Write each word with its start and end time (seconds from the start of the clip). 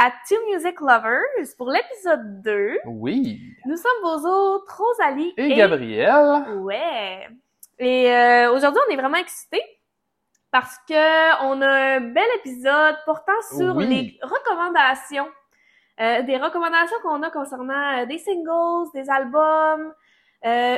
à 0.00 0.12
Two 0.28 0.36
Music 0.52 0.80
Lovers 0.80 1.56
pour 1.56 1.70
l'épisode 1.70 2.40
2. 2.42 2.78
Oui! 2.86 3.40
Nous 3.66 3.76
sommes 3.76 4.00
vos 4.04 4.28
autres 4.28 4.80
Rosalie 4.80 5.34
Et, 5.36 5.56
Gabriel. 5.56 6.44
Ouais! 6.58 7.26
Et 7.80 8.08
euh, 8.14 8.52
aujourd'hui, 8.52 8.80
on 8.88 8.92
est 8.92 8.96
vraiment 8.96 9.16
excités 9.16 9.62
parce 10.52 10.78
que 10.88 11.44
on 11.46 11.60
a 11.62 11.96
un 11.96 12.00
bel 12.00 12.28
épisode 12.36 12.94
portant 13.06 13.32
sur 13.56 13.74
Oui. 13.74 13.88
les 13.88 14.18
recommandations. 14.22 15.26
Euh, 16.00 16.22
des 16.22 16.36
recommandations 16.36 16.96
qu'on 17.02 17.20
a 17.24 17.30
concernant 17.30 17.98
euh, 18.02 18.06
des 18.06 18.18
singles, 18.18 18.90
des 18.94 19.10
albums. 19.10 19.92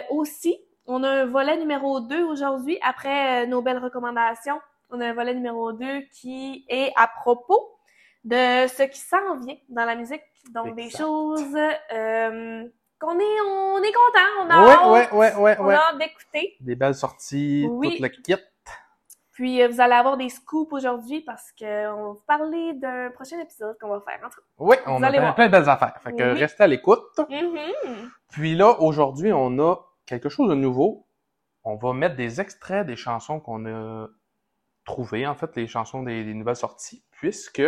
Aussi, 0.09 0.59
on 0.87 1.03
a 1.05 1.11
un 1.11 1.27
volet 1.27 1.59
numéro 1.59 2.01
2 2.01 2.25
aujourd'hui 2.25 2.79
après 2.81 3.47
nos 3.47 3.61
belles 3.61 3.85
recommandations. 3.85 4.59
On 4.89 4.99
a 5.03 5.09
un 5.09 5.13
volet 5.13 5.35
numéro 5.35 5.73
2 5.73 6.01
qui 6.11 6.65
est 6.71 6.91
à 6.97 7.07
propos 7.07 7.80
de 8.25 8.67
ce 8.69 8.83
qui 8.85 8.99
s'en 9.01 9.37
vient 9.39 9.57
dans 9.69 9.85
la 9.85 9.95
musique. 9.95 10.23
Donc, 10.53 10.75
des 10.75 10.91
choses 10.91 11.57
euh, 11.93 12.65
qu'on 12.99 13.19
est, 13.19 13.41
on 13.47 13.83
est 13.83 13.93
content, 13.93 14.31
on 14.43 14.51
a 14.51 14.65
Ouais, 14.65 14.73
hâte, 14.73 15.13
ouais, 15.13 15.19
ouais, 15.19 15.35
ouais, 15.37 15.57
on 15.61 15.67
ouais. 15.67 15.75
a 15.75 15.89
hâte 15.89 15.99
d'écouter. 15.99 16.57
Des 16.61 16.75
belles 16.75 16.95
sorties, 16.95 17.67
Oui. 17.71 17.97
tout 17.97 18.03
le 18.03 18.09
kit. 18.09 18.37
Puis, 19.33 19.63
euh, 19.63 19.69
vous 19.69 19.81
allez 19.81 19.95
avoir 19.95 20.19
des 20.19 20.29
scoops 20.29 20.71
aujourd'hui 20.73 21.23
parce 21.23 21.51
qu'on 21.59 21.65
va 21.67 21.95
vous 21.95 22.23
parler 22.27 22.75
d'un 22.75 23.11
prochain 23.11 23.39
épisode 23.41 23.77
qu'on 23.81 23.89
va 23.89 24.01
faire. 24.01 24.21
En 24.23 24.29
tout 24.29 24.41
Oui, 24.59 24.77
on 24.87 25.03
a 25.03 25.11
plein, 25.33 25.47
de 25.47 25.51
belles 25.53 25.69
affaires. 25.69 25.99
Fait 26.03 26.13
que 26.13 26.23
restez 26.39 26.63
à 26.63 26.67
l'écoute. 26.67 27.01
Mhm. 27.19 28.11
Puis 28.31 28.55
là, 28.55 28.79
aujourd'hui, 28.81 29.33
on 29.33 29.59
a 29.61 29.77
quelque 30.05 30.29
chose 30.29 30.51
de 30.51 30.55
nouveau. 30.55 31.07
On 31.65 31.77
va 31.77 31.95
mettre 31.95 32.17
des 32.17 32.41
extraits 32.41 32.87
des 32.87 32.97
chansons 32.97 33.41
qu'on 33.41 33.65
a 33.67 34.09
trouvées, 34.85 35.27
en 35.27 35.35
fait, 35.35 35.57
les 35.57 35.67
chansons 35.67 36.03
des, 36.03 36.25
des 36.25 36.35
nouvelles 36.35 36.57
sorties, 36.57 37.03
puisque, 37.11 37.63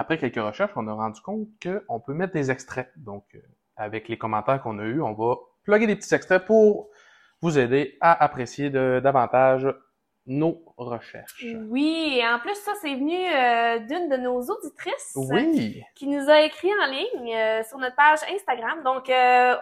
après 0.00 0.18
quelques 0.18 0.36
recherches, 0.44 0.72
on 0.76 0.88
a 0.88 0.92
rendu 0.92 1.20
compte 1.20 1.46
qu'on 1.62 2.00
peut 2.00 2.14
mettre 2.14 2.32
des 2.32 2.50
extraits. 2.50 2.90
Donc, 2.96 3.24
euh, 3.34 3.38
avec 3.76 4.08
les 4.08 4.18
commentaires 4.18 4.62
qu'on 4.62 4.78
a 4.78 4.84
eus, 4.84 5.00
on 5.02 5.12
va 5.12 5.36
plugger 5.64 5.86
des 5.86 5.96
petits 5.96 6.14
extraits 6.14 6.44
pour 6.44 6.88
vous 7.42 7.58
aider 7.58 7.96
à 8.00 8.22
apprécier 8.22 8.70
de- 8.70 9.00
davantage 9.02 9.66
nos 10.26 10.62
recherches. 10.76 11.44
Oui, 11.68 12.18
et 12.20 12.26
en 12.28 12.38
plus, 12.38 12.54
ça, 12.54 12.72
c'est 12.82 12.94
venu 12.94 13.14
euh, 13.16 13.78
d'une 13.80 14.08
de 14.08 14.16
nos 14.16 14.40
auditrices 14.40 15.12
Oui, 15.16 15.82
qui 15.94 16.06
nous 16.06 16.28
a 16.28 16.42
écrit 16.42 16.70
en 16.82 16.86
ligne 16.90 17.34
euh, 17.34 17.62
sur 17.64 17.78
notre 17.78 17.96
page 17.96 18.20
Instagram. 18.32 18.82
Donc, 18.84 19.08
euh, 19.08 19.56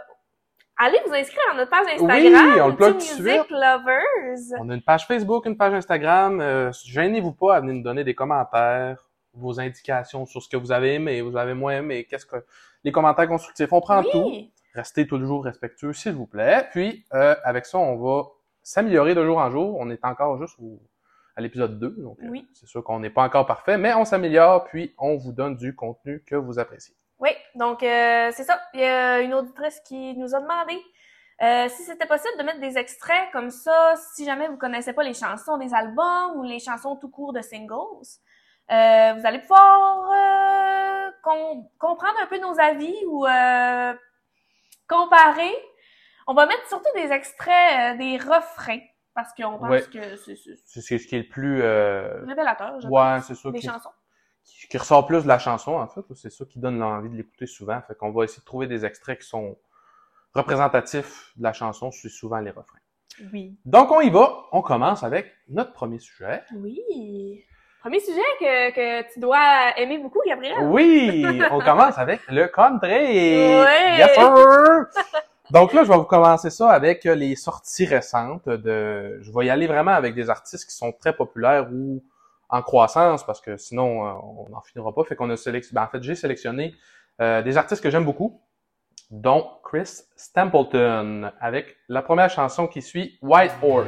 allez 0.77 0.99
vous 1.07 1.15
inscrire 1.15 1.41
à 1.53 1.57
notre 1.57 1.71
page 1.71 1.87
Instagram. 1.95 2.53
Oui, 2.55 2.61
on 2.61 2.69
le 2.69 2.77
plug 2.77 2.95
Music. 2.97 3.51
Lovers. 3.51 4.61
on 4.61 4.69
a 4.71 4.75
une 4.75 4.83
page 4.83 5.07
Facebook, 5.07 5.47
une 5.47 5.57
page 5.57 5.75
Instagram. 5.75 6.41
Euh, 6.41 6.71
gênez-vous 6.85 7.33
pas 7.33 7.57
à 7.57 7.61
venir 7.61 7.75
nous 7.75 7.83
donner 7.83 8.05
des 8.05 8.15
commentaires, 8.15 9.08
vos 9.39 9.61
indications 9.61 10.27
sur 10.27 10.43
ce 10.43 10.49
que 10.49 10.57
vous 10.57 10.73
avez 10.73 10.95
aimé, 10.95 11.21
vous 11.23 11.37
avez 11.37 11.55
moins 11.55 11.79
aimé, 11.79 12.05
qu'est-ce 12.05 12.27
que 12.27 12.37
les 12.85 12.93
commentaires 12.93 13.29
constructifs. 13.29 13.73
On 13.73 13.81
prend 13.81 14.03
tout. 14.03 14.31
Restez 14.75 15.07
toujours 15.07 15.45
respectueux, 15.45 15.93
s'il 15.93 16.13
vous 16.13 16.27
plaît. 16.27 16.69
Puis, 16.71 17.05
euh, 17.15 17.35
avec 17.45 17.67
ça, 17.67 17.79
on 17.79 17.97
va 17.97 18.29
s'améliorer 18.63 19.15
de 19.15 19.25
jour 19.25 19.39
en 19.39 19.51
jour. 19.51 19.77
On 19.81 19.91
est 19.91 20.05
encore 20.05 20.39
juste 20.41 20.57
au- 20.61 20.81
à 21.37 21.41
l'épisode 21.41 21.79
2, 21.79 21.91
donc 21.99 22.19
euh, 22.23 22.29
Oui. 22.29 22.47
c'est 22.53 22.67
sûr 22.67 22.83
qu'on 22.85 23.01
n'est 23.01 23.11
pas 23.11 23.23
encore 23.23 23.47
parfait, 23.47 23.79
mais 23.79 23.95
on 23.95 24.05
s'améliore, 24.05 24.65
puis 24.65 24.95
on 24.99 25.17
vous 25.17 25.33
donne 25.33 25.57
du 25.57 25.75
contenu 25.75 26.23
que 26.27 26.35
vous 26.37 26.59
appréciez. 26.59 26.95
oui. 27.21 27.31
Donc, 27.55 27.83
euh, 27.83 28.31
c'est 28.33 28.45
ça. 28.45 28.61
Il 28.75 28.81
y 28.81 28.85
a 28.85 29.21
une 29.21 29.35
auditrice 29.35 29.81
qui 29.81 30.17
nous 30.17 30.35
a 30.35 30.41
demandé 30.41 30.79
euh, 31.43 31.69
si 31.69 31.83
c'était 31.85 32.07
possible 32.07 32.37
de 32.39 32.43
mettre 32.45 32.61
des 32.61 32.77
extraits 32.79 33.31
comme 33.33 33.51
ça, 33.51 33.95
si 34.15 34.25
jamais 34.25 34.47
vous 34.49 34.57
connaissez 34.57 34.93
pas 34.93 35.03
les 35.05 35.15
chansons 35.15 35.57
des 35.57 35.73
albums 35.75 36.37
ou 36.37 36.43
les 36.43 36.59
chansons 36.61 36.95
tout 36.97 37.09
court 37.11 37.33
de 37.33 37.41
singles. 37.41 38.07
Euh, 38.71 39.15
vous 39.15 39.27
allez 39.27 39.39
pouvoir 39.41 40.11
euh, 40.13 41.11
com- 41.23 41.65
comprendre 41.79 42.19
un 42.23 42.27
peu 42.27 42.39
nos 42.39 42.59
avis 42.61 42.95
ou 43.07 43.27
euh, 43.27 43.95
comparer. 44.89 45.55
On 46.27 46.35
va 46.35 46.47
mettre 46.47 46.67
surtout 46.69 46.91
des 46.95 47.11
extraits 47.11 47.97
des 47.99 48.19
refrains 48.19 48.81
parce 49.15 49.33
qu'on 49.35 49.59
pense 49.59 49.71
Ouais. 49.71 49.83
que 49.83 50.17
c'est 50.17 50.37
ce 50.99 51.07
qui 51.07 51.17
est 51.17 51.23
le 51.23 51.29
plus... 51.29 51.61
révélateur, 52.27 52.81
je 52.81 52.87
Ouais, 52.89 53.17
pense, 53.17 53.25
c'est 53.27 53.35
ça. 53.35 53.51
des 53.51 53.59
qui- 53.59 53.67
chansons. 53.67 53.91
qui, 54.45 54.69
qui 54.69 54.79
ressort 54.79 55.07
plus 55.07 55.23
de 55.23 55.29
la 55.29 55.39
chanson, 55.39 55.73
en 55.77 55.89
fait. 55.89 56.03
C'est 56.15 56.31
ça 56.31 56.45
qui 56.45 56.59
donne 56.59 56.79
l'envie 56.79 57.09
de 57.09 57.17
l'écouter 57.17 57.47
souvent. 57.47 57.81
Fait 57.89 57.95
qu'on 57.97 58.13
va 58.13 58.25
essayer 58.25 58.41
de 58.41 58.45
trouver 58.45 58.67
des 58.67 58.85
extraits 58.85 59.19
qui 59.21 59.27
sont 59.27 59.57
représentatifs 60.35 61.33
de 61.37 61.43
la 61.43 61.53
chanson, 61.53 61.91
c'est 61.91 62.09
souvent 62.11 62.39
les 62.39 62.51
refrains. 62.51 62.79
Oui. 63.33 63.59
Donc, 63.65 63.91
on 63.91 64.01
y 64.01 64.11
va. 64.11 64.45
On 64.53 64.63
commence 64.63 65.03
avec 65.03 65.33
notre 65.49 65.73
premier 65.73 65.99
sujet. 65.99 66.45
Oui. 66.55 67.45
Premier 67.81 68.01
sujet 68.01 68.21
que, 68.41 68.71
que 68.75 69.13
tu 69.13 69.21
dois 69.21 69.73
aimer 69.77 69.99
beaucoup, 69.99 70.21
Gabriel. 70.27 70.57
Oui! 70.63 71.25
On 71.53 71.61
commence 71.61 71.97
avec 71.97 72.21
le 72.29 72.49
country! 72.49 72.91
Ouais. 72.91 73.99
Yes, 73.99 74.15
sir! 74.15 74.87
Donc 75.53 75.73
là, 75.73 75.85
je 75.85 75.89
vais 75.89 75.97
vous 75.97 76.03
commencer 76.03 76.51
ça 76.51 76.71
avec 76.71 77.07
euh, 77.07 77.15
les 77.15 77.37
sorties 77.37 77.87
récentes 77.87 78.49
de... 78.49 79.21
Je 79.23 79.31
vais 79.33 79.47
y 79.47 79.51
aller 79.51 79.69
vraiment 79.69 79.93
avec 79.93 80.17
des 80.17 80.29
artistes 80.29 80.69
qui 80.69 80.75
sont 80.75 80.91
très 80.93 81.13
populaires 81.13 81.69
ou 81.73 82.03
en 82.49 82.63
croissance 82.63 83.25
parce 83.25 83.41
que 83.41 83.57
sinon, 83.57 84.07
euh, 84.07 84.13
on 84.25 84.49
n'en 84.51 84.61
finira 84.61 84.93
pas. 84.93 85.05
Fait 85.05 85.15
qu'on 85.15 85.31
a 85.31 85.37
sélectionné... 85.37 85.81
en 85.81 85.87
fait, 85.87 86.03
j'ai 86.03 86.17
sélectionné 86.17 86.75
euh, 87.21 87.43
des 87.43 87.57
artistes 87.57 87.83
que 87.83 87.91
j'aime 87.91 88.05
beaucoup, 88.05 88.41
dont 89.13 89.53
Chris 89.63 90.01
Stapleton, 90.17 91.31
avec 91.41 91.77
la 91.89 92.03
première 92.03 92.29
chanson 92.29 92.67
qui 92.67 92.83
suit, 92.83 93.19
White 93.23 93.53
Horse. 93.63 93.87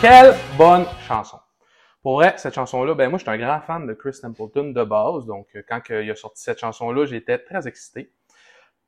Quelle 0.00 0.34
bonne 0.56 0.86
chanson! 1.06 1.38
Pour 2.02 2.14
vrai, 2.14 2.32
cette 2.38 2.54
chanson-là, 2.54 2.94
ben 2.94 3.10
moi, 3.10 3.18
je 3.18 3.24
suis 3.24 3.30
un 3.30 3.36
grand 3.36 3.60
fan 3.60 3.86
de 3.86 3.92
Chris 3.92 4.16
Templeton 4.22 4.70
de 4.70 4.82
base, 4.82 5.26
donc 5.26 5.48
euh, 5.54 5.62
quand 5.68 5.82
il 5.90 6.10
a 6.10 6.16
sorti 6.16 6.42
cette 6.42 6.58
chanson-là, 6.58 7.04
j'étais 7.04 7.36
très 7.36 7.68
excité. 7.68 8.10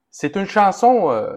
C'est 0.09 0.37
une 0.37 0.47
chanson 0.47 1.11
euh, 1.11 1.37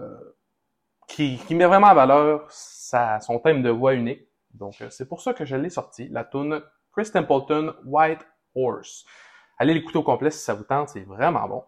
qui, 1.08 1.36
qui 1.46 1.54
met 1.54 1.66
vraiment 1.66 1.88
en 1.88 1.94
valeur 1.94 2.46
sa, 2.48 3.20
son 3.20 3.38
thème 3.38 3.62
de 3.62 3.68
voix 3.68 3.92
unique, 3.92 4.26
donc 4.54 4.80
euh, 4.80 4.88
c'est 4.88 5.06
pour 5.06 5.20
ça 5.20 5.34
que 5.34 5.44
je 5.44 5.56
l'ai 5.56 5.68
sorti, 5.68 6.08
la 6.08 6.24
tune 6.24 6.62
Chris 6.92 7.10
Templeton 7.12 7.74
White 7.84 8.26
Horse. 8.54 9.04
Allez 9.58 9.74
l'écouter 9.74 9.98
au 9.98 10.02
complet 10.02 10.30
si 10.30 10.38
ça 10.38 10.54
vous 10.54 10.64
tente, 10.64 10.88
c'est 10.88 11.04
vraiment 11.04 11.46
bon. 11.46 11.62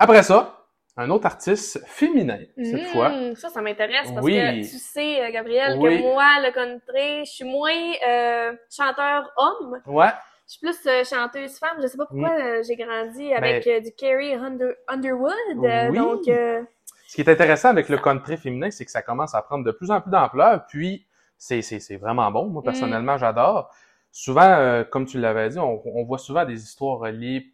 Après 0.00 0.24
ça, 0.24 0.63
un 0.96 1.10
autre 1.10 1.26
artiste 1.26 1.84
féminin, 1.86 2.38
cette 2.56 2.82
Mmh, 2.82 2.86
fois. 2.92 3.12
Ça, 3.34 3.48
ça 3.48 3.60
m'intéresse 3.60 4.12
parce 4.12 4.24
Oui. 4.24 4.34
que 4.34 4.60
tu 4.60 4.78
sais, 4.78 5.24
euh, 5.24 5.32
Gabriel, 5.32 5.76
Oui. 5.78 5.98
que 5.98 6.02
moi, 6.02 6.24
le 6.40 6.52
country, 6.52 7.24
je 7.24 7.30
suis 7.32 7.44
moins 7.44 7.72
euh, 8.06 8.52
chanteur 8.70 9.30
homme. 9.36 9.80
Ouais, 9.86 10.10
Je 10.46 10.52
suis 10.52 10.60
plus 10.60 10.86
euh, 10.86 11.02
chanteuse 11.04 11.58
femme. 11.58 11.78
Je 11.82 11.86
sais 11.88 11.96
pas 11.96 12.06
pourquoi 12.06 12.30
euh, 12.38 12.62
j'ai 12.62 12.76
grandi 12.76 13.32
avec 13.32 13.66
euh, 13.66 13.80
du 13.80 13.92
Carrie 13.92 14.34
Under- 14.34 14.76
Underwood. 14.88 15.32
Ben 15.56 15.90
Oui. 15.90 15.98
Donc, 15.98 16.20
Ce 16.26 17.14
qui 17.14 17.22
est 17.22 17.28
intéressant 17.28 17.70
avec 17.70 17.88
le 17.88 17.98
country 17.98 18.36
féminin, 18.36 18.70
c'est 18.70 18.84
que 18.84 18.90
ça 18.90 19.02
commence 19.02 19.34
à 19.34 19.42
prendre 19.42 19.64
de 19.64 19.72
plus 19.72 19.90
en 19.90 20.00
plus 20.00 20.10
d'ampleur, 20.10 20.64
puis 20.66 21.06
c'est, 21.36 21.60
vraiment 21.96 22.30
bon. 22.30 22.46
Moi, 22.46 22.62
personnellement, 22.62 23.16
j'adore. 23.18 23.74
Souvent, 24.12 24.84
comme 24.92 25.06
tu 25.06 25.18
l'avais 25.18 25.48
dit, 25.48 25.58
on, 25.58 25.82
on 25.84 26.04
voit 26.04 26.18
souvent 26.18 26.44
des 26.44 26.62
histoires 26.62 26.98
reliées 27.00 27.46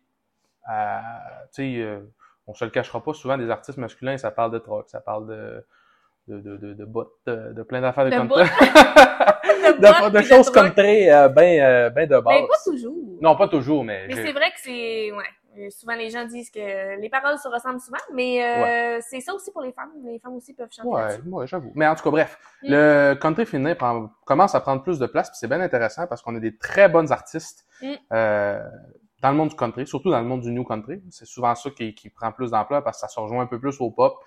à... 0.66 1.00
Tu 1.54 1.62
sais, 1.80 1.98
on 2.50 2.54
se 2.54 2.64
le 2.64 2.70
cachera 2.70 3.02
pas, 3.02 3.14
souvent 3.14 3.38
des 3.38 3.48
artistes 3.50 3.78
masculins, 3.78 4.16
ça 4.18 4.30
parle 4.30 4.50
de 4.52 4.58
troc, 4.58 4.88
ça 4.90 5.00
parle 5.00 5.26
de... 5.28 5.64
De, 6.28 6.38
de, 6.38 6.56
de, 6.58 6.74
de 6.74 6.84
bottes, 6.84 7.14
de, 7.26 7.52
de 7.54 7.62
plein 7.64 7.80
d'affaires 7.80 8.04
de, 8.04 8.10
country. 8.10 8.44
de 8.44 10.10
de, 10.18 10.22
choses 10.22 10.52
drogue. 10.52 10.66
country 10.66 11.10
euh, 11.10 11.28
ben, 11.28 11.60
euh, 11.60 11.90
ben 11.90 12.06
de 12.08 12.18
base. 12.20 12.40
ben, 12.40 12.46
pas 12.46 12.70
toujours. 12.70 12.94
Non, 13.20 13.36
pas 13.36 13.48
toujours, 13.48 13.82
mais... 13.82 14.06
Mais 14.06 14.14
c'est 14.14 14.32
vrai 14.32 14.50
que 14.50 14.60
c'est, 14.60 15.10
ouais. 15.10 15.24
euh, 15.58 15.70
Souvent, 15.70 15.94
les 15.94 16.10
gens 16.10 16.24
disent 16.26 16.50
que 16.50 17.00
les 17.00 17.08
paroles 17.08 17.36
se 17.38 17.48
ressemblent 17.48 17.80
souvent, 17.80 17.98
mais 18.14 18.44
euh, 18.44 19.00
c'est 19.08 19.20
ça 19.20 19.34
aussi 19.34 19.50
pour 19.50 19.62
les 19.62 19.72
femmes. 19.72 19.90
Les 20.04 20.18
femmes 20.20 20.34
aussi 20.36 20.54
peuvent 20.54 20.68
chanter 20.70 20.88
Ouais, 20.88 21.18
ouais, 21.26 21.46
j'avoue. 21.48 21.72
Mais 21.74 21.86
en 21.88 21.94
tout 21.96 22.04
cas, 22.04 22.10
bref, 22.10 22.38
Mm. 22.62 22.66
le 22.70 23.14
country 23.14 23.46
féminin 23.46 23.74
prend- 23.74 24.10
commence 24.26 24.54
à 24.54 24.60
prendre 24.60 24.82
plus 24.82 24.98
de 24.98 25.06
place, 25.06 25.30
puis 25.30 25.38
c'est 25.40 25.48
bien 25.48 25.60
intéressant 25.62 26.06
parce 26.06 26.20
qu'on 26.22 26.36
a 26.36 26.40
des 26.40 26.56
très 26.58 26.88
bonnes 26.88 27.10
artistes 27.10 27.66
Mm. 27.82 27.94
Dans 29.20 29.30
le 29.30 29.36
monde 29.36 29.50
du 29.50 29.56
country, 29.56 29.86
surtout 29.86 30.10
dans 30.10 30.20
le 30.20 30.26
monde 30.26 30.40
du 30.40 30.50
new 30.50 30.64
country. 30.64 31.02
C'est 31.10 31.26
souvent 31.26 31.54
ça 31.54 31.70
qui, 31.70 32.10
prend 32.14 32.32
plus 32.32 32.50
d'ampleur 32.50 32.82
parce 32.82 32.98
que 32.98 33.00
ça 33.02 33.08
se 33.08 33.20
rejoint 33.20 33.42
un 33.42 33.46
peu 33.46 33.60
plus 33.60 33.80
au 33.80 33.90
pop. 33.90 34.18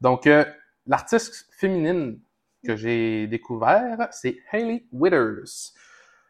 Donc, 0.00 0.26
euh, 0.26 0.44
l'artiste 0.86 1.46
féminine 1.52 2.20
que 2.64 2.76
j'ai 2.76 3.26
découvert, 3.26 4.08
c'est 4.10 4.38
Hailey 4.52 4.86
Withers. 4.92 5.74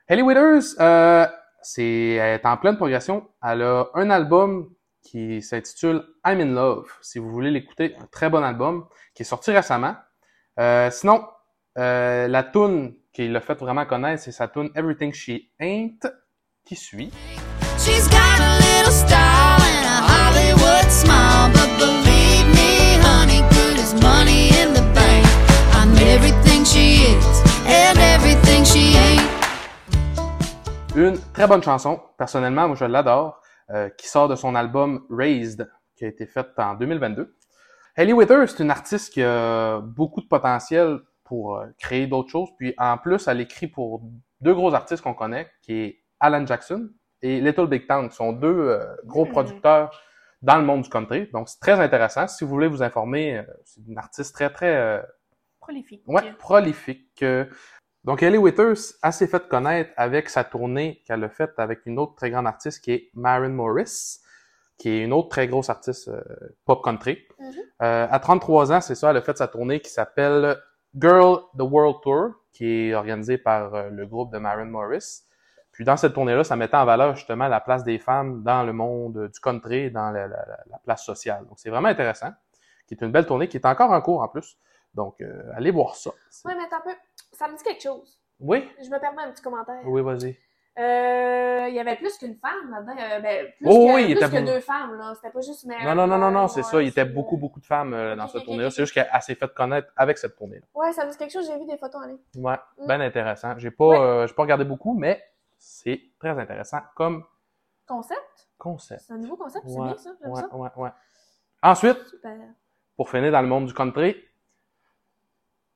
Hailey 0.08 0.22
Withers, 0.22 0.80
euh, 0.80 1.26
c'est 1.62 2.12
elle 2.12 2.40
est 2.40 2.46
en 2.46 2.56
pleine 2.56 2.76
progression. 2.76 3.28
Elle 3.42 3.62
a 3.62 3.88
un 3.94 4.10
album 4.10 4.74
qui 5.02 5.40
s'intitule 5.40 6.04
I'm 6.26 6.40
in 6.40 6.54
Love. 6.54 6.90
Si 7.00 7.18
vous 7.18 7.30
voulez 7.30 7.50
l'écouter, 7.50 7.94
un 8.00 8.06
très 8.06 8.28
bon 8.28 8.42
album 8.42 8.86
qui 9.14 9.22
est 9.22 9.26
sorti 9.26 9.52
récemment. 9.52 9.96
Euh, 10.58 10.90
sinon, 10.90 11.24
la 11.76 12.42
tune 12.42 12.96
qui 13.12 13.28
l'a 13.28 13.40
fait 13.40 13.54
vraiment 13.54 13.86
connaître, 13.86 14.22
c'est 14.22 14.32
sa 14.32 14.48
tune 14.48 14.70
Everything 14.74 15.12
She 15.12 15.50
Ain't, 15.60 16.00
qui 16.64 16.74
suit. 16.74 17.12
Une 30.96 31.16
très 31.32 31.46
bonne 31.46 31.62
chanson, 31.62 32.00
personnellement, 32.16 32.66
moi 32.66 32.76
je 32.76 32.84
l'adore, 32.84 33.40
euh, 33.70 33.88
qui 33.90 34.08
sort 34.08 34.28
de 34.28 34.34
son 34.34 34.54
album 34.54 35.06
Raised, 35.10 35.70
qui 35.94 36.04
a 36.04 36.08
été 36.08 36.26
fait 36.26 36.48
en 36.56 36.74
2022. 36.74 37.36
Hailey 37.96 38.12
Withers, 38.12 38.48
c'est 38.48 38.64
une 38.64 38.70
artiste 38.70 39.12
qui 39.12 39.22
a 39.22 39.80
beaucoup 39.80 40.20
de 40.20 40.26
potentiel 40.26 40.98
pour 41.22 41.56
euh, 41.56 41.66
créer 41.78 42.06
d'autres 42.08 42.30
choses, 42.30 42.48
puis 42.58 42.74
en 42.78 42.98
plus, 42.98 43.28
elle 43.28 43.40
écrit 43.40 43.68
pour 43.68 44.02
deux 44.40 44.54
gros 44.54 44.74
artistes 44.74 45.02
qu'on 45.02 45.14
connaît, 45.14 45.48
qui 45.62 45.72
est 45.74 45.98
Alan 46.18 46.44
Jackson 46.44 46.90
et 47.22 47.40
Little 47.40 47.66
Big 47.66 47.86
Town, 47.86 48.08
qui 48.08 48.16
sont 48.16 48.32
deux 48.32 48.48
euh, 48.48 48.84
gros 49.04 49.26
Mm. 49.26 49.30
producteurs 49.30 50.02
dans 50.42 50.56
le 50.56 50.64
monde 50.64 50.82
du 50.82 50.88
country. 50.88 51.28
Donc 51.32 51.48
c'est 51.48 51.60
très 51.60 51.72
intéressant. 51.80 52.28
Si 52.28 52.44
vous 52.44 52.50
voulez 52.50 52.68
vous 52.68 52.82
informer, 52.82 53.38
euh, 53.38 53.42
c'est 53.64 53.80
une 53.86 53.98
artiste 53.98 54.34
très 54.34 54.50
très 54.50 54.74
euh, 54.76 55.02
Prolifique. 55.60 56.02
Ouais, 56.06 56.32
prolifique. 56.38 57.22
Donc, 58.04 58.22
Ellie 58.22 58.38
Withers 58.38 58.94
a 59.02 59.12
s'est 59.12 59.26
fait 59.26 59.46
connaître 59.48 59.90
avec 59.98 60.30
sa 60.30 60.42
tournée 60.42 61.02
qu'elle 61.06 61.22
a 61.24 61.28
faite 61.28 61.52
avec 61.58 61.80
une 61.84 61.98
autre 61.98 62.14
très 62.14 62.30
grande 62.30 62.46
artiste 62.46 62.82
qui 62.82 62.92
est 62.92 63.10
Maren 63.12 63.52
Morris, 63.52 64.20
qui 64.78 64.88
est 64.88 65.02
une 65.04 65.12
autre 65.12 65.28
très 65.28 65.46
grosse 65.46 65.68
artiste 65.68 66.10
pop 66.64 66.82
country. 66.82 67.18
Mhm. 67.38 67.52
À 67.80 68.18
33 68.18 68.72
ans, 68.72 68.80
c'est 68.80 68.94
ça, 68.94 69.10
elle 69.10 69.18
a 69.18 69.20
fait 69.20 69.36
sa 69.36 69.46
tournée 69.46 69.80
qui 69.80 69.90
s'appelle 69.90 70.56
Girl 70.94 71.40
the 71.58 71.62
World 71.62 71.96
Tour, 72.02 72.30
qui 72.52 72.88
est 72.88 72.94
organisée 72.94 73.36
par 73.36 73.90
le 73.90 74.06
groupe 74.06 74.32
de 74.32 74.38
Maren 74.38 74.70
Morris. 74.70 75.24
Puis 75.78 75.84
dans 75.84 75.96
cette 75.96 76.12
tournée-là, 76.14 76.42
ça 76.42 76.56
mettait 76.56 76.76
en 76.76 76.84
valeur 76.84 77.14
justement 77.14 77.46
la 77.46 77.60
place 77.60 77.84
des 77.84 78.00
femmes 78.00 78.42
dans 78.42 78.64
le 78.64 78.72
monde 78.72 79.28
du 79.32 79.38
country, 79.40 79.92
dans 79.92 80.10
la, 80.10 80.26
la- 80.26 80.44
la- 80.44 80.58
la 80.72 80.78
place 80.84 81.04
sociale. 81.04 81.44
Donc 81.46 81.52
c'est 81.60 81.70
vraiment 81.70 81.86
intéressant, 81.86 82.30
qui 82.88 82.94
est 82.94 83.00
une 83.04 83.12
belle 83.12 83.26
tournée, 83.26 83.46
qui 83.46 83.58
est 83.58 83.64
encore 83.64 83.92
en 83.92 84.00
cours 84.00 84.20
en 84.20 84.26
plus. 84.26 84.58
Donc 84.94 85.20
euh, 85.20 85.40
allez 85.54 85.70
voir 85.70 85.94
ça. 85.94 86.10
Ouais, 86.44 86.56
mais 86.56 86.64
attends 86.64 86.78
un 86.78 86.90
peu. 86.90 86.96
Ça 87.30 87.46
me 87.46 87.56
dit 87.56 87.62
quelque 87.62 87.80
chose. 87.84 88.18
Oui, 88.40 88.68
Je 88.82 88.90
me 88.90 88.98
permets 88.98 89.22
un 89.22 89.30
petit 89.30 89.40
commentaire. 89.42 89.78
oui, 89.84 90.02
vas-y. 90.02 90.36
Euh, 90.80 91.66
il 91.68 91.74
y 91.74 91.78
avait 91.80 91.94
plus 91.96 92.16
qu'une 92.18 92.36
femme 92.36 92.70
là-dedans. 92.72 92.94
Euh, 93.00 93.20
ben, 93.20 93.46
plus 93.58 93.66
Oh 93.68 93.86
que, 93.88 93.94
oui, 93.94 94.00
il 94.08 94.16
plus 94.16 94.24
était 94.24 94.36
que 94.36 94.40
beau. 94.44 94.46
deux 94.52 94.60
femmes, 94.60 94.96
là. 94.98 95.12
C'était 95.14 95.30
pas 95.30 95.40
juste 95.40 95.64
Mary. 95.64 95.84
Non, 95.84 95.94
non, 95.94 96.06
non, 96.08 96.18
non, 96.18 96.30
non, 96.32 96.48
c'est 96.48 96.62
ça. 96.64 96.80
Il 96.82 96.86
y 96.86 96.88
était 96.88 97.04
beaucoup, 97.04 97.36
beaucoup 97.36 97.60
de 97.60 97.66
femmes 97.66 97.94
euh, 97.94 98.16
dans 98.16 98.26
cette 98.28 98.44
tournée-là. 98.44 98.70
C'est 98.70 98.82
juste 98.82 98.94
qu'elle 98.94 99.08
elle 99.12 99.22
s'est 99.22 99.34
fait 99.36 99.52
connaître 99.54 99.92
avec 99.96 100.18
cette 100.18 100.36
tournée-là. 100.36 100.64
Ouais, 100.74 100.92
ça 100.92 101.04
me 101.06 101.10
dit 101.12 101.16
quelque 101.16 101.32
chose. 101.32 101.46
J'ai 101.46 101.56
vu 101.58 101.66
des 101.66 101.78
photos 101.78 102.02
en 102.02 102.06
ligne. 102.06 102.18
Ouais, 102.36 102.56
Mm. 102.78 102.86
ben 102.86 103.00
intéressant. 103.00 103.54
J'ai 103.58 103.70
pas, 103.70 103.86
Ouais. 104.20 104.26
j'ai 104.28 104.34
pas 104.34 104.42
regardé 104.42 104.64
beaucoup, 104.64 104.94
mais 104.98 105.22
c'est 105.58 106.00
très 106.18 106.38
intéressant 106.38 106.80
comme 106.94 107.24
Concept? 107.86 108.48
concept. 108.58 109.00
C'est 109.06 109.12
un 109.12 109.18
nouveau 109.18 109.36
concept, 109.36 109.64
c'est 109.68 109.80
bien 109.80 109.96
ça. 109.96 110.10
J'aime 110.20 110.30
ouais, 110.30 110.40
ça. 110.42 110.54
ouais, 110.56 110.68
ouais. 110.76 110.90
Ensuite, 111.62 112.04
Super. 112.06 112.36
pour 112.96 113.08
finir 113.08 113.32
dans 113.32 113.40
le 113.42 113.48
monde 113.48 113.66
du 113.66 113.74
country, 113.74 114.16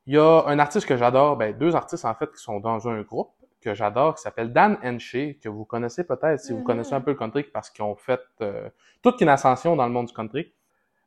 il 0.07 0.15
y 0.15 0.19
a 0.19 0.45
un 0.47 0.59
artiste 0.59 0.87
que 0.87 0.97
j'adore, 0.97 1.37
ben 1.37 1.57
deux 1.57 1.77
artistes 1.77 2.05
en 2.05 2.15
fait 2.15 2.31
qui 2.33 2.43
sont 2.43 2.59
dans 2.61 2.89
un 2.89 3.01
groupe 3.03 3.33
que 3.61 3.75
j'adore 3.75 4.17
qui 4.17 4.23
s'appelle 4.23 4.53
Dan 4.53 4.77
Henshey, 4.83 5.39
que 5.41 5.49
vous 5.49 5.65
connaissez 5.65 6.05
peut-être 6.05 6.41
si 6.41 6.53
vous 6.53 6.59
Mhm. 6.59 6.65
connaissez 6.65 6.95
un 6.95 7.01
peu 7.01 7.13
le 7.13 7.17
country 7.17 7.45
parce 7.45 7.71
qu'ils 7.71 7.85
ont 7.85 7.95
fait 7.95 8.21
euh, 8.41 8.69
toute 9.03 9.21
une 9.21 9.29
ascension 9.29 9.77
dans 9.77 9.87
le 9.87 9.93
monde 9.93 10.07
du 10.07 10.13
country 10.13 10.53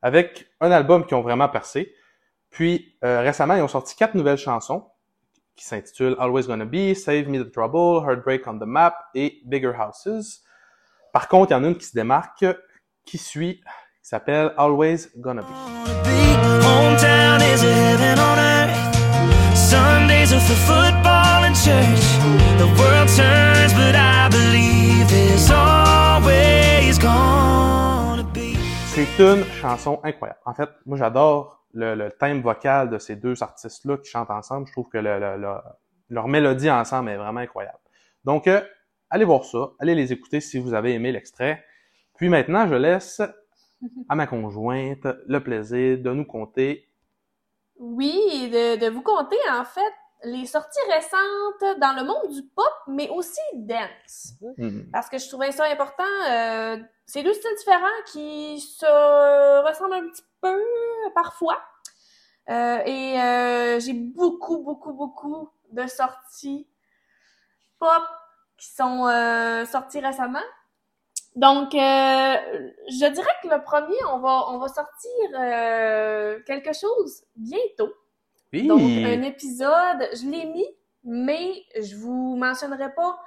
avec 0.01 0.49
un 0.61 0.71
album 0.71 1.05
qui 1.05 1.13
ont 1.13 1.21
vraiment 1.21 1.49
percé. 1.49 1.93
Puis 2.49 2.97
euh, 3.03 3.19
récemment, 3.19 3.55
ils 3.55 3.61
ont 3.61 3.67
sorti 3.67 3.95
quatre 3.97 4.15
nouvelles 4.15 4.37
chansons 4.37 4.89
qui 5.55 5.65
s'intitulent 5.65 6.15
Always 6.19 6.43
Gonna 6.47 6.65
Be, 6.65 6.93
Save 6.93 7.27
Me 7.27 7.43
the 7.43 7.51
Trouble, 7.51 8.03
Heartbreak 8.05 8.47
on 8.47 8.59
the 8.59 8.65
Map 8.65 8.93
et 9.13 9.41
Bigger 9.45 9.73
Houses. 9.77 10.41
Par 11.13 11.27
contre, 11.27 11.51
il 11.51 11.53
y 11.53 11.57
en 11.57 11.63
a 11.63 11.67
une 11.67 11.77
qui 11.77 11.85
se 11.85 11.93
démarque, 11.93 12.45
qui 13.05 13.17
suit, 13.17 13.61
qui 13.61 14.09
s'appelle 14.09 14.53
always 14.57 15.07
gonna 15.17 15.41
be. 15.41 15.47
C'est 28.87 29.19
une 29.19 29.43
chanson 29.61 29.99
incroyable. 30.03 30.39
En 30.45 30.53
fait, 30.53 30.69
moi 30.85 30.97
j'adore 30.97 31.64
le, 31.75 32.09
thème 32.09 32.41
vocal 32.41 32.89
de 32.89 32.97
ces 32.97 33.15
deux 33.15 33.43
artistes-là 33.43 33.97
qui 33.97 34.09
chantent 34.09 34.31
ensemble. 34.31 34.67
Je 34.67 34.71
trouve 34.71 34.89
que 34.89 34.97
le- 34.97 35.19
le- 35.19 35.37
le- 35.37 35.57
leur 36.09 36.27
mélodie 36.27 36.69
ensemble 36.71 37.09
est 37.09 37.17
vraiment 37.17 37.39
incroyable. 37.41 37.79
Donc, 38.23 38.47
euh, 38.47 38.61
allez 39.09 39.25
voir 39.25 39.43
ça, 39.45 39.71
allez 39.79 39.95
les 39.95 40.11
écouter 40.13 40.39
si 40.41 40.57
vous 40.57 40.73
avez 40.73 40.93
aimé 40.93 41.11
l'extrait. 41.11 41.63
Puis 42.17 42.29
maintenant, 42.29 42.67
je 42.67 42.75
laisse 42.75 43.21
à 44.09 44.15
ma 44.15 44.25
conjointe 44.25 45.05
le 45.27 45.39
plaisir 45.39 45.99
de 45.99 46.11
nous 46.11 46.25
conter. 46.25 46.89
Oui, 47.77 48.49
de 48.49 48.89
vous 48.89 49.01
compter, 49.01 49.37
en 49.51 49.65
fait, 49.65 49.93
les 50.25 50.45
sorties 50.45 50.79
récentes 50.91 51.79
dans 51.79 51.95
le 51.95 52.03
monde 52.03 52.33
du 52.33 52.43
pop, 52.43 52.65
mais 52.87 53.09
aussi 53.09 53.39
dance. 53.53 54.33
Hmm. 54.57 54.81
Parce 54.91 55.09
que 55.09 55.17
je 55.17 55.27
trouvais 55.27 55.51
ça 55.51 55.65
important. 55.65 56.03
Euh, 56.29 56.77
c'est 57.05 57.23
deux 57.23 57.33
styles 57.33 57.55
différents 57.57 58.03
qui 58.11 58.59
se 58.59 59.65
ressemblent 59.67 59.93
un 59.93 60.09
petit 60.09 60.23
peu 60.41 60.61
parfois. 61.13 61.61
Euh, 62.49 62.79
et 62.85 63.19
euh, 63.19 63.79
j'ai 63.79 63.93
beaucoup, 63.93 64.63
beaucoup, 64.63 64.93
beaucoup 64.93 65.49
de 65.71 65.87
sorties 65.87 66.67
pop 67.79 68.03
qui 68.57 68.67
sont 68.69 69.05
sorties 69.69 69.99
récemment. 69.99 70.39
Donc, 71.35 71.73
je 71.73 73.11
dirais 73.11 73.31
que 73.43 73.49
le 73.49 73.61
premier, 73.63 73.97
on 74.13 74.19
va, 74.19 74.45
on 74.49 74.57
va 74.57 74.67
sortir 74.69 76.43
quelque 76.45 76.71
chose 76.73 77.23
bientôt. 77.35 77.93
Oui. 78.53 78.67
Donc, 78.67 78.79
un 78.81 79.21
épisode, 79.23 80.07
je 80.13 80.29
l'ai 80.29 80.45
mis, 80.45 80.67
mais 81.03 81.53
je 81.81 81.95
vous 81.97 82.35
mentionnerai 82.35 82.93
pas 82.95 83.19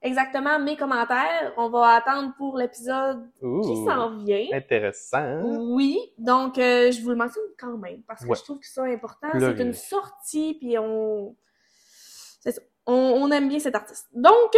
exactement 0.00 0.58
mes 0.58 0.76
commentaires. 0.76 1.52
On 1.56 1.68
va 1.70 1.90
attendre 1.94 2.32
pour 2.36 2.56
l'épisode 2.58 3.30
qui 3.40 3.76
s'en 3.86 4.16
vient. 4.18 4.46
Intéressant. 4.52 5.42
Oui, 5.44 5.98
donc 6.18 6.58
euh, 6.58 6.90
je 6.90 7.00
vous 7.02 7.10
le 7.10 7.16
mentionne 7.16 7.44
quand 7.58 7.76
même 7.78 8.02
parce 8.08 8.24
que 8.24 8.28
Ouais. 8.28 8.36
je 8.36 8.42
trouve 8.42 8.58
que 8.58 8.66
c'est 8.66 8.80
important. 8.92 9.28
C'est 9.38 9.60
une 9.60 9.72
sortie, 9.74 10.54
puis 10.54 10.76
on... 10.78 11.36
Ça. 12.40 12.50
On, 12.86 12.92
on 12.94 13.30
aime 13.30 13.48
bien 13.48 13.60
cet 13.60 13.76
artiste. 13.76 14.08
Donc, 14.12 14.52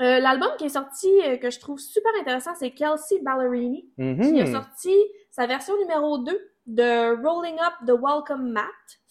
euh, 0.00 0.20
l'album 0.20 0.48
qui 0.56 0.64
est 0.64 0.68
sorti, 0.70 1.06
euh, 1.22 1.36
que 1.36 1.50
je 1.50 1.60
trouve 1.60 1.78
super 1.78 2.10
intéressant, 2.18 2.52
c'est 2.58 2.70
Kelsey 2.70 3.20
Ballerini 3.20 3.90
qui 3.98 4.40
a 4.40 4.46
sorti 4.50 4.94
sa 5.30 5.46
version 5.46 5.76
numéro 5.78 6.16
2 6.16 6.32
de 6.68 7.22
Rolling 7.22 7.56
Up 7.60 7.74
the 7.86 7.92
Welcome 8.00 8.50
Mat 8.52 8.64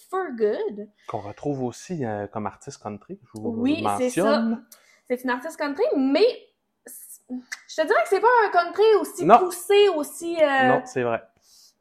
for 0.10 0.26
Good. 0.38 0.88
Qu'on 1.08 1.20
retrouve 1.22 1.64
aussi 1.64 2.06
euh, 2.06 2.28
comme 2.28 2.46
artiste 2.48 2.82
country. 2.82 3.20
Je 3.24 3.40
vous 3.42 3.50
Oui, 3.58 3.72
le 3.72 3.78
c'est 3.78 3.84
mentionne. 4.06 4.66
C'est 5.10 5.24
une 5.24 5.30
artiste 5.30 5.58
country, 5.58 5.84
mais 5.98 6.26
je 7.30 7.76
te 7.76 7.82
dirais 7.88 8.02
que 8.04 8.10
c'est 8.10 8.20
pas 8.20 8.28
un 8.46 8.50
country 8.50 8.84
aussi 9.00 9.26
Non. 9.26 9.40
poussé, 9.40 9.90
aussi, 9.90 10.38
euh, 10.42 10.68
Non, 10.68 10.82
c'est 10.86 11.04
vrai. 11.04 11.22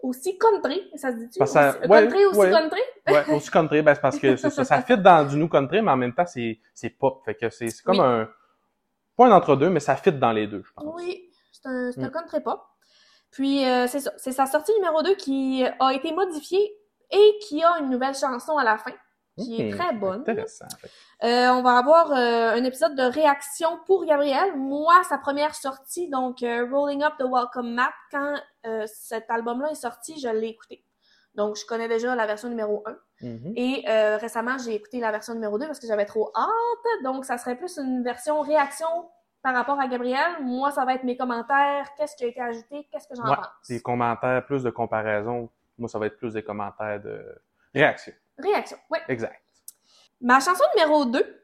aussi 0.00 0.36
country, 0.38 0.90
ça 0.96 1.10
se 1.12 1.16
dit-tu? 1.18 1.46
Ça- 1.46 1.70
Aussi- 1.78 1.88
ouais, 1.88 2.02
country 2.02 2.26
aussi 2.26 2.38
ouais. 2.40 2.50
country? 2.50 2.80
Ouais, 3.08 3.34
aussi 3.34 3.50
country, 3.50 3.82
ben, 3.82 3.94
c'est 3.94 4.00
parce 4.00 4.18
que 4.18 4.36
ça, 4.36 4.50
ça 4.64 4.82
fit 4.82 4.98
dans 4.98 5.26
du 5.26 5.36
new 5.36 5.48
country, 5.48 5.80
mais 5.82 5.90
en 5.90 5.96
même 5.96 6.14
temps, 6.14 6.26
c'est, 6.26 6.60
pop. 6.98 7.22
Fait 7.24 7.34
que 7.34 7.48
c'est, 7.50 7.68
comme 7.82 7.98
Oui. 7.98 8.04
un, 8.04 8.28
pas 9.16 9.26
un 9.26 9.32
entre-deux, 9.32 9.70
mais 9.70 9.80
ça 9.80 9.96
fit 9.96 10.12
dans 10.12 10.32
les 10.32 10.46
deux, 10.46 10.62
je 10.66 10.72
pense. 10.72 10.84
Oui, 10.96 11.30
c'est 11.52 11.66
un, 11.68 11.92
c'est 11.92 12.02
un 12.02 12.08
Mm. 12.08 12.12
country 12.12 12.40
pop. 12.42 12.60
Puis 13.30 13.64
euh, 13.66 13.86
c'est 13.88 14.00
ça, 14.00 14.12
c'est 14.16 14.32
sa 14.32 14.46
sortie 14.46 14.72
numéro 14.74 15.02
2 15.02 15.14
qui 15.16 15.64
a 15.80 15.92
été 15.92 16.12
modifiée 16.12 16.76
et 17.14 17.38
qui 17.46 17.62
a 17.62 17.78
une 17.80 17.90
nouvelle 17.90 18.14
chanson 18.14 18.56
à 18.58 18.64
la 18.64 18.76
fin, 18.78 18.92
qui 19.38 19.60
est 19.60 19.72
Hmm, 19.72 19.76
très 19.78 19.92
bonne. 19.94 20.20
Intéressant. 20.20 20.66
Fait 20.80 20.90
Euh, 21.24 21.50
on 21.52 21.62
va 21.62 21.78
avoir 21.78 22.10
euh, 22.12 22.50
un 22.52 22.64
épisode 22.64 22.94
de 22.96 23.02
réaction 23.02 23.78
pour 23.86 24.04
Gabrielle. 24.04 24.56
Moi, 24.56 24.94
sa 25.08 25.16
première 25.18 25.54
sortie, 25.54 26.08
donc 26.10 26.42
euh, 26.42 26.66
Rolling 26.70 27.02
Up 27.02 27.14
the 27.18 27.24
Welcome 27.24 27.72
Map, 27.74 27.92
quand 28.10 28.34
cet 28.86 29.30
album-là 29.30 29.70
est 29.70 29.74
sorti, 29.76 30.18
je 30.20 30.28
l'ai 30.28 30.48
écouté. 30.48 30.84
Donc, 31.34 31.56
je 31.56 31.66
connais 31.66 31.88
déjà 31.88 32.14
la 32.14 32.26
version 32.26 32.48
numéro 32.48 32.84
1. 32.86 32.96
Mhm. 33.26 33.52
Et 33.56 33.84
récemment, 34.20 34.56
j'ai 34.58 34.74
écouté 34.74 35.00
la 35.00 35.10
version 35.10 35.34
numéro 35.34 35.58
2 35.58 35.66
parce 35.66 35.80
que 35.80 35.86
j'avais 35.86 36.04
trop 36.06 36.30
hâte. 36.36 37.02
Donc, 37.04 37.24
ça 37.24 37.38
serait 37.38 37.56
plus 37.56 37.76
une 37.78 38.02
version 38.04 38.40
réaction 38.40 38.86
par 39.42 39.54
rapport 39.54 39.78
à 39.80 39.86
Gabrielle. 39.88 40.42
Moi, 40.42 40.70
ça 40.70 40.84
va 40.84 40.94
être 40.94 41.02
mes 41.04 41.16
commentaires, 41.16 41.88
qu'est-ce 41.96 42.16
qui 42.16 42.24
a 42.24 42.28
été 42.28 42.40
ajouté, 42.40 42.88
qu'est-ce 42.90 43.06
que 43.08 43.14
j'en 43.16 43.24
Ouais, 43.28 43.36
pense? 43.36 43.46
des 43.68 43.80
commentaires, 43.82 44.44
plus 44.46 44.62
de 44.62 44.70
comparaison. 44.70 45.50
Moi, 45.78 45.88
ça 45.88 45.98
va 45.98 46.06
être 46.06 46.16
plus 46.16 46.32
des 46.34 46.42
commentaires 46.42 47.00
de 47.00 47.24
réaction. 47.74 48.12
Réaction, 48.38 48.76
oui. 48.90 48.98
Exact. 49.08 49.40
Ma 50.20 50.40
chanson 50.40 50.64
numéro 50.76 51.04
2, 51.04 51.40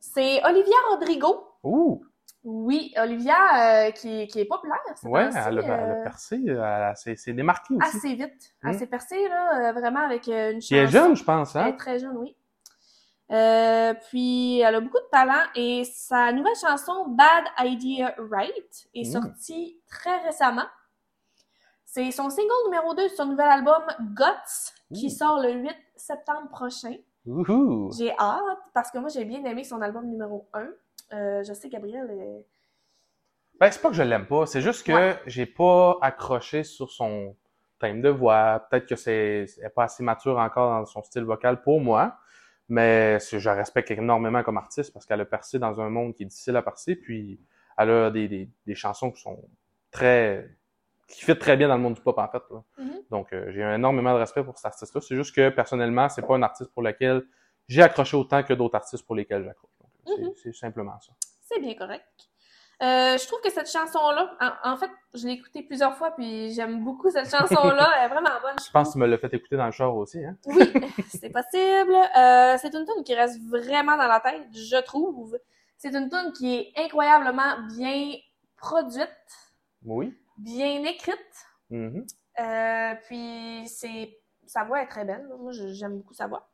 c'est 0.00 0.44
Olivia 0.44 0.76
Rodrigo. 0.90 1.48
Ouh! 1.62 2.04
Oui, 2.46 2.92
Olivia, 2.98 3.86
euh, 3.86 3.90
qui, 3.92 4.26
qui 4.28 4.40
est 4.40 4.44
populaire. 4.44 4.76
temps-ci, 4.86 5.06
elle, 5.06 5.36
a, 5.36 5.48
elle 5.48 5.58
a 5.60 5.72
euh, 6.00 6.02
percé, 6.02 6.42
elle 6.46 6.58
a- 6.60 6.94
c'est, 6.94 7.16
c'est 7.16 7.32
démarqué 7.32 7.74
aussi. 7.74 7.96
assez 7.96 8.14
vite. 8.14 8.54
Hmm. 8.62 8.68
Elle 8.68 8.78
s'est 8.78 8.86
percée, 8.86 9.28
là, 9.28 9.70
euh, 9.70 9.72
vraiment 9.72 10.00
avec 10.00 10.28
euh, 10.28 10.52
une 10.52 10.60
chanson. 10.60 10.66
Qui 10.68 10.76
est 10.76 10.86
jeune, 10.88 11.16
je 11.16 11.24
pense, 11.24 11.56
Elle 11.56 11.62
hein? 11.62 11.66
est 11.68 11.76
très 11.76 11.98
jeune, 11.98 12.16
oui. 12.18 12.36
Euh, 13.32 13.94
puis 14.10 14.60
elle 14.60 14.74
a 14.74 14.80
beaucoup 14.80 14.98
de 14.98 15.08
talent 15.10 15.42
et 15.54 15.84
sa 15.84 16.30
nouvelle 16.32 16.54
chanson 16.60 17.06
Bad 17.08 17.44
Idea 17.58 18.14
Right 18.30 18.86
est 18.94 19.08
Mm. 19.08 19.22
sortie 19.22 19.80
très 19.88 20.18
récemment. 20.18 20.66
C'est 21.94 22.10
son 22.10 22.28
single 22.28 22.50
numéro 22.64 22.92
2 22.92 23.04
de 23.04 23.08
son 23.14 23.26
nouvel 23.26 23.46
album 23.46 23.80
Guts 24.16 24.72
qui 24.92 25.06
Ouh. 25.06 25.10
sort 25.10 25.40
le 25.40 25.52
8 25.52 25.70
septembre 25.94 26.48
prochain. 26.48 26.96
J'ai 27.96 28.10
hâte 28.18 28.58
parce 28.72 28.90
que 28.90 28.98
moi 28.98 29.08
j'ai 29.10 29.24
bien 29.24 29.44
aimé 29.44 29.62
son 29.62 29.80
album 29.80 30.04
numéro 30.08 30.48
1. 30.54 30.66
Euh, 31.12 31.44
je 31.44 31.52
sais 31.52 31.68
Gabriel 31.68 32.10
est... 32.10 32.46
Ben, 33.60 33.70
c'est 33.70 33.80
pas 33.80 33.90
que 33.90 33.94
je 33.94 34.02
l'aime 34.02 34.26
pas, 34.26 34.44
c'est 34.46 34.60
juste 34.60 34.84
que 34.84 34.90
Ouais. 34.90 35.20
j'ai 35.26 35.46
pas 35.46 35.96
accroché 36.02 36.64
sur 36.64 36.90
son 36.90 37.36
thème 37.78 38.02
de 38.02 38.08
voix. 38.08 38.66
Peut-être 38.68 38.86
que 38.88 38.96
c'est 38.96 39.46
pas 39.76 39.84
assez 39.84 40.02
mature 40.02 40.36
encore 40.38 40.70
dans 40.80 40.86
son 40.86 41.04
style 41.04 41.22
vocal 41.22 41.62
pour 41.62 41.80
moi. 41.80 42.18
Mais 42.68 43.20
je 43.20 43.36
la 43.48 43.54
respecte 43.54 43.92
énormément 43.92 44.42
comme 44.42 44.56
artiste 44.56 44.92
parce 44.92 45.06
qu'elle 45.06 45.20
a 45.20 45.24
percé 45.26 45.60
dans 45.60 45.80
un 45.80 45.90
monde 45.90 46.12
qui 46.14 46.24
est 46.24 46.26
difficile 46.26 46.56
à 46.56 46.62
percer. 46.62 46.96
Puis 46.96 47.38
elle 47.78 47.90
a 47.90 48.10
des, 48.10 48.26
des, 48.26 48.50
des 48.66 48.74
chansons 48.74 49.12
qui 49.12 49.20
sont 49.20 49.38
très. 49.92 50.50
Qui 51.08 51.24
fit 51.24 51.36
très 51.38 51.56
bien 51.56 51.68
dans 51.68 51.76
le 51.76 51.82
monde 51.82 51.94
du 51.94 52.00
pop 52.00 52.16
en 52.18 52.28
fait. 52.28 52.42
là. 52.50 52.62
Mhm. 52.78 53.00
Donc 53.10 53.32
euh, 53.32 53.50
j'ai 53.52 53.60
énormément 53.60 54.12
de 54.14 54.18
respect 54.18 54.42
pour 54.42 54.56
cet 54.56 54.66
artiste-là. 54.66 55.00
C'est 55.00 55.16
juste 55.16 55.34
que 55.34 55.48
personnellement, 55.50 56.08
c'est 56.08 56.22
pas 56.22 56.34
un 56.34 56.42
artiste 56.42 56.70
pour 56.72 56.82
lequel 56.82 57.22
j'ai 57.68 57.82
accroché 57.82 58.16
autant 58.16 58.42
que 58.42 58.52
d'autres 58.54 58.74
artistes 58.76 59.04
pour 59.06 59.14
lesquels 59.16 59.44
j'accroche. 59.44 59.70
Donc, 60.06 60.36
c'est- 60.42 60.52
simplement 60.52 60.98
ça. 61.00 61.12
C'est 61.42 61.60
bien 61.60 61.74
correct. 61.74 62.04
Euh, 62.82 63.16
je 63.16 63.26
trouve 63.26 63.40
que 63.40 63.50
cette 63.50 63.70
chanson-là, 63.70 64.36
en, 64.64 64.72
en 64.72 64.76
fait, 64.76 64.90
je 65.14 65.26
l'ai 65.26 65.34
écoutée 65.34 65.62
plusieurs 65.62 65.96
fois, 65.96 66.10
puis 66.10 66.52
j'aime 66.52 66.82
beaucoup 66.84 67.08
cette 67.08 67.30
chanson-là. 67.30 67.88
Elle 67.98 68.06
est 68.06 68.08
vraiment 68.08 68.30
bonne. 68.42 68.56
Je 68.62 68.70
pense 68.70 68.88
que 68.88 68.92
tu 68.94 68.98
me 68.98 69.06
l'as 69.06 69.16
fait 69.16 69.32
écouter 69.32 69.56
dans 69.56 69.66
le 69.66 69.70
char 69.72 69.94
aussi, 69.94 70.22
hein? 70.24 70.36
Oui, 70.46 70.70
c'est 71.08 71.30
possible. 71.30 71.94
Euh, 72.18 72.56
c'est 72.60 72.74
une 72.74 72.84
tune 72.84 73.04
qui 73.04 73.14
reste 73.14 73.40
vraiment 73.48 73.96
dans 73.96 74.08
la 74.08 74.20
tête, 74.20 74.42
je 74.52 74.82
trouve. 74.82 75.38
C'est 75.78 75.94
une 75.94 76.10
tune 76.10 76.32
qui 76.36 76.54
est 76.56 76.72
incroyablement 76.76 77.60
bien 77.76 78.12
produite, 78.56 79.08
Oui. 79.84 80.12
Bien 80.36 80.82
écrite. 80.84 81.46
Mhm. 81.70 82.06
Euh, 82.40 82.94
puis 83.06 83.64
c'est 83.68 84.18
sa 84.46 84.64
voix 84.64 84.82
est 84.82 84.88
très 84.88 85.04
belle. 85.04 85.26
Moi, 85.38 85.52
j'aime 85.52 85.98
beaucoup 85.98 86.14
sa 86.14 86.26
voix. 86.26 86.48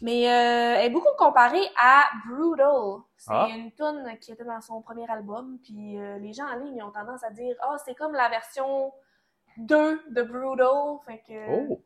Mais 0.00 0.28
euh, 0.28 0.78
elle 0.78 0.86
est 0.86 0.90
beaucoup 0.90 1.14
comparée 1.18 1.66
à 1.76 2.04
Brutal. 2.28 3.00
C'est 3.16 3.32
Ah. 3.32 3.48
une 3.50 3.72
tune 3.72 4.18
qui 4.20 4.32
était 4.32 4.44
dans 4.44 4.60
son 4.60 4.80
premier 4.82 5.08
album. 5.10 5.58
Puis 5.62 5.98
euh, 5.98 6.18
les 6.18 6.32
gens 6.32 6.46
en 6.46 6.56
ligne 6.56 6.82
ont 6.82 6.90
tendance 6.92 7.22
à 7.24 7.30
dire 7.30 7.56
Ah, 7.60 7.76
c'est 7.84 7.94
comme 7.94 8.12
la 8.12 8.28
version 8.28 8.92
2 9.58 10.00
de 10.10 10.22
Brutal. 10.22 10.98
Fait 11.06 11.22
que 11.26 11.68
Oh! 11.70 11.82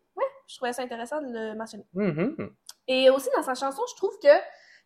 je 0.46 0.56
trouvais 0.56 0.72
ça 0.74 0.82
intéressant 0.82 1.20
de 1.22 1.32
le 1.32 1.54
mentionner. 1.54 1.86
Mhm. 1.94 2.54
Et 2.88 3.08
aussi 3.10 3.28
dans 3.34 3.42
sa 3.42 3.54
chanson, 3.54 3.82
je 3.90 3.96
trouve 3.96 4.18
que 4.22 4.28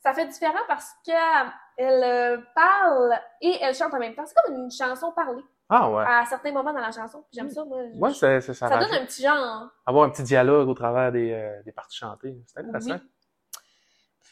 ça 0.00 0.12
fait 0.14 0.26
différent 0.26 0.62
parce 0.68 0.92
qu'elle 1.04 2.46
parle 2.54 3.18
et 3.40 3.56
elle 3.60 3.74
chante 3.74 3.92
en 3.94 3.98
même 3.98 4.14
temps. 4.14 4.24
C'est 4.26 4.36
comme 4.44 4.54
une 4.54 4.70
chanson 4.70 5.10
parlée 5.12 5.42
Ah 5.68 5.90
ouais. 5.90 6.04
à 6.06 6.24
certains 6.26 6.52
moments 6.52 6.72
dans 6.72 6.80
la 6.80 6.92
chanson. 6.92 7.24
J'aime 7.32 7.50
ça, 7.50 7.64
moi. 7.64 8.10
Je- 8.10 8.14
c'est, 8.14 8.40
ça, 8.40 8.54
ça 8.54 8.78
donne 8.78 8.92
un 8.92 9.04
petit 9.04 9.22
genre. 9.22 9.68
Avoir 9.84 10.04
un 10.06 10.10
petit 10.10 10.22
dialogue 10.22 10.68
au 10.68 10.74
travers 10.74 11.10
des, 11.10 11.32
euh, 11.32 11.62
des 11.64 11.72
parties 11.72 11.96
chantées. 11.98 12.36
C'est 12.46 12.60
intéressant. 12.60 12.94
Oui. 12.94 13.10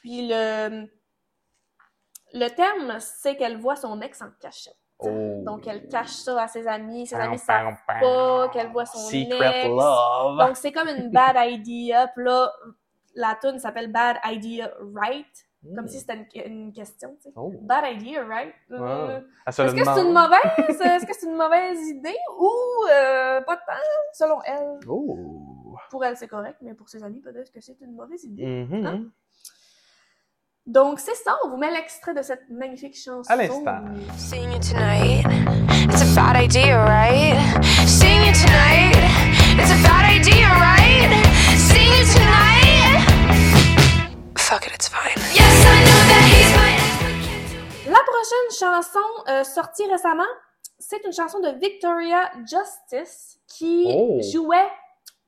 Puis 0.00 0.28
le, 0.28 0.86
le 2.34 2.48
thème, 2.50 2.98
c'est 3.00 3.36
qu'elle 3.36 3.58
voit 3.58 3.76
son 3.76 4.00
ex 4.00 4.20
en 4.22 4.30
cachette. 4.40 4.76
Oh. 4.98 5.42
Donc 5.44 5.66
elle 5.66 5.88
cache 5.88 6.10
ça 6.10 6.40
à 6.42 6.46
ses 6.46 6.68
amis. 6.68 7.06
Ses 7.06 7.16
amis 7.16 7.36
Pam, 7.36 7.38
savent 7.38 7.76
pam, 7.86 8.00
pas 8.00 8.48
qu'elle 8.50 8.70
voit 8.70 8.86
son 8.86 8.98
Secret 8.98 9.62
ex. 9.66 9.68
love. 9.68 10.38
Donc 10.38 10.56
c'est 10.56 10.70
comme 10.72 10.88
une 10.88 11.10
bad 11.10 11.36
idea. 11.50 12.06
Puis 12.08 12.24
là, 12.24 12.52
la 13.16 13.34
tune 13.40 13.58
s'appelle 13.58 13.90
Bad 13.90 14.18
Idea 14.24 14.72
Right. 14.94 15.26
Comme 15.74 15.84
Mm. 15.84 15.88
si 15.88 15.98
c'était 16.00 16.26
une, 16.46 16.52
une 16.52 16.72
question, 16.72 17.16
tu 17.16 17.22
sais. 17.28 17.32
Oh. 17.36 17.52
Bad 17.62 17.84
idea, 17.96 18.22
right? 18.24 18.52
Euh, 18.70 18.78
Ouais. 19.18 19.22
Elle 19.46 19.52
se 19.52 19.62
Est-ce 19.62 19.74
que 19.74 19.84
c'est 19.84 20.02
une 20.02 20.12
mauvaise, 20.12 20.80
est-ce 20.80 21.06
que 21.06 21.12
c'est 21.18 21.26
une 21.26 21.36
mauvaise 21.36 21.80
idée 21.88 22.16
ou 22.38 22.50
euh, 22.92 23.40
pas 23.42 23.56
tant, 23.56 23.72
selon 24.12 24.42
elle? 24.44 24.78
Oh. 24.88 25.74
Pour 25.90 26.04
elle, 26.04 26.16
c'est 26.16 26.28
correct, 26.28 26.58
mais 26.60 26.74
pour 26.74 26.88
ses 26.88 27.02
amis, 27.02 27.20
peut-être 27.20 27.50
que 27.52 27.60
c'est 27.60 27.80
une 27.80 27.94
mauvaise 27.94 28.24
idée. 28.24 28.44
Mhm. 28.68 28.86
Hein? 28.86 29.00
Donc, 30.66 30.98
c'est 30.98 31.14
ça, 31.14 31.36
on 31.44 31.50
vous 31.50 31.56
met 31.58 31.70
l'extrait 31.70 32.14
de 32.14 32.22
cette 32.22 32.48
magnifique 32.48 32.96
chanson. 32.96 33.30
À 33.30 33.36
l'instant. 33.36 33.84
Seeing 34.16 34.50
you 34.50 34.58
tonight, 34.60 35.24
it's 35.90 36.00
a 36.02 36.14
bad 36.14 36.36
idea, 36.36 36.82
right? 36.84 37.36
Seeing 37.86 38.22
you 38.26 38.32
tonight, 38.32 38.96
it's 39.58 39.70
a 39.70 39.82
bad 39.82 40.04
idea, 40.18 40.48
right? 40.48 41.10
Seeing 41.56 41.92
you 41.92 42.04
tonight, 42.14 43.04
fuck 44.38 44.66
it, 44.66 44.72
it's 44.74 44.88
prochaine 48.24 48.70
chanson 48.72 48.98
euh, 49.28 49.44
sortie 49.44 49.86
récemment, 49.90 50.22
c'est 50.78 51.04
une 51.04 51.12
chanson 51.12 51.40
de 51.40 51.48
Victoria 51.60 52.30
Justice 52.46 53.38
qui 53.46 53.86
Oh. 53.88 54.20
jouait 54.32 54.68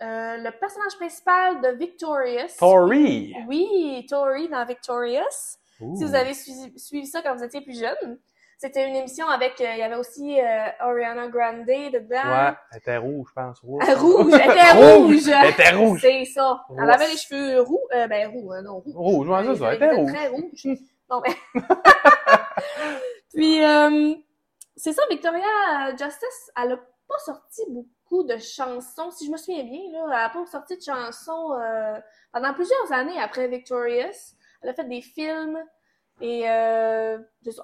euh, 0.03 0.37
le 0.39 0.51
personnage 0.59 0.97
principal 0.97 1.61
de 1.61 1.69
Victorious. 1.79 2.49
Tori. 2.59 3.35
Oui, 3.49 4.07
Tori 4.09 4.49
dans 4.49 4.65
Victorious. 4.65 5.59
Si 5.79 6.05
vous 6.05 6.15
avez 6.15 6.33
suivi, 6.33 6.79
suivi 6.79 7.07
ça 7.07 7.21
quand 7.21 7.35
vous 7.37 7.45
étiez 7.45 7.61
plus 7.61 7.79
jeune, 7.79 8.19
c'était 8.57 8.89
une 8.89 8.97
émission 8.97 9.29
avec, 9.29 9.61
euh, 9.61 9.67
il 9.75 9.79
y 9.79 9.83
avait 9.83 9.97
aussi 9.97 10.41
Ariana 10.81 11.29
Grande 11.29 11.67
dedans. 11.67 12.31
Ouais, 12.31 12.55
elle 12.73 12.79
était 12.79 12.97
rouge, 12.97 13.29
je 13.29 13.35
pense. 13.35 13.61
Rouge. 13.61 13.83
Euh, 13.87 13.95
rouge, 13.97 14.33
elle 14.33 14.51
était 14.51 14.71
Rouge, 14.97 15.29
elle 15.29 15.51
était 15.51 15.71
rouge. 15.73 16.01
C'est 16.01 16.25
ça. 16.25 16.65
Elle 16.79 16.91
avait 16.91 17.09
les 17.09 17.17
cheveux 17.19 17.61
roux, 17.61 17.83
ben 17.91 18.31
roux, 18.31 18.55
euh, 18.55 18.63
non 18.63 18.79
roux. 18.79 18.93
Rouge, 18.95 19.29
ouais, 19.29 19.45
c'est 19.45 19.57
ça. 19.61 19.69
Elle 19.75 19.77
était 19.77 19.95
rouge. 19.95 20.13
très 20.13 20.29
rouge. 20.29 20.79
Non, 21.11 21.21
mais... 21.25 21.61
Puis, 23.35 23.63
euh, 23.65 24.15
c'est 24.77 24.93
ça, 24.93 25.03
Victoria 25.11 25.91
Justice, 25.97 26.51
elle 26.63 26.73
a 26.73 26.77
pas 26.77 27.19
sorti 27.25 27.63
beaucoup 27.69 28.25
de 28.25 28.37
chansons, 28.39 29.11
si 29.11 29.27
je 29.27 29.31
me 29.31 29.37
souviens 29.37 29.65
bien, 29.65 29.91
là. 29.93 30.05
Elle 30.07 30.13
a 30.13 30.29
pas 30.31 30.47
sorti 30.47 30.77
de 30.77 30.83
chansons 30.83 31.53
euh, 31.55 31.99
pendant 32.33 32.55
plusieurs 32.55 32.93
années 32.93 33.19
après 33.21 33.49
Victorious. 33.49 34.35
Elle 34.63 34.71
a 34.71 34.75
fait 34.75 34.89
des 34.89 35.03
films 35.03 35.59
et 36.21 36.49
euh, 36.49 37.19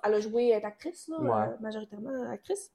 elle 0.04 0.14
a 0.14 0.20
joué, 0.20 0.48
elle 0.48 0.62
est 0.62 0.64
actrice, 0.66 1.08
là, 1.08 1.18
Ouais. 1.20 1.56
majoritairement 1.60 2.30
actrice. 2.30 2.70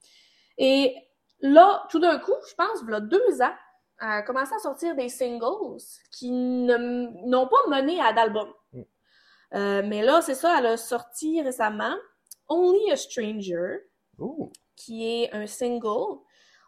Et 0.57 0.95
là, 1.41 1.85
tout 1.89 1.99
d'un 1.99 2.17
coup, 2.19 2.33
je 2.49 2.55
pense, 2.55 2.81
il 2.81 2.89
y 2.89 2.93
a 2.95 2.99
deux 2.99 3.41
ans, 3.41 3.53
elle 3.99 4.07
a 4.09 4.21
commencé 4.23 4.53
à 4.55 4.59
sortir 4.59 4.95
des 4.95 5.09
singles 5.09 5.77
qui 6.11 6.31
n'ont 6.31 7.47
pas 7.47 7.67
mené 7.69 7.99
à 8.01 8.13
d'album. 8.13 8.51
Euh, 9.53 9.81
mais 9.85 10.01
là, 10.03 10.21
c'est 10.21 10.35
ça, 10.35 10.57
elle 10.59 10.65
a 10.65 10.77
sorti 10.77 11.41
récemment 11.41 11.95
Only 12.49 12.91
a 12.91 12.95
Stranger, 12.95 13.79
qui 14.75 15.07
est 15.07 15.33
un 15.33 15.47
single. 15.47 16.19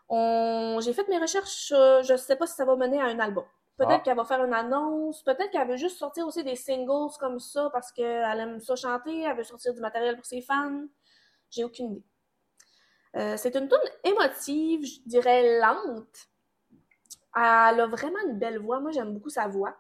On... 0.07 0.79
J'ai 0.81 0.93
fait 0.93 1.07
mes 1.07 1.17
recherches, 1.19 1.71
euh, 1.75 2.01
je 2.03 2.15
sais 2.15 2.35
pas 2.35 2.47
si 2.47 2.55
ça 2.55 2.65
va 2.65 2.75
mener 2.75 2.99
à 3.01 3.05
un 3.05 3.19
album. 3.19 3.45
Peut-être 3.77 3.91
Ah. 3.91 3.99
qu'elle 3.99 4.17
va 4.17 4.25
faire 4.25 4.43
une 4.43 4.53
annonce, 4.53 5.23
peut-être 5.23 5.51
qu'elle 5.51 5.67
veut 5.67 5.77
juste 5.77 5.97
sortir 5.97 6.25
aussi 6.27 6.43
des 6.43 6.55
singles 6.55 7.15
comme 7.19 7.39
ça 7.39 7.69
parce 7.71 7.91
qu'elle 7.91 8.39
aime 8.39 8.59
ça 8.59 8.75
chanter, 8.75 9.21
elle 9.21 9.37
veut 9.37 9.43
sortir 9.43 9.73
du 9.73 9.79
matériel 9.81 10.15
pour 10.17 10.25
ses 10.25 10.41
fans. 10.41 10.85
J'ai 11.49 11.63
aucune 11.63 11.91
idée. 11.93 12.03
Euh, 13.15 13.37
c'est 13.37 13.55
une 13.55 13.67
tune 13.69 13.77
émotive, 14.03 14.85
je 14.85 14.99
dirais 15.05 15.59
lente. 15.59 16.27
Elle 17.35 17.79
a 17.79 17.87
vraiment 17.87 18.19
une 18.27 18.37
belle 18.37 18.59
voix. 18.59 18.79
Moi, 18.79 18.91
j'aime 18.91 19.13
beaucoup 19.13 19.29
sa 19.29 19.47
voix. 19.47 19.75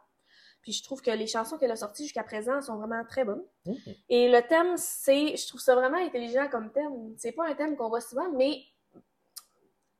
Puis 0.69 0.77
je 0.77 0.83
trouve 0.83 1.01
que 1.01 1.09
les 1.09 1.25
chansons 1.25 1.57
qu'elle 1.57 1.71
a 1.71 1.75
sorties 1.75 2.03
jusqu'à 2.03 2.21
présent 2.21 2.61
sont 2.61 2.75
vraiment 2.77 3.03
très 3.09 3.23
bonnes. 3.25 3.41
Mhm. 3.65 3.75
Et 4.09 4.29
le 4.29 4.39
thème, 4.43 4.77
c'est, 4.77 5.35
je 5.35 5.47
trouve 5.47 5.59
ça 5.59 5.73
vraiment 5.73 5.97
intelligent 5.97 6.47
comme 6.47 6.71
thème. 6.71 7.15
C'est 7.17 7.31
pas 7.31 7.47
un 7.47 7.55
thème 7.55 7.75
qu'on 7.75 7.89
voit 7.89 8.01
souvent, 8.01 8.29
mais 8.35 8.59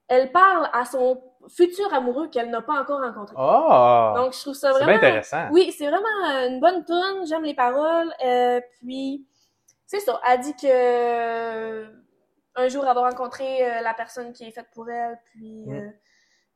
elle 0.07 0.31
parle 0.31 0.69
à 0.71 0.85
son 0.85 1.23
futur 1.47 1.91
amoureux 1.91 2.27
qu'elle 2.29 2.51
n'a 2.51 2.61
pas 2.61 2.79
encore 2.79 2.99
rencontré. 3.01 3.35
Ah! 3.39 4.13
Donc 4.15 4.33
je 4.33 4.41
trouve 4.41 4.53
ça 4.53 4.71
c'est 4.73 4.83
vraiment. 4.83 4.97
intéressant. 4.97 5.47
Oui, 5.51 5.71
c'est 5.75 5.87
vraiment 5.87 6.47
une 6.47 6.59
bonne 6.59 6.85
tune. 6.85 7.25
J'aime 7.27 7.43
les 7.45 7.55
paroles. 7.55 8.13
Euh, 8.23 8.61
puis 8.79 9.25
c'est 9.87 10.01
ça. 10.01 10.21
Elle 10.29 10.41
dit 10.41 10.53
que 10.55 10.67
euh, 10.67 11.87
un 12.53 12.67
jour 12.67 12.85
elle 12.87 12.93
va 12.93 13.09
rencontrer 13.09 13.65
euh, 13.65 13.81
la 13.81 13.95
personne 13.95 14.33
qui 14.33 14.43
est 14.45 14.51
faite 14.51 14.67
pour 14.75 14.87
elle, 14.87 15.17
puis 15.31 15.63
Mm. 15.65 15.73
euh, 15.73 15.89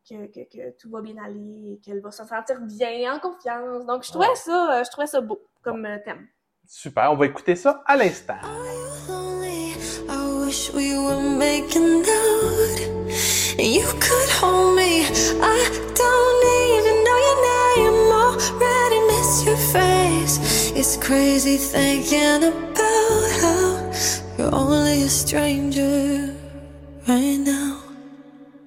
que, 0.07 0.27
que, 0.27 0.41
que 0.49 0.71
tout 0.79 0.89
va 0.89 1.01
bien 1.01 1.15
aller 1.23 1.73
et 1.73 1.79
qu'elle 1.83 2.01
va 2.01 2.11
se 2.11 2.23
sentir 2.25 2.59
bien, 2.61 3.15
en 3.15 3.19
confiance. 3.19 3.85
Donc 3.85 4.03
je 4.03 4.09
trouvais 4.11 4.27
Ah. 4.31 4.35
ça, 4.35 4.79
euh, 4.79 4.83
je 4.83 4.89
trouvais 4.91 5.07
ça 5.07 5.21
beau 5.21 5.39
comme 5.61 5.85
euh, 5.85 5.97
thème. 6.03 6.27
Super, 6.67 7.11
on 7.11 7.15
va 7.15 7.25
écouter 7.25 7.55
ça 7.55 7.81
à 7.85 7.95
l'instant. 7.97 8.35
lonely. 9.07 9.73
I 10.09 10.45
wish 10.45 10.71
we 10.73 10.95
were 10.97 11.19
making 11.19 12.03
out. 12.03 12.79
You 13.57 13.85
could 13.99 14.29
hold 14.41 14.75
me. 14.75 15.03
I 15.41 15.69
don't 15.95 16.43
even 16.73 17.03
know 17.05 17.19
your 17.27 17.39
name. 17.51 18.11
Already 18.11 18.99
miss 19.07 19.45
your 19.45 19.57
face. 19.57 20.71
It's 20.75 20.97
crazy 20.97 21.57
thinking 21.57 22.43
about 22.43 23.31
how 23.41 23.91
you're 24.37 24.53
only 24.53 25.03
a 25.03 25.09
stranger 25.09 26.33
right 27.07 27.37
now. 27.39 27.62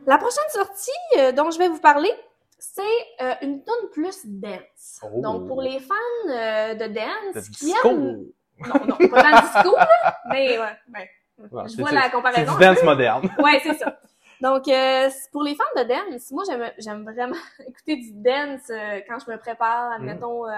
La 0.07 0.19
prochaine 0.19 0.49
sortie 0.51 0.91
euh, 1.19 1.33
dont 1.33 1.51
je 1.51 1.59
vais 1.59 1.69
vous 1.69 1.81
parler, 1.81 2.13
c'est 2.59 2.83
euh, 3.21 3.35
une 3.43 3.63
tune 3.65 3.89
plus 3.93 4.25
dance. 4.25 5.01
Oh. 5.03 5.21
Donc, 5.21 5.47
pour 5.49 5.61
les 5.63 5.79
fans 5.81 5.95
euh, 6.29 6.75
de 6.75 6.87
dance 6.87 7.35
De 7.35 7.41
qui 7.41 7.67
disco. 7.67 7.89
aiment... 7.91 8.25
Non, 8.59 8.87
non, 8.87 8.97
pas 9.09 9.23
dans 9.23 9.29
le 9.29 9.43
disco, 9.63 9.77
là, 9.77 10.17
mais 10.31 10.59
ouais, 10.59 10.65
ben, 10.89 11.05
je 11.39 11.69
c'est- 11.69 11.81
vois 11.81 11.91
c'est- 11.91 11.95
la 11.95 12.03
C'est 12.05 12.11
comparaison. 12.11 12.55
du 12.55 12.59
dance 12.61 12.83
moderne. 12.83 13.29
Ouais, 13.39 13.61
c'est 13.63 13.75
ça. 13.75 13.99
Donc, 14.41 14.67
euh, 14.69 15.11
c'est- 15.11 15.31
pour 15.31 15.43
les 15.43 15.55
fans 15.55 15.65
de 15.77 15.83
dance, 15.83 16.31
moi, 16.31 16.45
j'aime, 16.79 17.05
vraiment 17.05 17.37
écouter 17.67 17.97
du 17.97 18.13
dance 18.13 18.63
euh, 18.71 19.01
quand 19.09 19.19
je 19.19 19.31
me 19.31 19.37
prépare, 19.37 19.93
admettons, 19.93 20.47
euh, 20.47 20.53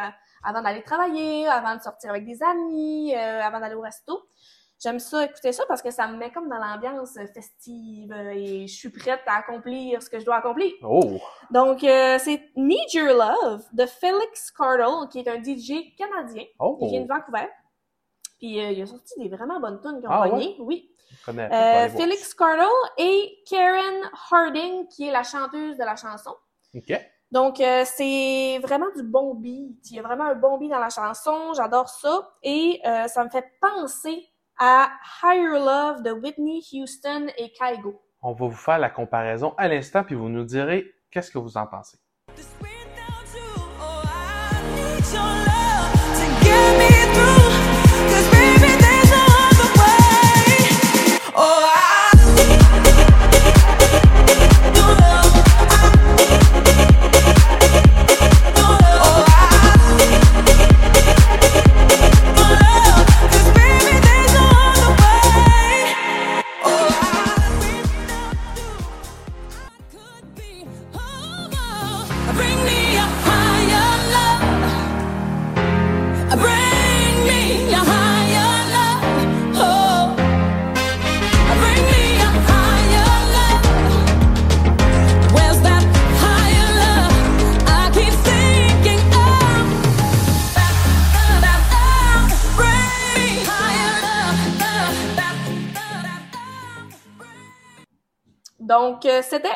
avant 0.44 0.62
d'aller 0.62 0.82
travailler, 0.82 1.48
avant 1.48 1.74
de 1.74 1.80
sortir 1.82 2.10
avec 2.10 2.24
des 2.24 2.40
amis, 2.42 3.12
avant 3.16 3.58
d'aller 3.58 3.74
au 3.74 3.80
resto. 3.80 4.22
J'aime 4.80 5.00
ça, 5.00 5.24
écouter 5.24 5.52
ça, 5.52 5.64
parce 5.66 5.82
que 5.82 5.90
ça 5.90 6.06
me 6.06 6.16
met 6.16 6.30
comme 6.30 6.48
dans 6.48 6.58
l'ambiance 6.58 7.18
festive 7.34 8.12
euh, 8.12 8.30
et 8.34 8.66
je 8.68 8.74
suis 8.74 8.90
prête 8.90 9.22
à 9.26 9.38
accomplir 9.38 10.00
ce 10.02 10.08
que 10.08 10.20
je 10.20 10.24
dois 10.24 10.36
accomplir. 10.36 10.72
Oh! 10.82 11.18
Donc, 11.50 11.82
euh, 11.82 12.16
c'est 12.20 12.40
Need 12.56 12.92
Your 12.94 13.08
Love 13.16 13.64
de 13.72 13.86
Felix 13.86 14.52
Cardle, 14.52 15.08
qui 15.10 15.18
est 15.18 15.28
un 15.28 15.42
DJ 15.42 15.96
canadien. 15.96 16.44
Oh! 16.60 16.78
Il 16.82 16.90
vient 16.90 17.00
de 17.02 17.08
Vancouver. 17.08 17.48
Puis, 18.38 18.60
euh, 18.60 18.70
il 18.70 18.82
a 18.82 18.86
sorti 18.86 19.14
des 19.18 19.28
vraiment 19.28 19.58
bonnes 19.58 19.80
tunes 19.80 20.00
qui 20.00 20.06
ont 20.06 20.10
Ah, 20.12 20.28
pogné. 20.28 20.54
Oui. 20.60 20.88
Connais. 21.24 21.48
Euh. 21.52 21.88
Felix 21.88 22.32
Cardle 22.34 22.68
et 22.98 23.42
Karen 23.50 24.08
Harding, 24.30 24.86
qui 24.88 25.08
est 25.08 25.12
la 25.12 25.24
chanteuse 25.24 25.76
de 25.76 25.84
la 25.84 25.96
chanson. 25.96 26.34
OK. 26.76 26.92
Donc, 27.30 27.60
euh, 27.60 27.82
c'est 27.84 28.58
vraiment 28.62 28.86
du 28.96 29.02
bon 29.02 29.34
beat. 29.34 29.90
Il 29.90 29.96
y 29.96 29.98
a 29.98 30.02
vraiment 30.02 30.24
un 30.24 30.34
bon 30.34 30.56
beat 30.56 30.70
dans 30.70 30.78
la 30.78 30.88
chanson. 30.88 31.52
J'adore 31.54 31.88
ça. 31.88 32.30
Et 32.42 32.80
euh, 32.86 33.08
ça 33.08 33.24
me 33.24 33.28
fait 33.28 33.44
penser 33.60 34.24
à 34.58 34.90
Higher 35.22 35.58
Love 35.58 36.02
de 36.02 36.10
Whitney 36.10 36.60
Houston 36.72 37.28
et 37.36 37.52
Kygo. 37.52 38.00
On 38.22 38.32
va 38.32 38.46
vous 38.46 38.52
faire 38.52 38.78
la 38.78 38.90
comparaison 38.90 39.54
à 39.56 39.68
l'instant, 39.68 40.02
puis 40.02 40.16
vous 40.16 40.28
nous 40.28 40.44
direz 40.44 40.92
qu'est-ce 41.10 41.30
que 41.30 41.38
vous 41.38 41.56
en 41.56 41.66
pensez. 41.66 41.98
Donc, 98.88 99.04
euh, 99.04 99.20
c'était 99.22 99.48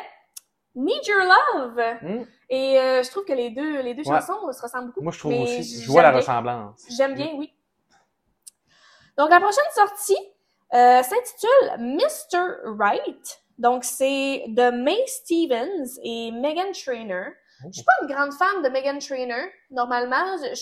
Need 0.75 1.07
Your 1.07 1.21
Love. 1.25 1.81
Hmm. 2.03 2.25
Et 2.51 2.79
euh, 2.79 3.03
je 3.03 3.11
trouve 3.11 3.25
que 3.25 3.33
les 3.33 3.51
deux, 3.51 3.81
les 3.81 3.95
deux 3.95 4.03
Ouais. 4.09 4.21
chansons 4.21 4.53
se 4.53 4.61
ressemblent 4.61 4.89
beaucoup. 4.89 5.01
Moi, 5.03 5.13
je 5.13 5.19
trouve 5.19 5.41
aussi. 5.41 5.83
Je 5.83 5.91
vois 5.91 6.03
la 6.03 6.11
bien. 6.11 6.19
ressemblance. 6.19 6.83
J'aime 6.91 7.15
bien, 7.15 7.31
oui. 7.37 7.53
Donc, 9.17 9.31
la 9.31 9.41
prochaine 9.41 9.65
sortie 9.75 10.19
euh, 10.75 11.03
s'intitule 11.03 11.79
Mr. 11.79 12.77
Right. 12.79 13.43
Donc, 13.59 13.85
c'est 13.85 14.45
de 14.49 14.71
May 14.71 15.03
Stevens 15.07 15.99
et 16.03 16.31
Megan 16.33 16.73
Trainor. 16.73 17.27
Je 17.67 17.73
suis 17.73 17.85
pas 17.85 17.93
une 18.03 18.09
grande 18.13 18.33
fan 18.33 18.63
de 18.63 18.69
Megan 18.69 18.99
Trainor, 18.99 19.47
normalement. 19.71 20.37
Je, 20.43 20.55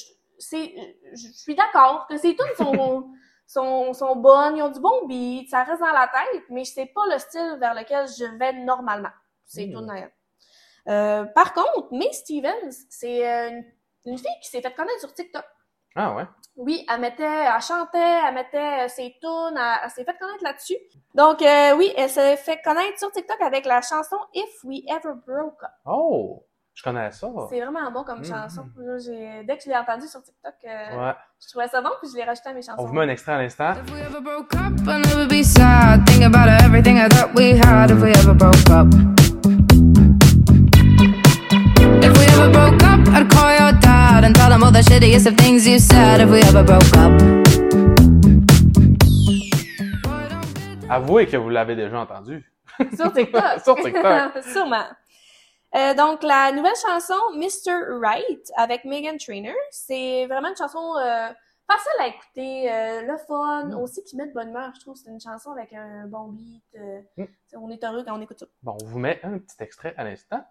je 1.15 1.29
suis 1.33 1.55
d'accord 1.55 2.07
que 2.09 2.17
ces 2.19 2.37
tunes 2.37 2.57
sont, 2.57 3.09
sont, 3.53 3.93
sont 3.93 4.17
bonnes, 4.17 4.57
ils 4.57 4.63
ont 4.63 4.69
du 4.71 4.81
bon 4.81 5.07
beat, 5.07 5.51
ça 5.51 5.65
reste 5.65 5.81
dans 5.81 5.93
la 5.93 6.09
tête, 6.09 6.43
mais 6.51 6.65
c'est 6.65 6.87
pas 6.87 7.07
le 7.13 7.19
style 7.19 7.57
vers 7.61 7.75
lequel 7.75 8.07
je 8.07 8.25
vais 8.39 8.53
normalement. 8.53 9.11
C'est 9.45 9.67
Mm. 9.67 9.73
tunes 9.75 9.91
à 9.91 9.99
elle. 9.99 10.13
Euh, 10.89 11.25
par 11.25 11.53
contre, 11.53 11.89
May 11.93 12.13
Stevens, 12.13 12.73
c'est 12.89 13.29
euh, 13.29 13.51
une, 13.51 13.65
une 14.07 14.19
fille 14.19 14.39
qui 14.43 14.49
s'est 14.49 14.63
fait 14.63 14.73
connaître 14.75 15.01
sur 15.01 15.13
TikTok. 15.13 15.45
Ah 15.97 16.15
ouais? 16.15 16.25
Oui, 16.57 16.87
elle 16.89 17.01
mettait, 17.01 17.25
elle 17.25 17.61
chantait, 17.61 17.99
elle 17.99 18.35
mettait 18.35 18.85
euh, 18.85 18.89
ses 18.89 19.17
tunes, 19.21 19.57
elle, 19.59 19.81
elle 19.85 19.91
s'est 19.91 20.05
fait 20.05 20.17
connaître 20.19 20.45
là-dessus. 20.45 20.77
Donc 21.15 21.43
euh, 21.43 21.77
oui, 21.77 21.93
elle 21.97 22.09
s'est 22.09 22.37
fait 22.37 22.61
connaître 22.63 22.99
sur 22.99 23.11
TikTok 23.11 23.41
avec 23.41 23.67
la 23.67 23.83
chanson 23.83 24.17
If 24.35 24.63
We 24.65 24.83
Ever 24.89 25.15
Broke 25.27 25.63
Up. 25.63 25.71
Oh! 25.87 26.45
Je 26.81 26.85
connais 26.85 27.11
ça. 27.11 27.27
C'est 27.51 27.61
vraiment 27.61 27.91
bon 27.93 28.05
comme 28.05 28.21
Mhm. 28.21 28.25
chanson. 28.25 28.63
Dès 28.75 29.57
que 29.59 29.63
je 29.65 29.69
l'ai 29.69 29.77
entendu 29.77 30.07
sur 30.09 30.23
TikTok, 30.23 30.55
euh, 30.65 30.97
Ouais. 31.09 31.13
je 31.39 31.49
trouvais 31.51 31.69
ça 31.69 31.83
bon, 31.83 31.91
puis 32.01 32.11
je 32.11 32.17
l'ai 32.17 32.25
rajouté 32.25 32.49
à 32.49 32.55
mes 32.55 32.63
chansons. 32.63 32.77
On 32.79 32.87
vous 32.87 32.95
met 32.95 33.03
un 33.03 33.09
extrait 33.11 33.33
à 33.33 33.37
l'instant. 33.43 33.73
If 33.73 33.93
we 33.93 34.01
ever 34.01 34.21
broke 34.23 34.55
up, 34.55 34.73
I'd 34.89 35.07
never 35.07 35.27
be 35.29 35.43
sad. 35.45 36.07
Think 36.09 36.25
about 36.25 36.49
everything 36.65 36.97
I 36.97 37.07
thought 37.11 37.35
we 37.37 37.53
had 37.63 37.91
if 37.91 38.01
we 38.01 38.09
ever 38.13 38.33
broke 38.33 38.71
up. 38.71 38.87
If 42.03 42.17
we 42.19 42.25
ever 42.33 42.51
broke 42.51 42.83
up, 42.83 43.07
I'd 43.15 43.29
call 43.31 43.51
your 43.61 43.73
dad 43.79 44.25
and 44.25 44.33
tell 44.35 44.51
him 44.51 44.63
all 44.63 44.73
the 44.73 44.81
shittiest 44.81 45.27
of 45.27 45.37
things 45.37 45.67
you 45.67 45.79
said 45.79 46.23
if 46.23 46.31
we 46.31 46.41
ever 46.49 46.65
broke 46.65 46.97
up. 46.97 47.13
Avouez 50.89 51.27
que 51.27 51.37
vous 51.37 51.51
l'avez 51.51 51.77
déjà 51.77 52.01
entendu. 52.01 52.43
Sur 52.97 53.13
TikTok. 53.13 53.61
Sur 53.63 53.75
TikTok. 53.77 54.43
Sûrement. 54.51 54.87
Euh, 55.77 55.95
donc, 55.95 56.23
la 56.23 56.51
nouvelle 56.53 56.75
chanson 56.85 57.15
Mr. 57.37 57.99
Right 58.03 58.51
avec 58.57 58.85
Megan 58.85 59.17
Trainor, 59.19 59.55
c'est 59.71 60.27
vraiment 60.27 60.49
une 60.49 60.57
chanson 60.57 60.95
euh, 60.99 61.29
facile 61.71 62.01
à 62.01 62.07
écouter, 62.09 62.73
euh, 62.73 63.03
le 63.03 63.17
fun, 63.29 63.67
Mm. 63.67 63.79
aussi 63.81 64.03
qui 64.03 64.17
met 64.17 64.27
de 64.27 64.33
bonne 64.33 64.49
humeur. 64.49 64.73
Je 64.75 64.81
trouve 64.81 64.95
que 64.95 65.01
c'est 65.05 65.11
une 65.11 65.21
chanson 65.21 65.53
avec 65.53 65.73
un 65.73 66.07
bon 66.09 66.33
beat. 66.33 66.63
euh, 66.77 67.01
Mm. 67.17 67.25
On 67.63 67.71
est 67.71 67.85
heureux 67.85 68.03
quand 68.05 68.19
on 68.19 68.21
écoute 68.21 68.41
ça. 68.41 68.47
Bon, 68.63 68.77
on 68.83 68.87
vous 68.87 68.99
met 68.99 69.21
un 69.23 69.39
petit 69.39 69.57
extrait 69.61 69.95
à 69.97 70.03
l'instant. 70.05 70.45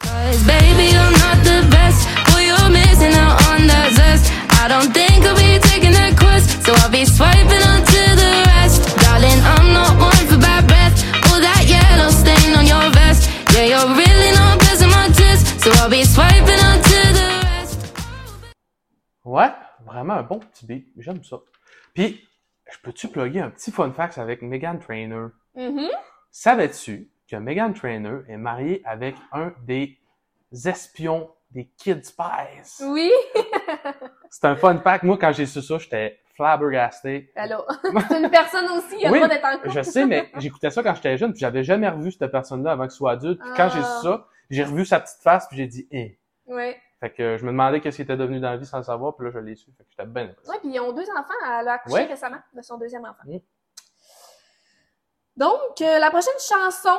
Cause 0.00 0.42
baby, 0.44 0.92
you're 0.92 1.12
not 1.24 1.38
the 1.44 1.64
best. 1.70 2.08
Boy, 2.32 2.44
you're 2.48 2.68
missing 2.70 3.14
out 3.14 3.36
on 3.48 3.66
that 3.66 3.90
zest? 3.92 4.32
I 4.62 4.68
don't 4.68 4.92
think 4.92 5.24
I'll 5.24 5.36
be 5.36 5.58
taking 5.60 5.92
that 5.92 6.16
quest. 6.16 6.64
So 6.64 6.72
I'll 6.82 6.90
be 6.90 7.04
swiping 7.04 7.62
onto 7.72 8.02
the 8.16 8.32
rest. 8.56 8.80
Darling, 9.04 9.40
I'm 9.44 9.72
not 9.72 9.92
one 10.00 10.24
for 10.28 10.38
bad 10.40 10.66
breath. 10.66 10.96
All 11.28 11.40
that 11.40 11.64
yellow 11.68 12.08
stain 12.10 12.56
on 12.56 12.64
your 12.66 12.88
vest. 12.96 13.28
Yeah, 13.52 13.76
you're 13.76 13.94
Ouais, 19.24 19.50
vraiment 19.84 20.14
un 20.14 20.22
bon 20.22 20.38
petit 20.38 20.64
beat. 20.64 20.86
J'aime 20.96 21.22
ça. 21.22 21.36
Puis, 21.92 22.26
je 22.72 22.78
peux-tu 22.82 23.08
plugger 23.08 23.40
un 23.40 23.50
petit 23.50 23.70
fun 23.70 23.92
fact 23.92 24.16
avec 24.16 24.40
Megan 24.40 24.78
Trainor? 24.78 25.30
Mhm. 25.54 25.88
Savais-tu 26.30 27.10
que 27.30 27.36
Megan 27.36 27.74
Trainor 27.74 28.22
est 28.28 28.38
mariée 28.38 28.80
avec 28.86 29.14
un 29.32 29.52
des 29.66 29.98
espions 30.64 31.30
des 31.50 31.66
Kid 31.76 32.02
Spies? 32.04 32.82
Oui. 32.82 33.10
C'est 34.30 34.46
un 34.46 34.56
fun 34.56 34.78
fact. 34.78 35.04
Moi, 35.04 35.18
quand 35.20 35.32
j'ai 35.32 35.44
su 35.44 35.60
ça, 35.60 35.76
j'étais 35.76 36.18
flabbergasté. 36.34 37.30
Alors, 37.36 37.66
c'est 38.08 38.18
une 38.22 38.30
personne 38.30 38.64
aussi, 38.70 38.96
il 39.00 39.06
a 39.06 39.10
Oui, 39.12 39.20
le 39.20 39.24
droit 39.26 39.28
d'être 39.28 39.44
en 39.44 39.56
couple. 39.58 39.70
Je 39.70 39.82
sais, 39.82 40.04
mais 40.06 40.30
j'écoutais 40.38 40.70
ça 40.70 40.82
quand 40.82 40.94
j'étais 40.94 41.16
jeune, 41.18 41.32
puis 41.32 41.40
j'avais 41.40 41.62
jamais 41.62 41.88
revu 41.88 42.10
cette 42.10 42.32
personne-là 42.32 42.72
avant 42.72 42.86
que 42.88 42.92
soit 42.92 43.12
adulte. 43.12 43.38
Puis 43.38 43.50
quand 43.56 43.68
j'ai 43.68 43.78
Ah. 43.80 43.98
su 44.00 44.06
ça, 44.08 44.26
j'ai 44.50 44.64
revu 44.64 44.84
sa 44.84 45.00
petite 45.00 45.20
face, 45.22 45.46
puis 45.48 45.56
j'ai 45.56 45.66
dit, 45.66 45.86
eh. 45.90 46.18
Oui. 46.46 46.74
Fait 47.00 47.10
que 47.10 47.36
je 47.36 47.44
me 47.44 47.50
demandais 47.50 47.80
qu'est-ce 47.80 47.96
qu'il 47.96 48.04
était 48.04 48.16
devenu 48.16 48.40
dans 48.40 48.50
la 48.50 48.56
vie 48.56 48.66
sans 48.66 48.78
le 48.78 48.84
savoir, 48.84 49.14
puis 49.16 49.26
là, 49.26 49.32
je 49.34 49.38
l'ai 49.38 49.56
su. 49.56 49.70
Fait 49.76 49.84
que 49.84 49.90
j'étais 49.90 50.06
bien 50.06 50.24
impressionné. 50.24 50.48
Ouais, 50.56 50.60
puis 50.60 50.70
ils 50.74 50.80
ont 50.80 50.92
deux 50.92 51.08
enfants. 51.10 51.34
Elle 51.60 51.68
a 51.68 51.72
accouché 51.74 51.94
Ouais. 51.96 52.04
récemment 52.04 52.38
de 52.54 52.62
son 52.62 52.78
deuxième 52.78 53.04
enfant. 53.04 53.24
Mm. 53.26 53.38
Donc, 55.36 55.80
euh, 55.80 55.98
la 55.98 56.10
prochaine 56.10 56.32
chanson, 56.38 56.96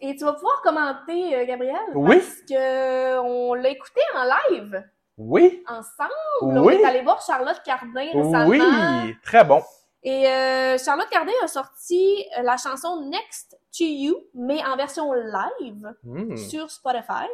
et 0.00 0.16
tu 0.16 0.24
vas 0.24 0.32
pouvoir 0.32 0.62
commenter, 0.62 1.36
euh, 1.36 1.44
Gabriel, 1.46 1.76
Oui. 1.94 2.16
parce 2.16 2.40
que 2.48 3.18
on 3.18 3.54
l'a 3.54 3.68
écouté 3.68 4.00
en 4.16 4.24
live 4.50 4.82
Oui, 5.18 5.62
ensemble. 5.68 6.10
On 6.42 6.64
oui, 6.64 6.74
est 6.74 6.84
allé 6.84 7.02
voir 7.02 7.20
Charlotte 7.22 7.60
Cardin 7.64 8.06
récemment. 8.12 8.46
oui, 8.46 9.16
très 9.22 9.44
bon. 9.44 9.62
Et 10.02 10.26
euh, 10.28 10.76
Charlotte 10.78 11.08
Cardin 11.10 11.32
a 11.42 11.46
sorti 11.48 12.24
euh, 12.38 12.42
la 12.42 12.56
chanson 12.56 13.02
Next 13.08 13.58
to 13.76 13.84
You, 13.84 14.16
mais 14.34 14.64
en 14.64 14.76
version 14.76 15.12
live 15.12 15.94
Hmm. 16.02 16.36
sur 16.36 16.70
Spotify. 16.70 17.26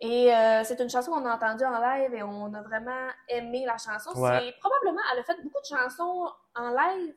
Et 0.00 0.34
euh, 0.34 0.62
c'est 0.64 0.78
une 0.80 0.90
chanson 0.90 1.10
qu'on 1.10 1.24
a 1.24 1.34
entendue 1.34 1.64
en 1.64 1.80
live 1.80 2.12
et 2.14 2.22
on 2.22 2.52
a 2.52 2.60
vraiment 2.62 3.08
aimé 3.28 3.64
la 3.64 3.78
chanson. 3.78 4.10
Ouais. 4.18 4.40
C'est 4.40 4.52
probablement, 4.60 5.00
elle 5.12 5.20
a 5.20 5.22
fait 5.24 5.42
beaucoup 5.42 5.60
de 5.60 5.66
chansons 5.76 6.28
en 6.54 6.68
live 6.70 7.14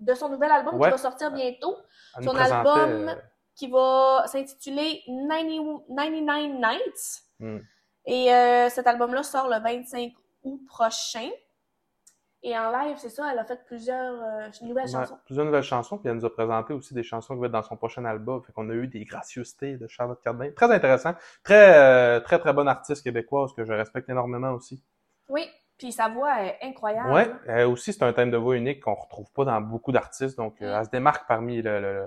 de 0.00 0.14
son 0.14 0.28
nouvel 0.30 0.50
album 0.50 0.74
Ouais. 0.76 0.86
qui 0.88 0.92
va 0.92 0.98
sortir 0.98 1.30
bientôt. 1.32 1.76
Elle 2.16 2.24
Son 2.24 2.32
présentait, 2.32 2.68
album 2.68 3.08
euh, 3.08 3.14
qui 3.54 3.68
va 3.68 4.24
s'intituler 4.26 5.02
90 5.06 5.60
99 5.94 6.60
Nights. 6.60 7.22
Hmm. 7.40 7.58
Et 8.06 8.32
euh, 8.32 8.70
cet 8.70 8.86
album-là 8.86 9.22
sort 9.22 9.48
le 9.48 9.58
25 9.60 10.12
août 10.44 10.60
prochain. 10.66 11.28
Et 12.44 12.56
en 12.56 12.70
live, 12.70 12.96
c'est 12.98 13.08
ça, 13.08 13.30
elle 13.32 13.38
a 13.38 13.44
fait 13.44 13.64
plusieurs 13.66 14.14
euh, 14.22 14.48
nouvelles 14.62 14.84
Ouais, 14.86 14.92
chansons. 14.92 15.18
plusieurs 15.24 15.44
nouvelles 15.44 15.62
chansons, 15.64 15.98
puis 15.98 16.08
elle 16.08 16.14
nous 16.16 16.24
a 16.24 16.32
présenté 16.32 16.72
aussi 16.72 16.94
des 16.94 17.02
chansons 17.02 17.34
qui 17.34 17.40
vont 17.40 17.46
être 17.46 17.52
dans 17.52 17.62
son 17.62 17.76
prochain 17.76 18.04
album. 18.04 18.42
Fait 18.44 18.52
qu'on 18.52 18.70
a 18.70 18.74
eu 18.74 18.86
des 18.86 19.04
gracieusetés 19.04 19.76
de 19.76 19.88
Charlotte 19.88 20.20
Cardin. 20.22 20.50
Très 20.54 20.70
intéressant. 20.72 21.14
Très, 21.42 21.76
euh, 21.76 22.20
très, 22.20 22.38
très 22.38 22.52
bonne 22.52 22.68
artiste 22.68 23.02
québécoise 23.02 23.52
que 23.54 23.64
je 23.64 23.72
respecte 23.72 24.08
énormément 24.08 24.52
aussi. 24.52 24.82
Oui, 25.28 25.48
puis 25.78 25.90
sa 25.90 26.08
voix 26.08 26.40
est 26.44 26.58
incroyable. 26.62 27.10
Ouais, 27.10 27.28
elle 27.48 27.66
aussi, 27.66 27.92
c'est 27.92 28.04
un 28.04 28.12
thème 28.12 28.30
de 28.30 28.36
voix 28.36 28.56
unique 28.56 28.84
qu'on 28.84 28.94
retrouve 28.94 29.30
pas 29.32 29.44
dans 29.44 29.60
beaucoup 29.60 29.90
d'artistes. 29.90 30.36
Donc, 30.38 30.62
euh, 30.62 30.78
elle 30.78 30.84
se 30.84 30.90
démarque 30.90 31.26
parmi 31.26 31.60
le, 31.60 31.80
le, 31.80 32.06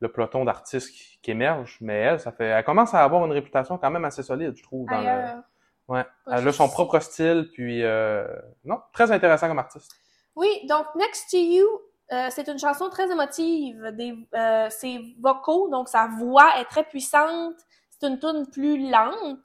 le 0.00 0.08
peloton 0.08 0.44
d'artistes 0.44 0.90
qui, 0.92 1.18
qui 1.20 1.30
émergent. 1.32 1.78
Mais 1.80 1.98
elle, 1.98 2.20
ça 2.20 2.30
fait, 2.30 2.46
elle 2.46 2.64
commence 2.64 2.94
à 2.94 3.02
avoir 3.02 3.26
une 3.26 3.32
réputation 3.32 3.76
quand 3.76 3.90
même 3.90 4.04
assez 4.04 4.22
solide, 4.22 4.54
je 4.56 4.62
trouve. 4.62 4.86
Dans 4.88 5.00
le, 5.00 5.08
Ailleurs. 5.08 5.42
Ouais. 5.88 6.04
Pas 6.24 6.38
Elle 6.38 6.48
a 6.48 6.52
son 6.52 6.68
propre 6.68 6.98
style, 7.00 7.50
puis 7.52 7.82
euh, 7.84 8.26
non, 8.64 8.80
très 8.92 9.10
intéressant 9.10 9.48
comme 9.48 9.58
artiste. 9.58 9.90
Oui, 10.36 10.48
donc 10.68 10.86
Next 10.94 11.30
to 11.30 11.36
You, 11.36 11.66
euh, 12.12 12.28
c'est 12.30 12.48
une 12.48 12.58
chanson 12.58 12.88
très 12.90 13.10
émotive. 13.10 13.82
Des, 13.92 14.14
euh, 14.34 14.70
ses 14.70 15.00
vocaux, 15.20 15.68
donc 15.68 15.88
sa 15.88 16.06
voix 16.06 16.58
est 16.60 16.64
très 16.66 16.84
puissante. 16.84 17.56
C'est 17.90 18.06
une 18.06 18.18
tune 18.18 18.46
plus 18.50 18.88
lente. 18.90 19.44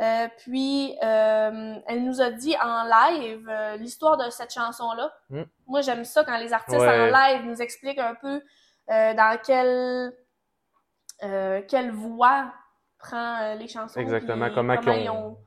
Euh, 0.00 0.28
puis, 0.38 0.96
euh, 1.02 1.74
elle 1.86 2.04
nous 2.04 2.22
a 2.22 2.30
dit 2.30 2.56
en 2.56 2.84
live 2.84 3.46
euh, 3.50 3.76
l'histoire 3.76 4.16
de 4.16 4.30
cette 4.30 4.52
chanson-là. 4.54 5.12
Mm. 5.28 5.42
Moi, 5.66 5.82
j'aime 5.82 6.04
ça 6.04 6.24
quand 6.24 6.38
les 6.38 6.54
artistes 6.54 6.80
Ouais. 6.80 6.88
en 6.88 7.06
live 7.06 7.44
nous 7.44 7.60
expliquent 7.60 7.98
un 7.98 8.14
peu 8.14 8.40
dans 8.88 9.38
quelle, 9.44 10.12
quelle 11.68 11.92
voix 11.92 12.52
prend 12.98 13.54
les 13.54 13.68
chansons. 13.68 14.00
Exactement, 14.00 14.46
puis 14.46 14.54
comment 14.54 14.76
qu'ils 14.78 15.02
ils 15.02 15.10
ont 15.10 15.38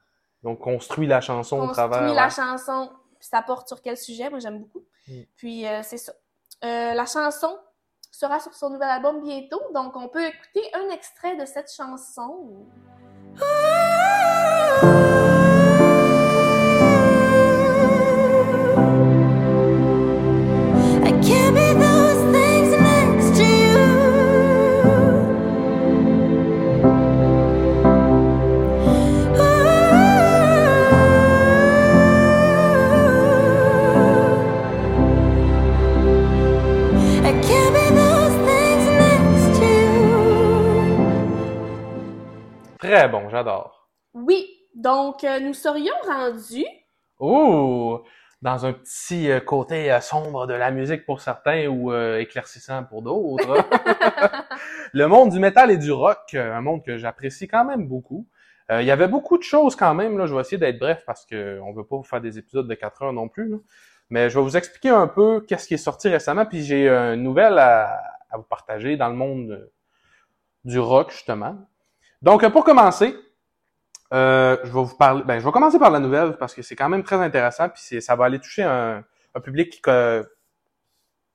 Donc, 0.44 0.60
construit 0.60 1.08
la 1.08 1.22
chanson 1.22 1.58
au 1.58 1.68
construit 1.68 1.76
travers. 1.76 2.14
la 2.14 2.26
ouais. 2.26 2.30
chanson, 2.30 2.92
puis 3.20 3.28
ça 3.30 3.42
porte 3.42 3.68
sur 3.68 3.82
quel 3.82 3.98
sujet, 3.98 4.30
moi 4.30 4.40
j'aime 4.40 4.60
beaucoup. 4.60 4.86
Mm. 5.08 5.22
Puis 5.36 5.66
euh, 5.66 5.82
c'est 5.84 5.98
ça. 5.98 6.14
Euh, 6.64 6.94
la 6.94 7.06
chanson 7.06 7.58
sera 8.12 8.40
sur 8.40 8.54
son 8.54 8.70
nouvel 8.70 8.90
album 8.90 9.22
bientôt, 9.22 9.62
donc 9.74 9.96
on 9.96 10.08
peut 10.08 10.26
écouter 10.26 10.62
un 10.74 10.90
extrait 10.94 11.36
de 11.38 11.46
cette 11.46 11.72
chanson. 11.72 12.68
Donc 44.94 45.24
euh, 45.24 45.40
nous 45.40 45.54
serions 45.54 45.94
rendus. 46.08 46.66
Oh! 47.20 48.04
Dans 48.42 48.66
un 48.66 48.74
petit 48.74 49.32
euh, 49.32 49.40
côté 49.40 49.92
euh, 49.92 50.02
sombre 50.02 50.46
de 50.48 50.54
la 50.54 50.70
musique 50.70 51.06
pour 51.06 51.22
certains 51.22 51.68
ou 51.68 51.92
euh, 51.92 52.20
éclaircissant 52.20 52.84
pour 52.84 53.02
d'autres. 53.02 53.56
le 54.94 55.08
monde 55.08 55.32
du 55.32 55.40
métal 55.40 55.72
et 55.72 55.78
du 55.78 55.92
rock, 55.92 56.36
un 56.36 56.62
monde 56.62 56.84
que 56.84 56.98
j'apprécie 56.98 57.48
quand 57.48 57.66
même 57.66 57.88
beaucoup. 57.88 58.28
Euh, 58.72 58.82
Il 58.82 58.86
y 58.88 58.92
avait 58.92 59.08
beaucoup 59.08 59.38
de 59.38 59.44
choses 59.44 59.76
quand 59.76 59.94
même, 59.96 60.18
là. 60.18 60.26
je 60.28 60.36
vais 60.36 60.42
essayer 60.42 60.58
d'être 60.58 60.78
bref 60.80 61.04
parce 61.08 61.26
que 61.26 61.60
on 61.62 61.74
veut 61.74 61.86
pas 61.86 61.96
vous 61.96 62.04
faire 62.04 62.22
des 62.22 62.38
épisodes 62.38 62.68
de 62.68 62.76
4 62.76 63.02
heures 63.04 63.14
non 63.14 63.30
plus. 63.30 63.50
là. 63.50 63.58
Mais 64.10 64.30
je 64.30 64.38
vais 64.38 64.44
vous 64.44 64.58
expliquer 64.58 64.90
un 64.90 65.08
peu 65.08 65.42
qu'est-ce 65.48 65.68
qui 65.68 65.74
est 65.74 65.78
sorti 65.78 66.08
récemment, 66.10 66.46
puis 66.46 66.62
j'ai 66.64 66.88
une 66.88 67.24
nouvelle 67.24 67.58
à, 67.58 68.00
à 68.30 68.38
vous 68.38 68.44
partager 68.44 68.96
dans 68.96 69.08
le 69.10 69.16
monde 69.16 69.70
du 70.66 70.78
rock, 70.80 71.10
justement. 71.12 71.58
Donc, 72.22 72.48
pour 72.50 72.64
commencer, 72.64 73.16
euh, 74.14 74.58
je 74.64 74.72
vais 74.72 74.84
vous 74.84 74.96
parler. 74.96 75.24
Ben, 75.26 75.40
je 75.40 75.46
vais 75.46 75.52
commencer 75.52 75.80
par 75.80 75.92
la 75.92 76.00
nouvelle 76.00 76.38
parce 76.38 76.54
que 76.54 76.62
c'est 76.62 76.76
quand 76.76 76.90
même 76.90 77.04
très 77.04 77.18
intéressant, 77.18 77.70
puis 77.70 78.02
ça 78.02 78.16
va 78.16 78.26
aller 78.26 78.40
toucher 78.40 78.64
un, 78.64 79.04
un 79.36 79.40
public 79.40 79.72
qui, 79.72 79.82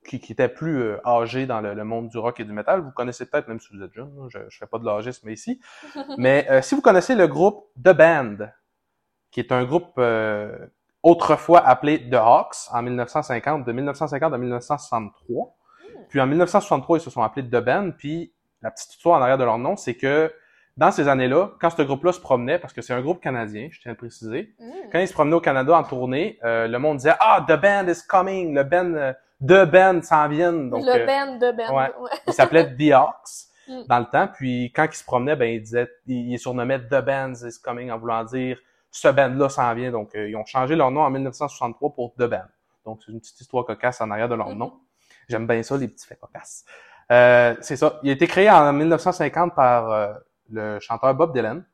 qui, 0.08 0.20
qui 0.20 0.32
était 0.32 0.48
plus 0.48 0.82
euh, 0.82 1.00
âgé 1.06 1.46
dans 1.46 1.60
le, 1.60 1.74
le 1.74 1.84
monde 1.84 2.08
du 2.08 2.18
rock 2.18 2.40
et 2.40 2.44
du 2.44 2.52
métal. 2.52 2.80
Vous 2.80 2.90
connaissez 2.90 3.26
peut-être, 3.26 3.48
même 3.48 3.60
si 3.60 3.68
vous 3.76 3.82
êtes 3.82 3.92
jeune, 3.92 4.10
je, 4.28 4.38
je 4.48 4.58
fais 4.58 4.66
pas 4.66 4.78
de 4.78 4.84
l'âgisme 4.84 5.28
ici. 5.28 5.60
Mais 6.18 6.46
euh, 6.50 6.62
si 6.62 6.74
vous 6.74 6.80
connaissez 6.80 7.14
le 7.14 7.26
groupe 7.26 7.68
The 7.76 7.90
Band, 7.90 8.36
qui 9.30 9.40
est 9.40 9.52
un 9.52 9.64
groupe 9.64 9.92
euh, 9.98 10.66
autrefois 11.02 11.60
appelé 11.66 12.08
The 12.08 12.14
Hawks 12.14 12.56
en 12.72 12.82
1950, 12.82 13.64
de 13.64 13.72
1950 13.72 14.32
à 14.32 14.38
1963. 14.38 15.54
Puis 16.08 16.20
en 16.20 16.26
1963, 16.26 16.98
ils 16.98 17.00
se 17.02 17.10
sont 17.10 17.22
appelés 17.22 17.46
The 17.46 17.62
Band. 17.62 17.90
Puis 17.96 18.32
la 18.62 18.70
petite 18.70 18.94
histoire 18.94 19.18
en 19.18 19.22
arrière 19.22 19.38
de 19.38 19.44
leur 19.44 19.58
nom, 19.58 19.76
c'est 19.76 19.94
que 19.94 20.32
dans 20.78 20.90
ces 20.90 21.08
années-là, 21.08 21.50
quand 21.60 21.68
ce 21.70 21.82
groupe-là 21.82 22.12
se 22.12 22.20
promenait, 22.20 22.58
parce 22.58 22.72
que 22.72 22.80
c'est 22.80 22.94
un 22.94 23.02
groupe 23.02 23.20
canadien, 23.20 23.68
je 23.70 23.80
tiens 23.80 23.90
à 23.90 23.94
le 23.94 23.98
préciser, 23.98 24.54
Mm. 24.58 24.70
quand 24.90 24.98
ils 25.00 25.08
se 25.08 25.12
promenaient 25.12 25.36
au 25.36 25.40
Canada 25.40 25.76
en 25.76 25.82
tournée, 25.82 26.38
euh, 26.44 26.66
le 26.68 26.78
monde 26.78 26.98
disait 26.98 27.14
ah 27.20 27.44
The 27.46 27.60
Band 27.60 27.88
is 27.88 28.06
coming, 28.08 28.54
le 28.54 28.62
band, 28.64 28.94
euh, 28.94 29.12
The 29.46 29.70
Band 29.70 30.02
s'en. 30.02 30.28
Donc 30.70 30.84
le 30.86 30.92
euh, 31.02 31.06
band 31.06 31.36
de 31.38 31.52
band. 31.52 31.76
ouais. 31.76 31.92
ouais. 32.00 32.10
il 32.28 32.32
s'appelait 32.32 32.74
The 32.74 32.92
Hawks 32.92 33.28
Mm. 33.68 33.82
dans 33.86 33.98
le 33.98 34.06
temps. 34.06 34.28
Puis 34.34 34.72
quand 34.74 34.86
il 34.90 34.96
se 34.96 35.04
promenait, 35.04 35.36
ben 35.36 35.44
il 35.52 35.60
disait, 35.60 35.90
il, 36.06 36.32
il 36.32 36.38
surnommait 36.38 36.78
The 36.78 37.04
Band 37.04 37.34
is 37.34 37.60
coming 37.62 37.90
en 37.90 37.98
voulant 37.98 38.24
dire 38.24 38.58
ce 38.90 39.08
band-là 39.08 39.50
s'en 39.50 39.74
vient. 39.74 39.90
Donc 39.90 40.14
euh, 40.14 40.26
ils 40.26 40.36
ont 40.36 40.46
changé 40.46 40.74
leur 40.74 40.90
nom 40.90 41.02
en 41.02 41.10
1963 41.10 41.92
pour 41.92 42.14
The 42.14 42.22
Band. 42.22 42.46
Donc 42.86 43.00
c'est 43.04 43.12
une 43.12 43.20
petite 43.20 43.38
histoire 43.42 43.66
cocasse 43.66 44.00
en 44.00 44.10
arrière 44.10 44.28
de 44.30 44.34
leur 44.36 44.54
nom. 44.56 44.72
J'aime 45.28 45.46
bien 45.46 45.62
ça, 45.62 45.76
les 45.76 45.88
petits 45.88 46.06
faits 46.06 46.18
cocasses. 46.18 46.64
Euh, 47.12 47.54
c'est 47.60 47.76
ça. 47.76 47.98
Il 48.02 48.08
a 48.08 48.12
été 48.14 48.26
créé 48.26 48.48
en 48.50 48.72
1950 48.72 49.54
par 49.54 49.90
euh, 49.92 50.14
le 50.50 50.78
chanteur 50.80 51.14
Bob 51.14 51.32
Dylan 51.34 51.64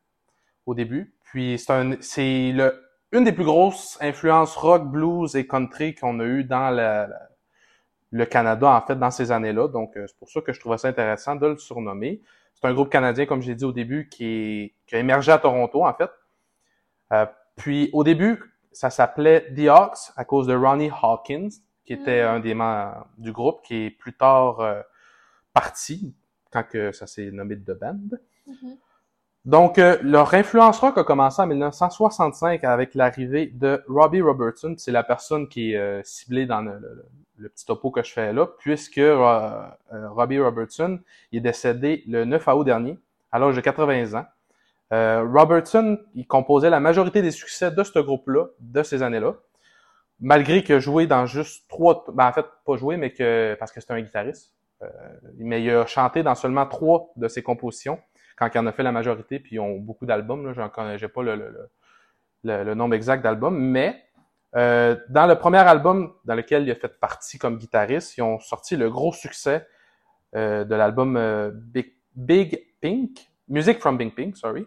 au 0.66 0.74
début. 0.74 1.14
Puis 1.24 1.58
c'est 1.58 1.72
un, 1.72 1.96
c'est 2.00 2.52
le, 2.52 2.82
une 3.12 3.24
des 3.24 3.32
plus 3.32 3.44
grosses 3.44 3.98
influences 4.00 4.56
rock, 4.56 4.84
blues 4.90 5.37
et 5.37 5.46
country 5.46 5.94
qu'on 5.94 6.18
a 6.20 6.24
eu 6.24 6.44
dans 6.44 6.70
la- 6.70 7.06
la- 7.06 7.28
le 8.10 8.24
Canada, 8.26 8.68
en 8.70 8.80
fait, 8.80 8.94
dans 8.96 9.10
ces 9.10 9.32
années-là. 9.32 9.66
Donc, 9.68 9.96
euh, 9.96 10.06
c'est 10.06 10.16
pour 10.16 10.28
ça 10.30 10.40
que 10.40 10.52
je 10.52 10.60
trouvais 10.60 10.78
ça 10.78 10.87
intéressant 10.88 11.34
de 11.34 11.46
le 11.48 11.58
surnommer. 11.58 12.20
C'est 12.54 12.66
un 12.68 12.72
groupe 12.72 12.88
canadien, 12.90 13.26
comme 13.26 13.42
j'ai 13.42 13.56
dit 13.56 13.64
au 13.64 13.72
début, 13.72 14.08
qui, 14.08 14.24
est, 14.24 14.74
qui 14.87 14.94
a 14.94 15.00
émergé 15.00 15.32
à 15.32 15.38
Toronto, 15.38 15.84
en 15.84 15.92
fait. 15.94 16.10
Euh, 17.12 17.26
puis, 17.56 17.90
au 17.92 18.04
début, 18.04 18.40
ça 18.70 18.90
s'appelait 18.90 19.52
The 19.54 19.66
Hawks 19.68 20.12
à 20.16 20.24
cause 20.24 20.46
de 20.46 20.54
Ronnie 20.54 20.90
Hawkins, 21.02 21.48
qui 21.84 21.92
était 21.92 22.22
Mm. 22.24 22.28
un 22.28 22.40
des 22.40 22.54
membres 22.54 23.06
du 23.18 23.32
groupe, 23.32 23.62
qui 23.62 23.87
est 23.87 23.90
plus 23.90 24.12
tard 24.12 24.60
euh, 24.60 24.80
parti, 25.52 26.14
quand 26.52 26.62
que 26.62 26.92
ça 26.92 27.06
s'est 27.08 27.30
nommé 27.32 27.58
The 27.58 27.72
Band. 27.72 28.16
Mhm. 28.46 28.76
Donc, 29.44 29.78
euh, 29.78 29.98
leur 30.02 30.33
influence 30.33 30.78
rock 30.78 30.96
a 30.96 31.04
commencé 31.04 31.42
en 31.42 31.46
1965 31.46 32.64
avec 32.64 32.94
l'arrivée 32.94 33.46
de 33.46 33.85
Robbie 33.88 34.22
Robertson. 34.22 34.74
C'est 34.78 34.90
la 34.90 35.02
personne 35.02 35.48
qui 35.48 35.72
est 35.72 35.76
euh, 35.76 36.00
ciblée 36.02 36.46
dans 36.46 36.62
le, 36.62 37.11
petit 37.50 37.66
topo 37.66 37.90
que 37.90 38.02
je 38.02 38.11
fais 38.11 38.33
là, 38.33 38.46
puisque 38.59 38.96
euh, 38.96 39.68
Robbie 39.90 40.40
Robertson 40.40 40.98
est 41.33 41.40
décédé 41.40 42.02
le 42.07 42.24
9 42.24 42.46
août 42.48 42.64
dernier, 42.64 42.98
à 43.33 43.38
l'âge 43.38 43.57
de 43.57 43.61
80 43.61 44.18
ans. 44.18 44.26
Robertson, 44.90 45.98
il 46.14 46.24
composait 46.26 46.70
la 46.70 46.78
majorité 46.78 47.20
des 47.20 47.33
succès 47.33 47.72
de 47.72 47.83
ce 47.83 47.98
groupe-là, 47.98 48.46
de 48.61 48.83
ces 48.85 49.02
années-là, 49.02 49.35
malgré 50.20 50.62
que 50.62 50.78
joué 50.78 51.09
dans 51.09 51.26
juste 51.26 51.68
trois, 51.68 52.04
ben 52.12 52.28
en 52.28 52.33
fait 52.33 52.46
pas 52.64 52.76
joué, 52.76 52.96
mais 52.96 53.12
que 53.12 53.57
parce 53.59 53.72
que 53.72 53.80
c'était 53.80 53.94
un 53.94 54.00
guitariste, 54.00 54.54
mais 55.38 55.64
il 55.64 55.70
a 55.70 55.85
chanté 55.87 56.22
dans 56.22 56.37
seulement 56.37 56.66
trois 56.66 57.11
de 57.16 57.26
ses 57.26 57.42
compositions 57.42 57.98
quand 58.37 58.49
il 58.55 58.59
en 58.59 58.66
a 58.66 58.73
fait 58.73 58.83
la 58.83 58.92
majorité, 58.92 59.38
puis 59.38 59.57
ils 59.57 59.61
ont 59.61 59.77
beaucoup 59.79 60.07
d'albums. 60.07 60.47
Là, 60.47 60.53
j'en 60.55 60.68
connais 60.68 60.99
pas 61.09 61.23
le, 61.23 61.37
le, 61.37 62.64
le- 62.64 62.75
nombre 62.75 62.94
exact 62.94 63.23
d'albums, 63.23 63.57
mais 63.59 64.03
euh, 64.57 64.97
dans 65.09 65.27
le 65.27 65.37
premier 65.37 65.59
album 65.59 66.12
dans 66.25 66.35
lequel 66.35 66.64
il 66.64 66.70
a 66.70 66.75
fait 66.75 66.99
partie 67.01 67.38
comme 67.38 67.59
guitariste, 67.59 68.16
ils 68.16 68.23
ont 68.23 68.38
sorti 68.40 68.77
le 68.77 68.90
gros 68.90 69.12
succès 69.12 69.66
euh, 70.37 70.64
de 70.64 70.75
l'album 70.75 71.16
euh, 71.16 71.51
Big, 71.55 71.92
Big 72.14 72.61
Pink, 72.81 73.29
Music 73.49 73.79
from 73.81 73.97
Big 73.97 74.14
Pink, 74.14 74.37
sorry, 74.37 74.66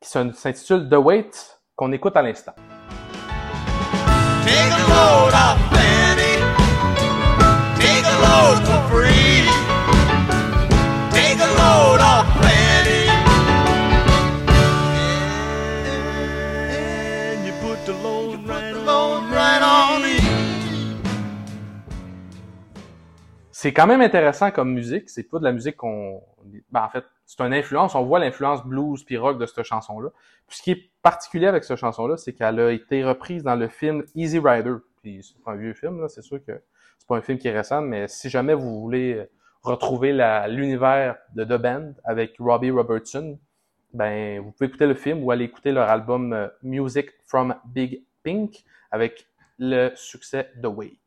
qui 0.00 0.08
s'in- 0.08 0.32
s'intitule 0.32 0.88
The 0.88 0.94
Wait, 0.94 1.30
qu'on 1.76 1.92
écoute 1.92 2.16
à 2.16 2.22
l'instant. 2.22 2.54
C'est 23.60 23.74
quand 23.74 23.86
même 23.86 24.00
intéressant 24.00 24.50
comme 24.50 24.72
musique. 24.72 25.10
C'est 25.10 25.24
pas 25.24 25.38
de 25.38 25.44
la 25.44 25.52
musique 25.52 25.76
qu'on... 25.76 26.22
Ben, 26.70 26.82
en 26.82 26.88
fait, 26.88 27.04
c'est 27.26 27.42
une 27.42 27.52
influence. 27.52 27.94
On 27.94 28.02
voit 28.04 28.18
l'influence 28.18 28.64
blues 28.64 29.04
puis 29.04 29.18
rock 29.18 29.38
de 29.38 29.44
cette 29.44 29.64
chanson-là. 29.64 30.08
Puis 30.48 30.56
ce 30.56 30.62
qui 30.62 30.70
est 30.70 30.90
particulier 31.02 31.46
avec 31.46 31.64
cette 31.64 31.76
chanson-là, 31.76 32.16
c'est 32.16 32.32
qu'elle 32.32 32.58
a 32.58 32.72
été 32.72 33.04
reprise 33.04 33.42
dans 33.42 33.56
le 33.56 33.68
film 33.68 34.02
Easy 34.14 34.38
Rider. 34.38 34.76
Puis 35.02 35.22
c'est 35.22 35.50
un 35.50 35.56
vieux 35.56 35.74
film, 35.74 36.00
là. 36.00 36.08
C'est 36.08 36.22
sûr 36.22 36.42
que 36.42 36.52
c'est 36.98 37.06
pas 37.06 37.18
un 37.18 37.20
film 37.20 37.36
qui 37.36 37.48
est 37.48 37.52
récent, 37.54 37.82
mais 37.82 38.08
si 38.08 38.30
jamais 38.30 38.54
vous 38.54 38.80
voulez 38.80 39.26
retrouver 39.60 40.14
l'univers 40.48 41.18
de 41.34 41.44
The 41.44 41.60
Band 41.60 41.92
avec 42.04 42.36
Robbie 42.38 42.70
Robertson, 42.70 43.38
ben 43.92 44.40
vous 44.40 44.52
pouvez 44.52 44.68
écouter 44.68 44.86
le 44.86 44.94
film 44.94 45.22
ou 45.22 45.32
aller 45.32 45.44
écouter 45.44 45.72
leur 45.72 45.90
album 45.90 46.32
euh, 46.32 46.48
Music 46.62 47.10
from 47.26 47.54
Big 47.66 48.04
Pink 48.22 48.64
avec 48.90 49.26
le 49.58 49.90
succès 49.96 50.50
The 50.62 50.68
Wait. 50.68 50.99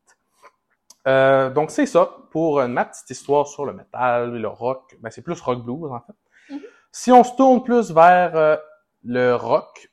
Euh, 1.07 1.49
donc 1.49 1.71
c'est 1.71 1.85
ça 1.85 2.17
pour 2.31 2.59
euh, 2.59 2.67
ma 2.67 2.85
petite 2.85 3.09
histoire 3.09 3.47
sur 3.47 3.65
le 3.65 3.73
metal, 3.73 4.35
le 4.35 4.47
rock. 4.47 4.95
Ben, 5.01 5.09
c'est 5.09 5.21
plus 5.21 5.39
rock 5.41 5.63
blues 5.63 5.91
en 5.91 5.99
fait. 5.99 6.57
Si 6.91 7.11
on 7.11 7.23
se 7.23 7.35
tourne 7.35 7.63
plus 7.63 7.91
vers 7.91 8.35
euh, 8.35 8.55
le 9.03 9.35
rock, 9.35 9.89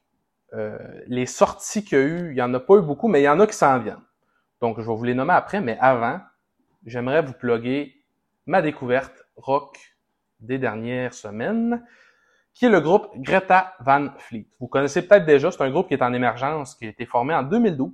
euh, 0.53 0.79
les 1.07 1.27
sorties 1.27 1.85
qu'il 1.85 1.99
y 1.99 2.01
a 2.01 2.05
eu, 2.05 2.31
il 2.33 2.37
y 2.37 2.43
en 2.43 2.53
a 2.55 2.61
pas 2.61 2.75
eu 2.77 2.83
beaucoup, 2.83 3.09
mais 3.09 3.21
il 3.21 3.25
y 3.25 3.29
en 3.29 3.41
a 3.41 3.47
qui 3.47 3.57
s'en 3.57 3.79
viennent. 3.79 4.03
Donc 4.61 4.81
je 4.81 4.87
vais 4.87 4.95
vous 4.95 5.05
les 5.05 5.15
nommer 5.15 5.33
après, 5.33 5.61
mais 5.61 5.79
avant, 5.81 6.21
j'aimerais 6.85 7.23
vous 7.23 7.33
plugger 7.33 7.95
ma 8.47 8.61
découverte 8.61 9.25
rock 9.37 9.79
des 10.41 10.59
dernières 10.59 11.15
semaines, 11.15 11.85
qui 12.53 12.67
est 12.67 12.71
le 12.71 12.81
groupe 12.81 13.09
Greta 13.17 13.75
Van 13.81 14.09
Fleet. 14.19 14.47
Vous 14.59 14.67
connaissez 14.67 15.07
peut-être 15.07 15.25
déjà, 15.25 15.51
c'est 15.51 15.63
un 15.63 15.71
groupe 15.71 15.89
qui 15.89 15.95
est 15.95 16.03
en 16.03 16.13
émergence, 16.13 16.75
qui 16.75 16.87
a 16.87 16.89
été 16.89 17.07
formé 17.07 17.35
en 17.35 17.43
2012, 17.43 17.93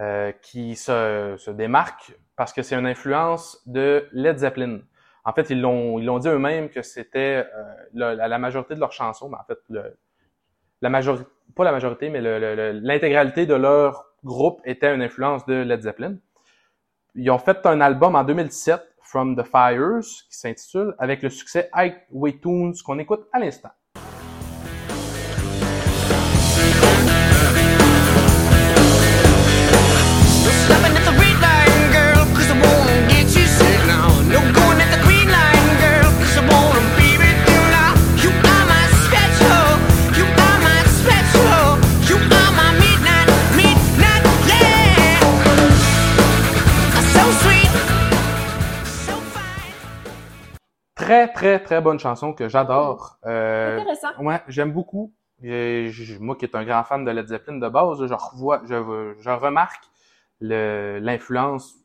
euh, 0.00 0.32
qui 0.42 0.76
se, 0.76 1.34
se 1.38 1.50
démarque 1.50 2.14
parce 2.36 2.52
que 2.52 2.62
c'est 2.62 2.76
une 2.76 2.86
influence 2.86 3.62
de 3.66 4.06
Led 4.12 4.38
Zeppelin. 4.38 4.80
En 5.24 5.32
fait, 5.32 5.50
ils 5.50 5.60
l'ont 5.60 5.98
ils 5.98 6.04
l'ont 6.06 6.18
dit 6.18 6.28
eux-mêmes 6.28 6.70
que 6.70 6.82
c'était 6.82 7.46
euh, 7.54 7.74
la, 7.94 8.14
la- 8.28 8.38
majorité 8.38 8.74
de 8.74 8.80
leurs 8.80 8.92
chansons, 8.92 9.28
mais 9.28 9.36
en 9.36 9.44
fait, 9.44 9.58
le, 9.68 9.96
la 10.82 10.90
majorité, 10.90 11.28
pas 11.56 11.64
la 11.64 11.72
majorité, 11.72 12.10
mais 12.10 12.20
le- 12.20 12.38
le- 12.38 12.72
l'intégralité 12.72 13.46
de 13.46 13.54
leur 13.54 14.06
groupe 14.24 14.60
était 14.64 14.94
une 14.94 15.02
influence 15.02 15.44
de 15.46 15.54
Led 15.54 15.82
Zeppelin. 15.82 16.16
Ils 17.14 17.30
ont 17.30 17.38
fait 17.38 17.66
un 17.66 17.80
album 17.82 18.14
en 18.16 18.24
2017, 18.24 18.80
From 19.02 19.36
the 19.36 19.42
Fires, 19.44 20.00
qui 20.00 20.36
s'intitule, 20.38 20.94
avec 20.98 21.22
le 21.22 21.30
succès 21.30 21.68
Highway 21.72 22.38
Tunes, 22.40 22.74
qu'on 22.84 22.98
écoute 22.98 23.26
à 23.32 23.38
l'instant. 23.40 23.70
Très, 51.08 51.32
très, 51.32 51.58
très 51.62 51.80
bonne 51.80 51.98
chanson 51.98 52.34
que 52.34 52.48
j'adore. 52.50 53.16
Euh, 53.24 53.78
Intéressant. 53.80 54.08
Ouais, 54.20 54.42
j'aime 54.48 54.72
beaucoup. 54.72 55.14
Et 55.42 55.90
moi 56.20 56.36
qui 56.36 56.44
est 56.44 56.54
un 56.54 56.64
grand 56.64 56.84
fan 56.84 57.04
de 57.04 57.10
Led 57.10 57.28
Zeppelin 57.28 57.56
de 57.58 57.68
base, 57.68 58.04
je 58.04 58.12
revois, 58.12 58.60
je, 58.66 59.14
je 59.18 59.30
remarque 59.30 59.84
l'influence 60.40 61.76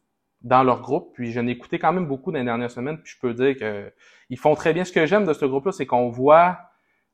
dans 0.41 0.63
leur 0.63 0.81
groupe. 0.81 1.13
Puis 1.13 1.31
j'en 1.31 1.47
ai 1.47 1.51
écouté 1.51 1.79
quand 1.79 1.93
même 1.93 2.05
beaucoup 2.05 2.33
dans 2.33 2.39
les 2.39 2.43
dernières 2.43 2.71
semaines. 2.71 2.97
Puis 3.01 3.13
je 3.15 3.19
peux 3.21 3.33
dire 3.33 3.57
que 3.57 3.93
ils 4.29 4.37
font 4.37 4.55
très 4.55 4.73
bien. 4.73 4.83
Ce 4.83 4.91
que 4.91 5.05
j'aime 5.05 5.25
de 5.25 5.33
ce 5.33 5.45
groupe-là, 5.45 5.71
c'est 5.71 5.85
qu'on 5.85 6.09
voit, 6.09 6.57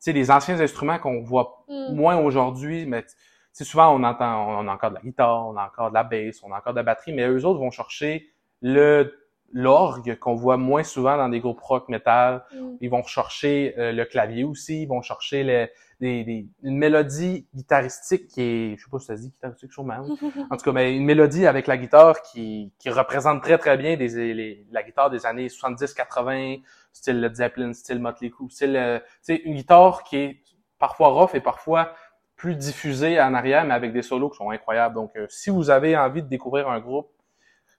tu 0.01 0.05
sais, 0.05 0.11
les 0.13 0.31
anciens 0.31 0.59
instruments 0.59 0.97
qu'on 0.97 1.21
voit 1.21 1.63
Mm. 1.69 1.93
moins 1.93 2.17
aujourd'hui, 2.17 2.87
mais 2.87 3.03
tu 3.03 3.09
sais, 3.53 3.63
souvent 3.63 3.93
on 3.95 4.03
entend, 4.03 4.59
on 4.59 4.67
a 4.67 4.73
encore 4.73 4.89
de 4.89 4.95
la 4.95 5.01
guitare, 5.01 5.47
on 5.47 5.55
a 5.57 5.65
encore 5.65 5.89
de 5.89 5.93
la 5.93 6.03
bass, 6.03 6.41
on 6.41 6.51
a 6.51 6.57
encore 6.57 6.73
de 6.73 6.79
la 6.79 6.83
batterie, 6.83 7.13
mais 7.13 7.27
eux 7.27 7.45
autres 7.45 7.59
vont 7.59 7.69
chercher 7.69 8.27
le 8.61 9.13
l'orgue 9.53 10.17
qu'on 10.19 10.35
voit 10.35 10.57
moins 10.57 10.83
souvent 10.83 11.17
dans 11.17 11.29
des 11.29 11.39
groupes 11.39 11.59
rock 11.61 11.89
metal. 11.89 12.43
Mm. 12.53 12.75
Ils 12.81 12.89
vont 12.89 13.03
chercher 13.03 13.73
euh, 13.77 13.91
le 13.91 14.05
clavier 14.05 14.43
aussi, 14.43 14.83
ils 14.83 14.87
vont 14.87 15.01
chercher 15.01 15.43
le- 15.43 15.67
des, 15.99 16.23
des- 16.23 16.47
une 16.63 16.77
mélodie 16.77 17.45
guitaristique 17.53 18.27
qui 18.27 18.41
est, 18.41 18.77
je 18.77 18.83
sais 18.85 18.89
pas 18.89 18.99
si 18.99 19.07
ça 19.07 19.17
se 19.17 19.21
dit 19.23 19.29
guitaristique 19.29 19.73
sûrement. 19.73 19.97
oui. 20.07 20.17
En 20.51 20.55
tout 20.57 20.63
cas, 20.63 20.71
mais 20.71 20.95
une 20.95 21.03
mélodie 21.03 21.45
avec 21.45 21.67
la 21.67 21.77
guitare 21.77 22.21
qui, 22.21 22.71
qui 22.79 22.89
représente 22.89 23.41
très 23.43 23.57
très 23.57 23.77
bien 23.77 23.97
des, 23.97 24.33
les- 24.33 24.65
la 24.71 24.83
guitare 24.83 25.09
des 25.09 25.25
années 25.25 25.49
70-80, 25.49 26.61
style 26.93 27.19
Led 27.21 27.35
Zeppelin, 27.35 27.73
style 27.73 27.99
Motley 27.99 28.29
Crue, 28.29 28.49
style, 28.49 28.75
euh, 28.75 28.99
tu 28.99 29.05
sais, 29.23 29.35
une 29.43 29.55
guitare 29.55 30.03
qui 30.03 30.17
est 30.17 30.41
parfois 30.77 31.09
rough 31.09 31.35
et 31.35 31.41
parfois 31.41 31.93
plus 32.35 32.55
diffusée 32.55 33.19
en 33.19 33.33
arrière, 33.33 33.65
mais 33.65 33.73
avec 33.73 33.91
des 33.91 34.01
solos 34.01 34.29
qui 34.29 34.37
sont 34.37 34.49
incroyables. 34.49 34.95
Donc, 34.95 35.11
euh, 35.17 35.25
si 35.29 35.49
vous 35.49 35.69
avez 35.69 35.97
envie 35.97 36.23
de 36.23 36.27
découvrir 36.29 36.69
un 36.69 36.79
groupe 36.79 37.09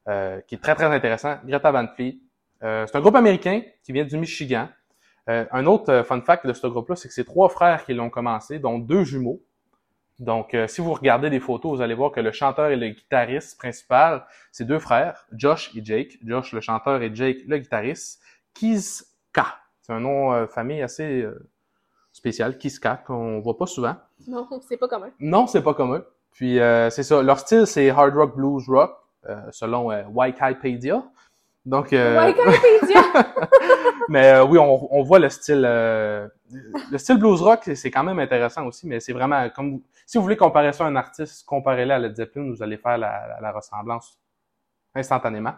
euh, 0.08 0.40
qui 0.42 0.54
est 0.54 0.58
très 0.58 0.74
très 0.74 0.86
intéressant, 0.86 1.36
Greta 1.44 1.70
Van 1.70 1.86
Fleet, 1.88 2.18
euh, 2.62 2.86
c'est 2.86 2.96
un 2.96 3.00
groupe 3.00 3.16
américain 3.16 3.62
qui 3.82 3.92
vient 3.92 4.04
du 4.04 4.16
Michigan. 4.16 4.68
Euh, 5.28 5.44
un 5.52 5.66
autre 5.66 5.90
euh, 5.92 6.04
fun 6.04 6.20
fact 6.20 6.46
de 6.46 6.52
ce 6.52 6.66
groupe-là, 6.66 6.96
c'est 6.96 7.08
que 7.08 7.14
c'est 7.14 7.24
trois 7.24 7.48
frères 7.48 7.84
qui 7.84 7.94
l'ont 7.94 8.10
commencé, 8.10 8.58
dont 8.58 8.78
deux 8.78 9.04
jumeaux. 9.04 9.42
Donc, 10.20 10.52
euh, 10.52 10.66
si 10.66 10.82
vous 10.82 10.92
regardez 10.92 11.30
des 11.30 11.40
photos, 11.40 11.76
vous 11.76 11.82
allez 11.82 11.94
voir 11.94 12.12
que 12.12 12.20
le 12.20 12.30
chanteur 12.30 12.66
et 12.66 12.76
le 12.76 12.90
guitariste 12.90 13.56
principal, 13.58 14.26
c'est 14.52 14.66
deux 14.66 14.78
frères, 14.78 15.26
Josh 15.32 15.74
et 15.74 15.82
Jake. 15.82 16.18
Josh, 16.22 16.52
le 16.52 16.60
chanteur, 16.60 17.00
et 17.02 17.10
Jake, 17.14 17.38
le 17.48 17.56
guitariste. 17.56 18.22
Kizka. 18.52 19.56
C'est 19.80 19.94
un 19.94 20.00
nom 20.00 20.32
euh, 20.32 20.46
famille 20.46 20.82
assez 20.82 21.22
euh, 21.22 21.48
spécial, 22.12 22.58
Kizka, 22.58 22.96
qu'on 23.06 23.40
voit 23.40 23.56
pas 23.56 23.66
souvent. 23.66 23.96
Non, 24.28 24.46
c'est 24.68 24.76
pas 24.76 24.88
commun. 24.88 25.10
Non, 25.20 25.46
c'est 25.46 25.62
pas 25.62 25.72
commun. 25.72 26.04
Puis 26.32 26.60
euh, 26.60 26.90
c'est 26.90 27.02
ça. 27.02 27.22
Leur 27.22 27.38
style, 27.38 27.66
c'est 27.66 27.88
hard 27.88 28.14
rock, 28.14 28.36
blues 28.36 28.68
rock, 28.68 28.94
selon 29.50 29.90
euh, 29.92 30.02
Wikipedia. 30.12 31.02
Donc, 31.66 31.92
euh, 31.92 32.26
Wikipédia! 32.26 33.02
mais 34.08 34.32
euh, 34.32 34.44
oui, 34.44 34.58
on, 34.58 34.88
on 34.94 35.02
voit 35.02 35.18
le 35.18 35.28
style, 35.28 35.62
euh, 35.66 36.26
le 36.90 36.98
style 36.98 37.18
blues 37.18 37.40
rock, 37.42 37.60
c'est- 37.74 37.90
quand 37.90 38.02
même 38.02 38.18
intéressant 38.18 38.66
aussi. 38.66 38.86
Mais 38.88 38.98
c'est 39.00 39.12
vraiment 39.12 39.48
comme 39.50 39.72
vous- 39.72 39.84
si 40.06 40.16
vous 40.18 40.22
voulez 40.24 40.36
comparer 40.38 40.72
ça 40.72 40.84
à 40.84 40.88
un 40.88 40.96
artiste, 40.96 41.44
comparez-le 41.46 41.92
à 41.92 41.98
Led 41.98 42.16
Zeppelin, 42.16 42.50
vous 42.50 42.62
allez 42.62 42.78
faire 42.78 42.98
la, 42.98 43.26
la- 43.28 43.40
la 43.40 43.52
ressemblance 43.52 44.18
instantanément. 44.94 45.54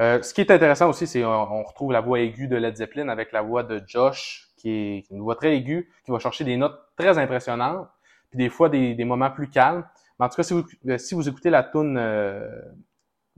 Euh, 0.00 0.22
ce 0.22 0.32
qui 0.34 0.40
est 0.42 0.50
intéressant 0.50 0.88
aussi, 0.88 1.06
c'est 1.06 1.24
on, 1.24 1.30
on 1.30 1.62
retrouve 1.64 1.92
la 1.92 2.00
voix 2.00 2.20
aiguë 2.20 2.48
de 2.48 2.56
Led 2.56 2.76
Zeppelin 2.76 3.08
avec 3.08 3.32
la 3.32 3.42
voix 3.42 3.62
de 3.62 3.82
Josh, 3.86 4.48
qui 4.56 4.70
est 4.70 5.10
une 5.10 5.20
voix 5.22 5.34
très 5.36 5.54
aiguë, 5.56 5.88
qui 6.04 6.10
va 6.10 6.18
chercher 6.18 6.44
des 6.44 6.56
notes 6.56 6.78
très 6.96 7.16
impressionnantes, 7.18 7.88
puis 8.30 8.38
des 8.38 8.48
fois 8.48 8.68
des, 8.68 8.94
des 8.94 9.04
moments 9.04 9.30
plus 9.30 9.48
calmes. 9.50 9.84
Mais 10.18 10.26
en 10.26 10.28
tout 10.28 10.36
cas, 10.36 10.42
si 10.42 10.52
vous, 10.54 10.64
euh, 10.88 10.98
si 10.98 11.14
vous 11.14 11.28
écoutez 11.28 11.50
la 11.50 11.62
tune 11.64 11.96
euh, 11.96 12.48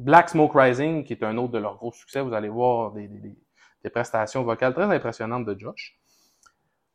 Black 0.00 0.30
Smoke 0.30 0.58
Rising, 0.58 1.04
qui 1.04 1.12
est 1.12 1.22
un 1.22 1.36
autre 1.36 1.52
de 1.52 1.58
leurs 1.58 1.76
gros 1.76 1.92
succès, 1.92 2.20
vous 2.20 2.32
allez 2.32 2.48
voir 2.48 2.92
des, 2.92 3.06
des, 3.06 3.90
prestations 3.90 4.42
vocales 4.42 4.74
très 4.74 4.84
impressionnantes 4.84 5.44
de 5.44 5.58
Josh. 5.58 5.98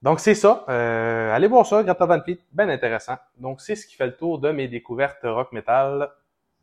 Donc 0.02 0.20
c'est 0.20 0.36
ça. 0.36 0.65
Euh, 0.70 1.34
allez 1.34 1.48
voir 1.48 1.65
ça, 1.65 1.84
Greta 1.84 2.06
Van 2.06 2.22
Fleet, 2.22 2.39
bien 2.52 2.70
intéressant. 2.70 3.18
Donc 3.38 3.62
c'est 3.62 3.76
ce 3.76 3.88
qui 3.88 3.96
fait 3.96 4.08
le 4.08 4.15
tour 4.18 4.39
de 4.39 4.52
mes 4.52 4.68
découvertes 4.68 5.22
rock 5.24 5.52
metal. 5.52 6.12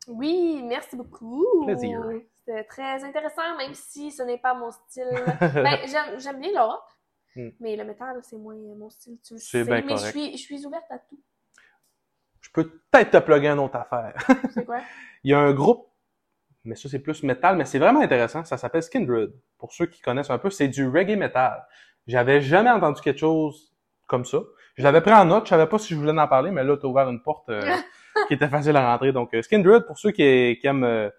Oui, 0.09 0.63
merci 0.65 0.97
beaucoup. 0.97 1.65
Plaisir. 1.65 2.01
C'était 2.45 2.65
très 2.65 3.05
intéressant, 3.05 3.57
même 3.57 3.75
si 3.75 4.11
ce 4.11 4.23
n'est 4.23 4.39
pas 4.39 4.55
mon 4.55 4.71
style. 4.73 5.11
ben, 5.41 5.79
j'aime, 6.19 6.41
bien 6.41 6.51
le 6.53 6.61
rock, 6.61 6.83
Hmm. 7.35 7.49
mais 7.61 7.77
le 7.77 7.85
métal, 7.85 8.19
c'est 8.23 8.37
moins 8.37 8.55
mon 8.55 8.91
style, 8.91 9.17
tu 9.27 9.35
le 9.35 9.39
C'est 9.39 9.65
sais. 9.65 9.71
mais 9.71 9.85
je 9.89 9.97
suis, 9.97 10.33
je 10.33 10.43
suis 10.43 10.67
ouverte 10.67 10.85
à 10.91 10.99
tout. 10.99 11.19
Je 12.43 12.51
peux 12.51 12.69
peut-être 12.91 13.11
te 13.11 13.17
plugger 13.19 13.49
une 13.49 13.59
autre 13.59 13.77
affaire. 13.77 14.15
C'est 14.53 14.67
quoi? 14.67 14.81
Il 15.25 15.31
y 15.31 15.35
a 15.35 15.39
un 15.39 15.55
groupe, 15.55 15.89
mais 16.65 16.75
ça 16.75 16.89
c'est 16.89 16.99
plus 16.99 17.23
metal, 17.23 17.57
mais 17.57 17.65
c'est 17.65 17.79
vraiment 17.79 18.01
intéressant. 18.01 18.45
Ça 18.45 18.57
s'appelle 18.57 18.83
Skindred. 18.83 19.33
Pour 19.59 19.73
ceux 19.73 19.87
qui 19.87 20.01
connaissent 20.01 20.31
un 20.31 20.39
peu, 20.39 20.51
c'est 20.51 20.69
du 20.69 20.89
reggae 20.89 21.17
metal. 21.17 21.65
J'avais 22.07 22.41
jamais 22.41 22.71
entendu 22.71 23.01
quelque 23.01 23.21
chose 23.21 23.73
comme 24.07 24.25
ça. 24.25 24.39
Je 24.77 24.83
l'avais 24.83 25.01
pris 25.01 25.13
en 25.13 25.25
note, 25.25 25.45
je 25.45 25.51
savais 25.51 25.67
pas 25.67 25.79
si 25.79 25.95
je 25.95 25.99
voulais 25.99 26.19
en 26.19 26.29
parler, 26.29 26.51
mais 26.51 26.65
là, 26.65 26.77
tu 26.77 26.87
ouvert 26.87 27.09
une 27.09 27.23
porte 27.23 27.49
euh, 27.51 27.63
qui 28.29 28.35
était 28.35 28.49
facile 28.49 28.77
à 28.77 28.91
rentrer. 28.91 29.13
Donc, 29.13 29.35
euh, 29.35 29.43
Skindred, 29.43 29.87
pour 29.87 29.99
ceux 29.99 30.11
qui, 30.11 30.59
qui 30.61 30.67
aiment 30.67 30.85
euh, 30.85 31.11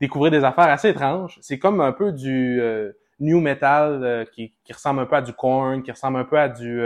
découvrir 0.00 0.32
des 0.32 0.44
affaires 0.44 0.68
assez 0.68 0.90
étranges, 0.90 1.38
c'est 1.40 1.58
comme 1.58 1.80
un 1.80 1.92
peu 1.92 2.12
du 2.12 2.60
euh, 2.60 2.92
new 3.20 3.40
metal 3.40 4.26
qui, 4.34 4.54
qui 4.64 4.72
ressemble 4.72 5.00
un 5.00 5.06
peu 5.06 5.16
à 5.16 5.22
du 5.22 5.32
Korn, 5.32 5.82
qui 5.82 5.90
ressemble 5.90 6.18
un 6.18 6.24
peu 6.24 6.38
à 6.38 6.48
du 6.48 6.82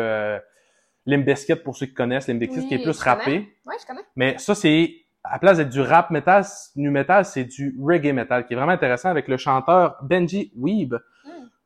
Limp 1.06 1.24
Bizkit, 1.24 1.56
pour 1.56 1.76
ceux 1.76 1.86
qui 1.86 1.94
connaissent. 1.94 2.28
Limp 2.28 2.38
Bizkit 2.38 2.60
Oui, 2.60 2.68
qui 2.68 2.74
est 2.74 2.82
plus 2.82 3.00
rappé. 3.00 3.48
Ouais, 3.66 3.74
je 3.80 3.86
connais. 3.86 4.02
Mais 4.14 4.38
ça, 4.38 4.54
c'est, 4.54 4.94
à 5.24 5.33
la 5.35 5.38
place 5.38 5.59
d'être 5.59 5.68
du 5.70 5.80
rap 5.80 6.11
metal, 6.11 6.44
nu 6.76 6.90
metal, 6.90 7.24
c'est 7.24 7.44
du 7.44 7.76
reggae 7.80 8.12
metal, 8.12 8.46
qui 8.46 8.54
est 8.54 8.56
vraiment 8.56 8.72
intéressant 8.72 9.11
avec 9.11 9.28
le 9.28 9.37
chanteur 9.37 9.96
Benji 10.02 10.52
Weeb. 10.56 10.94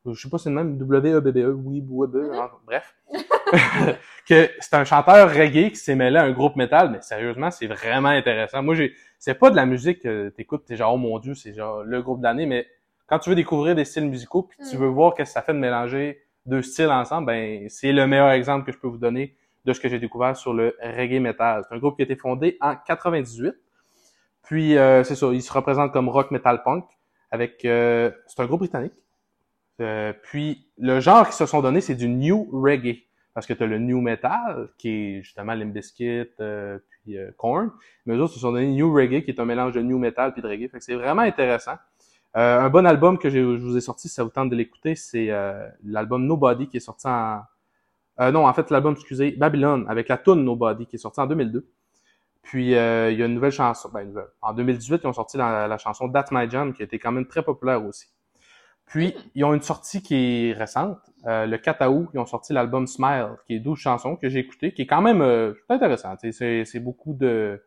Je 0.05 0.13
sais 0.13 0.29
pas 0.29 0.37
si 0.37 0.43
c'est 0.45 0.49
le 0.51 0.55
même 0.57 0.77
W-E-B-B-E, 0.77 1.51
Weeb, 1.53 1.89
Weeb, 1.89 2.15
Mhm. 2.15 2.31
hein, 2.35 2.49
bref. 2.67 2.95
que 4.27 4.49
c'est 4.59 4.73
un 4.75 4.83
chanteur 4.83 5.29
reggae 5.33 5.69
qui 5.69 5.77
s'est 5.77 5.95
mêlé 5.95 6.17
à 6.17 6.23
un 6.23 6.31
groupe 6.31 6.55
metal, 6.55 6.89
mais 6.91 7.01
sérieusement, 7.01 7.49
c'est 7.51 7.67
vraiment 7.67 8.09
intéressant. 8.09 8.61
Moi, 8.61 8.75
j'ai, 8.75 8.93
c'est 9.19 9.33
pas 9.35 9.49
de 9.49 9.55
la 9.55 9.65
musique 9.65 10.01
que 10.01 10.29
t'écoutes, 10.29 10.65
t'es 10.65 10.75
genre, 10.75 10.93
oh 10.93 10.97
mon 10.97 11.17
dieu, 11.19 11.33
c'est 11.33 11.53
genre 11.53 11.83
le 11.83 12.01
groupe 12.01 12.21
d'année, 12.21 12.45
mais 12.45 12.67
quand 13.07 13.19
tu 13.19 13.29
veux 13.29 13.35
découvrir 13.35 13.75
des 13.75 13.85
styles 13.85 14.07
musicaux, 14.09 14.43
puis 14.43 14.57
tu 14.69 14.75
Mm. 14.77 14.79
veux 14.79 14.87
voir 14.87 15.13
qu'est-ce 15.15 15.29
que 15.31 15.33
ça 15.33 15.41
fait 15.41 15.53
de 15.53 15.59
mélanger 15.59 16.21
deux 16.45 16.61
styles 16.61 16.89
ensemble, 16.91 17.27
ben 17.27 17.67
c'est 17.69 17.91
le 17.91 18.05
meilleur 18.05 18.29
exemple 18.29 18.65
que 18.65 18.71
je 18.71 18.77
peux 18.77 18.87
vous 18.87 18.97
donner 18.99 19.35
de 19.65 19.73
ce 19.73 19.79
que 19.79 19.89
j'ai 19.89 19.99
découvert 19.99 20.37
sur 20.37 20.53
le 20.53 20.75
reggae 20.81 21.19
metal. 21.19 21.63
C'est 21.67 21.75
un 21.75 21.79
groupe 21.79 21.95
qui 21.95 22.01
a 22.03 22.05
été 22.05 22.15
fondé 22.15 22.57
en 22.61 22.75
98. 22.75 23.55
Puis 24.43 24.77
euh, 24.77 25.03
c'est 25.03 25.15
ça, 25.15 25.27
il 25.33 25.41
se 25.41 25.51
représente 25.51 25.91
comme 25.91 26.07
rock 26.07 26.31
metal 26.31 26.61
punk 26.63 26.85
avec 27.31 27.65
euh, 27.65 28.11
c'est 28.27 28.41
un 28.41 28.45
groupe 28.45 28.61
britannique. 28.61 28.93
Euh, 29.81 30.13
puis 30.23 30.67
le 30.77 30.99
genre 30.99 31.25
qu'ils 31.25 31.35
se 31.35 31.45
sont 31.45 31.61
donné, 31.61 31.81
c'est 31.81 31.95
du 31.95 32.07
new 32.07 32.49
reggae 32.51 33.03
parce 33.33 33.45
que 33.45 33.53
tu 33.53 33.63
as 33.63 33.67
le 33.67 33.77
new 33.77 33.99
metal 33.99 34.69
qui 34.77 34.89
est 34.89 35.21
justement 35.21 35.53
euh, 35.53 36.79
puis 37.03 37.17
Korn, 37.37 37.71
mais 38.05 38.15
eux 38.15 38.21
autres 38.21 38.33
se 38.33 38.39
sont 38.39 38.53
donné 38.53 38.67
new 38.67 38.93
reggae 38.93 39.23
qui 39.23 39.31
est 39.31 39.39
un 39.39 39.45
mélange 39.45 39.73
de 39.73 39.81
new 39.81 39.99
metal 39.99 40.33
puis 40.33 40.41
de 40.41 40.47
reggae. 40.47 40.69
Fait 40.69 40.77
que 40.77 40.83
c'est 40.83 40.95
vraiment 40.95 41.23
intéressant. 41.23 41.75
Un 42.37 42.69
bon 42.69 42.85
album 42.85 43.17
que 43.17 43.29
je 43.29 43.39
vous 43.39 43.77
ai 43.77 43.81
sorti, 43.81 44.09
si 44.09 44.15
ça 44.15 44.23
vous 44.23 44.29
tente 44.29 44.49
de 44.49 44.57
l'écouter, 44.57 44.95
c'est 44.95 45.29
l'album 45.85 46.25
Nobody 46.25 46.67
qui 46.67 46.77
est 46.77 46.81
sorti 46.81 47.07
en 47.07 47.39
euh, 48.19 48.31
non, 48.31 48.47
en 48.47 48.53
fait, 48.53 48.71
l'album, 48.71 48.93
excusez, 48.93 49.31
Babylon, 49.31 49.85
avec 49.87 50.07
la 50.07 50.17
tune 50.17 50.43
Nobody, 50.43 50.85
qui 50.85 50.95
est 50.95 50.99
sorti 50.99 51.19
en 51.19 51.27
2002. 51.27 51.67
Puis, 52.41 52.75
euh, 52.75 53.11
il 53.11 53.19
y 53.19 53.23
a 53.23 53.25
une 53.25 53.33
nouvelle 53.33 53.51
chanson. 53.51 53.89
Ben, 53.93 54.01
une 54.01 54.09
nouvelle. 54.09 54.27
En 54.41 54.53
2018, 54.53 55.01
ils 55.03 55.07
ont 55.07 55.13
sorti 55.13 55.35
la, 55.37 55.77
chanson 55.77 56.09
That's 56.09 56.31
My 56.31 56.49
Jam, 56.49 56.73
qui 56.73 56.83
a 56.83 56.85
été 56.85 56.99
quand 56.99 57.11
même 57.11 57.25
très 57.25 57.43
populaire 57.43 57.83
aussi. 57.83 58.07
Puis, 58.85 59.15
ils 59.33 59.43
ont 59.43 59.53
une 59.53 59.63
sortie 59.63 60.03
qui 60.03 60.49
est 60.49 60.53
récente. 60.53 60.99
Euh, 61.25 61.47
le 61.47 61.57
4 61.57 61.87
août, 61.87 62.09
ils 62.13 62.19
ont 62.19 62.27
sorti 62.27 62.53
l'album 62.53 62.85
Smile, 62.85 63.31
qui 63.47 63.55
est 63.55 63.59
12 63.59 63.79
chansons 63.79 64.15
que 64.15 64.29
j'ai 64.29 64.39
écouté, 64.39 64.73
qui 64.73 64.83
est 64.83 64.87
quand 64.87 65.01
même 65.01 65.21
euh, 65.21 65.53
intéressant. 65.69 66.15
C'est, 66.21 66.79
beaucoup 66.79 67.15
de, 67.15 67.63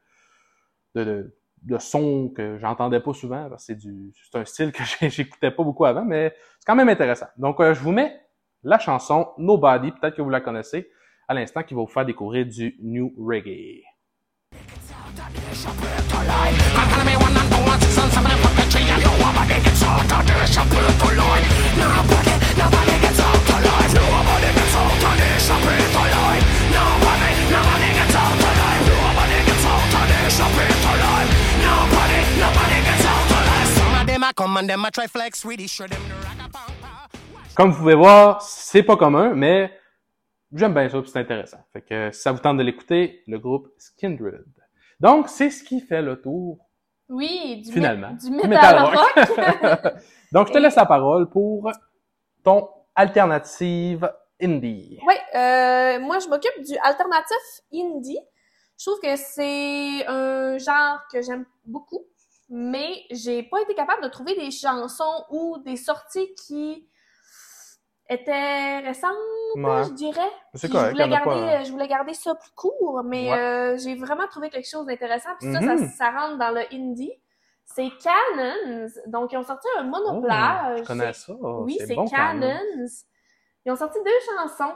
de, 0.95 1.35
de, 1.63 1.79
sons 1.79 2.33
que 2.35 2.57
j'entendais 2.59 3.01
pas 3.01 3.13
souvent, 3.15 3.49
parce 3.51 3.67
que 3.67 3.73
c'est 3.75 4.39
un 4.39 4.45
style 4.45 4.71
que 4.71 4.85
j'écoutais 5.09 5.51
pas 5.51 5.65
beaucoup 5.65 5.87
avant, 5.87 6.05
mais 6.05 6.33
c'est 6.61 6.67
quand 6.67 6.77
même 6.77 6.89
intéressant. 6.89 7.27
Donc, 7.37 7.59
euh, 7.61 7.75
je 7.75 7.81
vous 7.81 7.93
mets 7.93 8.17
la 8.63 8.79
chanson 8.79 9.29
Nobody, 9.39 9.93
peut-être 9.93 10.17
que 10.17 10.23
vous 10.23 10.31
la 10.31 10.41
connaissez, 10.41 10.91
à 11.27 11.35
l'instant, 11.35 11.63
qui 11.63 11.75
va 11.75 11.81
vous 11.81 11.87
faire 11.87 12.05
découvrir 12.07 12.47
du 12.47 12.77
new 12.81 13.13
reggae. 13.19 13.83
Comme 37.59 37.73
vous 37.73 37.79
pouvez 37.79 37.97
voir, 37.97 38.41
c'est 38.41 38.85
pas 38.85 38.97
commun, 38.97 39.35
mais 39.35 39.73
j'aime 40.55 40.73
bien 40.75 40.89
ça, 40.89 40.99
c'est 41.05 41.19
intéressant. 41.19 41.59
Fait 41.73 41.83
que 41.83 42.13
si 42.13 42.21
ça 42.21 42.31
vous 42.31 42.39
tente 42.39 42.57
de 42.57 42.63
l'écouter, 42.63 43.25
le 43.27 43.41
groupe 43.41 43.69
Skindred. 43.79 44.45
Donc, 45.01 45.29
c'est 45.29 45.51
ce 45.51 45.65
qui 45.65 45.81
fait 45.81 46.01
le 46.01 46.21
tour, 46.23 46.59
Oui, 47.09 47.63
du, 47.63 47.73
finalement. 47.73 48.13
du 48.13 48.31
metal 48.31 48.79
rock. 48.85 49.93
Donc, 50.33 50.47
je 50.47 50.53
te 50.53 50.59
Et- 50.59 50.61
laisse 50.61 50.77
la 50.77 50.87
parole 50.87 51.29
pour 51.31 51.69
ton 52.45 52.69
alternative 52.95 54.09
indie. 54.41 55.01
Oui, 55.05 55.15
euh, 55.35 55.99
moi 55.99 56.21
je 56.21 56.29
m'occupe 56.29 56.63
du 56.65 56.77
alternatif 56.81 57.37
indie. 57.75 58.21
Je 58.79 58.85
trouve 58.85 59.01
que 59.01 59.17
c'est 59.17 60.07
un 60.07 60.59
genre 60.59 61.01
que 61.13 61.21
j'aime 61.23 61.45
beaucoup, 61.65 62.05
mais 62.49 63.03
j'ai 63.11 63.43
pas 63.43 63.61
été 63.63 63.75
capable 63.75 64.05
de 64.05 64.09
trouver 64.09 64.37
des 64.37 64.53
chansons 64.53 65.25
ou 65.31 65.59
des 65.65 65.75
sorties 65.77 66.33
qui 66.47 66.87
étaient 68.09 68.79
récentes, 68.81 69.13
Ouais. 69.57 69.85
je 69.85 69.93
dirais. 69.93 70.31
C'est 70.55 70.69
je 70.69 70.73
correct, 70.73 70.93
voulais 70.93 71.09
garder, 71.09 71.25
pas, 71.25 71.63
je 71.65 71.71
voulais 71.73 71.89
garder 71.89 72.15
ça 72.15 72.35
plus 72.35 72.51
court, 72.53 73.03
mais 73.05 73.31
Ouais. 73.31 73.39
euh, 73.39 73.77
j'ai 73.79 73.95
vraiment 73.97 74.27
trouvé 74.29 74.51
quelque 74.51 74.69
chose 74.69 74.87
d'intéressant. 74.87 75.31
Puis 75.41 75.53
ça, 75.53 75.61
ça, 75.61 75.77
ça 75.89 76.11
rentre 76.11 76.39
dans 76.39 76.51
le 76.51 76.63
indie. 76.73 77.13
C'est 77.65 77.91
Cannons, 78.03 78.89
donc 79.09 79.33
ils 79.33 79.37
ont 79.37 79.43
sorti 79.45 79.69
un 79.79 79.83
monoplage. 79.85 80.77
Oh, 80.79 80.83
je 80.83 80.87
connais 80.87 81.13
ça. 81.13 81.33
oui, 81.35 81.77
c'est 81.87 81.95
bon, 81.95 82.07
Canon. 82.07 82.41
Cannons. 82.41 82.87
Ils 83.67 83.73
ont 83.73 83.77
sorti 83.77 83.99
deux 84.05 84.11
chansons. 84.37 84.75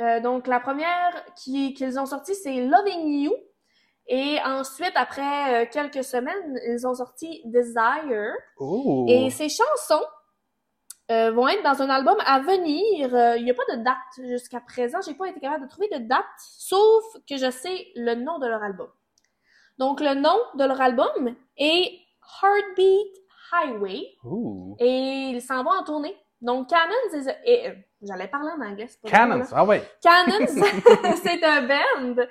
Euh, 0.00 0.20
donc, 0.20 0.46
la 0.46 0.60
première 0.60 1.12
qui- 1.36 1.74
qu'ils 1.74 1.98
ont 1.98 2.06
sortie, 2.06 2.34
c'est 2.36 2.66
Loving 2.66 3.08
You. 3.24 3.32
Et 4.06 4.38
ensuite, 4.44 4.92
après 4.96 5.64
euh, 5.64 5.66
quelques 5.70 6.04
semaines, 6.04 6.58
ils 6.68 6.86
ont 6.86 6.94
sorti 6.94 7.42
Desire. 7.46 8.32
Et 9.08 9.30
ces 9.30 9.48
chansons 9.48 10.04
euh, 11.10 11.30
vont 11.32 11.48
être 11.48 11.62
dans 11.62 11.82
un 11.82 11.90
album 11.90 12.16
à 12.24 12.40
venir. 12.40 13.14
Euh, 13.14 13.36
Il 13.36 13.44
n'y 13.44 13.50
a 13.50 13.54
pas 13.54 13.76
de 13.76 13.82
date 13.82 13.96
jusqu'à 14.28 14.60
présent. 14.60 14.98
J'ai 15.06 15.14
pas 15.14 15.28
été 15.28 15.40
capable 15.40 15.64
de 15.64 15.68
trouver 15.70 15.88
de 15.88 15.98
date, 15.98 16.24
sauf 16.38 17.04
que 17.28 17.36
je 17.36 17.50
sais 17.50 17.88
le 17.96 18.14
nom 18.14 18.38
de 18.38 18.46
leur 18.46 18.62
album. 18.62 18.88
Donc, 19.78 20.00
le 20.00 20.14
nom 20.14 20.36
de 20.54 20.64
leur 20.64 20.80
album 20.80 21.34
est 21.58 21.92
Heartbeat 22.42 23.12
Highway. 23.52 24.02
Ooh. 24.24 24.76
Et 24.80 25.30
ils 25.34 25.42
s'en 25.42 25.62
vont 25.62 25.70
en 25.72 25.84
tournée. 25.84 26.16
Donc, 26.40 26.68
Cannons, 26.70 26.94
is 27.22 27.28
a- 27.28 27.36
et, 27.46 27.68
euh, 27.68 27.72
j'allais 28.02 28.28
parler 28.28 28.50
en 28.58 28.60
anglais, 28.64 28.88
pas 29.02 29.08
Cannons, 29.10 29.38
là. 29.38 29.44
ah 29.52 29.64
ouais. 29.64 29.82
Cannons, 30.02 30.46
c'est 31.22 31.42
un 31.44 31.62
band 31.66 32.22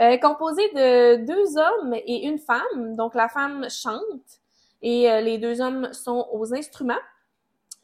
euh, 0.00 0.16
composé 0.18 0.68
de 0.70 1.24
deux 1.24 1.56
hommes 1.58 1.94
et 1.94 2.26
une 2.26 2.38
femme. 2.38 2.96
Donc, 2.96 3.14
la 3.14 3.28
femme 3.28 3.68
chante 3.70 4.40
et 4.82 5.10
euh, 5.10 5.20
les 5.20 5.38
deux 5.38 5.60
hommes 5.60 5.92
sont 5.92 6.26
aux 6.32 6.52
instruments. 6.54 6.94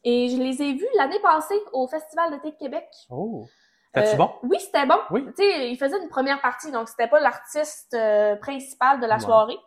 Et 0.09 0.29
je 0.29 0.37
les 0.37 0.62
ai 0.62 0.73
vus 0.73 0.87
l'année 0.97 1.19
passée 1.19 1.61
au 1.73 1.88
Festival 1.88 2.31
d'été 2.31 2.53
de 2.53 2.57
Québec. 2.57 2.87
Oh. 3.11 3.45
Euh, 3.97 4.14
bon? 4.14 4.31
Oui, 4.45 4.59
c'était 4.61 4.87
bon. 4.87 4.99
Oui. 5.11 5.25
Tu 5.37 5.42
sais, 5.42 5.69
ils 5.71 5.77
faisaient 5.77 6.01
une 6.01 6.09
première 6.09 6.40
partie, 6.40 6.71
donc 6.71 6.88
c'était 6.88 7.09
pas 7.09 7.19
l'artiste 7.19 7.92
euh, 7.95 8.37
principal 8.37 9.01
de 9.01 9.07
la 9.07 9.16
Ouais. 9.16 9.21
soirée. 9.21 9.59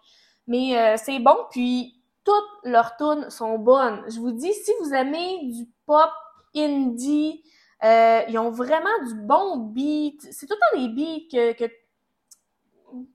Mais 0.47 0.77
euh, 0.77 0.95
c'est 0.97 1.19
bon, 1.19 1.35
puis 1.51 2.01
toutes 2.23 2.45
leurs 2.63 2.95
tunes 2.95 3.29
sont 3.29 3.57
bonnes. 3.59 4.01
Je 4.07 4.17
vous 4.19 4.31
dis, 4.31 4.53
si 4.53 4.71
vous 4.79 4.93
aimez 4.93 5.39
du 5.51 5.67
pop, 5.85 6.09
indie, 6.55 7.43
ils 7.83 8.37
ont 8.39 8.49
vraiment 8.51 8.97
du 9.07 9.15
bon 9.15 9.57
beat. 9.57 10.21
C'est 10.31 10.45
tout 10.47 10.55
le 10.55 10.79
temps 10.79 10.87
des 10.87 10.93
beats 10.93 11.27
que, 11.31 11.53
que- 11.67 11.73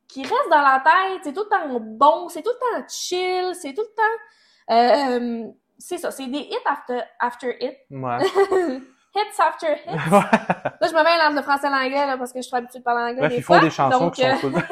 qui 0.08 0.22
restent 0.22 0.50
dans 0.50 0.60
la 0.62 0.82
tête. 0.84 1.20
C'est 1.24 1.32
tout 1.32 1.44
le 1.44 1.48
temps 1.48 1.80
bon, 1.80 2.28
c'est 2.28 2.42
tout 2.42 2.50
le 2.50 2.58
temps 2.80 2.86
chill, 2.88 3.54
c'est 3.54 3.72
tout 3.72 3.82
le 3.82 3.94
temps... 3.94 5.54
euh, 5.74 5.78
c'est 5.78 5.98
ça, 5.98 6.10
c'est 6.10 6.26
des 6.26 6.38
hits 6.38 6.56
after, 6.66 7.00
after 7.20 7.56
hits. 7.60 7.76
Ouais. 7.90 8.18
hits 9.14 9.40
after 9.40 9.76
hits. 9.86 9.96
Là, 10.10 10.88
je 10.88 10.94
me 10.94 11.02
mets 11.04 11.22
entre 11.24 11.36
le 11.36 11.42
français 11.42 11.66
et 11.66 11.70
l'anglais, 11.70 12.06
là, 12.06 12.16
parce 12.16 12.32
que 12.32 12.40
je 12.40 12.46
suis 12.46 12.56
habituée 12.56 12.78
de 12.80 12.84
parler 12.84 13.02
anglais 13.02 13.20
Bref, 13.20 13.30
des 13.30 13.36
ils 13.38 13.42
font 13.42 13.54
fois. 13.54 13.62
des 13.62 13.70
chansons 13.70 13.98
donc, 14.06 14.14
qui 14.14 14.24
euh, 14.24 14.34
sont 14.36 14.50
tout 14.50 14.56
le 14.56 14.62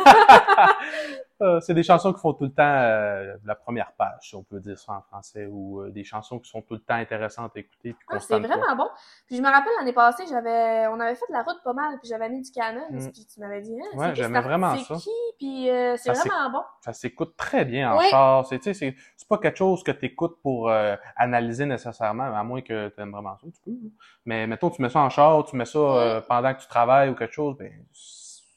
Euh, 1.42 1.60
c'est 1.60 1.74
des 1.74 1.82
chansons 1.82 2.12
qui 2.12 2.20
font 2.20 2.32
tout 2.34 2.44
le 2.44 2.52
temps 2.52 2.62
euh, 2.62 3.34
la 3.44 3.54
première 3.56 3.92
page, 3.92 4.18
si 4.20 4.36
on 4.36 4.44
peut 4.44 4.60
dire 4.60 4.78
ça 4.78 4.92
en 4.92 5.02
français, 5.02 5.46
ou 5.50 5.80
euh, 5.82 5.90
des 5.90 6.04
chansons 6.04 6.38
qui 6.38 6.48
sont 6.48 6.62
tout 6.62 6.74
le 6.74 6.80
temps 6.80 6.94
intéressantes 6.94 7.52
à 7.56 7.58
écouter. 7.60 7.94
Puis 7.94 8.06
ah, 8.08 8.20
c'est 8.20 8.38
vraiment 8.38 8.76
bon. 8.76 8.88
Puis 9.26 9.36
je 9.36 9.42
me 9.42 9.48
rappelle 9.48 9.72
l'année 9.78 9.92
passée, 9.92 10.24
j'avais, 10.28 10.86
on 10.86 11.00
avait 11.00 11.16
fait 11.16 11.26
de 11.28 11.32
la 11.32 11.42
route 11.42 11.58
pas 11.64 11.72
mal, 11.72 11.98
puis 11.98 12.08
j'avais 12.08 12.28
mis 12.28 12.42
du 12.42 12.50
canon, 12.52 12.84
Mm. 12.90 13.10
puis 13.12 13.26
tu 13.26 13.40
m'avais 13.40 13.60
dit, 13.60 13.74
hein, 13.74 13.98
Ouais, 13.98 14.14
j'aimais 14.14 14.40
vraiment 14.40 14.76
ça. 14.76 14.94
C'est 14.94 15.02
qui? 15.02 15.10
Puis 15.38 15.68
c'est 15.96 16.12
vraiment 16.12 16.50
bon. 16.50 16.62
Ça 16.80 16.92
s'écoute 16.92 17.36
très 17.36 17.64
bien 17.64 17.92
en 17.92 17.98
Oui. 17.98 18.04
char. 18.10 18.46
C'est, 18.46 18.94
pas 19.28 19.38
quelque 19.38 19.56
chose 19.58 19.82
que 19.82 19.90
tu 19.92 20.06
écoutes 20.06 20.40
pour 20.42 20.70
analyser 21.16 21.64
nécessairement, 21.66 22.24
à 22.36 22.42
moins 22.44 22.60
que 22.60 22.88
tu 22.88 23.00
aimes 23.00 23.10
vraiment 23.12 23.36
ça, 23.38 23.46
tu 23.46 23.60
peux. 23.64 23.70
là. 23.70 23.88
Mais 24.26 24.46
mettons, 24.46 24.70
tu 24.70 24.80
mets 24.82 24.90
ça 24.90 25.00
en 25.00 25.08
char, 25.10 25.44
tu 25.44 25.56
mets 25.56 25.64
ça 25.64 26.22
pendant 26.28 26.54
que 26.54 26.60
tu 26.60 26.68
travailles 26.68 27.08
ou 27.10 27.14
quelque 27.14 27.32
chose, 27.34 27.56
ben 27.56 27.72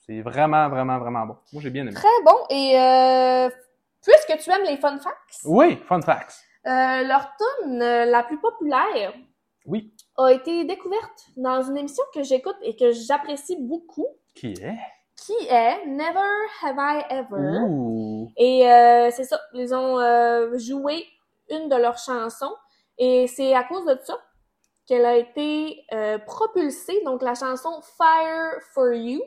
c'est 0.06 0.22
vraiment, 0.22 0.70
vraiment, 0.70 1.00
vraiment 1.00 1.26
bon. 1.26 1.36
Moi, 1.54 1.62
j'ai 1.62 1.70
bien 1.70 1.84
aimé. 1.84 1.94
Très 1.94 2.08
bon. 2.24 2.38
Et 2.50 2.80
euh, 2.80 3.50
puisque 4.04 4.38
tu 4.44 4.52
aimes 4.52 4.64
les 4.66 4.78
fun 4.78 4.98
facts, 5.00 5.40
Oui, 5.46 5.78
fun 5.88 6.02
facts. 6.02 6.36
euh, 6.68 7.04
leur 7.04 7.32
tune 7.38 7.82
euh, 7.82 8.06
la 8.06 8.24
plus 8.24 8.40
populaire 8.40 9.14
Oui. 9.66 9.94
a 10.18 10.32
été 10.32 10.64
découverte 10.66 11.26
dans 11.38 11.62
une 11.64 11.78
émission 11.78 12.04
que 12.14 12.24
j'écoute 12.24 12.58
et 12.62 12.76
que 12.76 12.92
j'apprécie 12.92 13.58
beaucoup, 13.60 14.08
Qui 14.36 14.54
est? 14.54 14.78
qui 15.16 15.34
est 15.50 15.86
Never 15.86 16.36
Have 16.64 16.76
I 16.78 17.04
Ever. 17.10 18.30
Et 18.38 18.70
euh, 18.70 19.10
c'est 19.12 19.24
ça, 19.24 19.40
ils 19.54 19.74
ont 19.74 20.58
joué 20.58 21.06
une 21.50 21.70
de 21.70 21.76
leurs 21.78 21.98
chansons 21.98 22.54
et 22.98 23.26
c'est 23.28 23.54
à 23.56 23.64
cause 23.64 23.86
de 23.86 23.98
ça 24.04 24.18
qu'elle 24.86 25.06
a 25.06 25.16
été 25.16 25.84
propulsée. 26.28 27.02
Donc 27.06 27.22
la 27.22 27.34
chanson 27.34 27.82
Fire 27.98 28.60
for 28.74 28.92
You, 28.94 29.22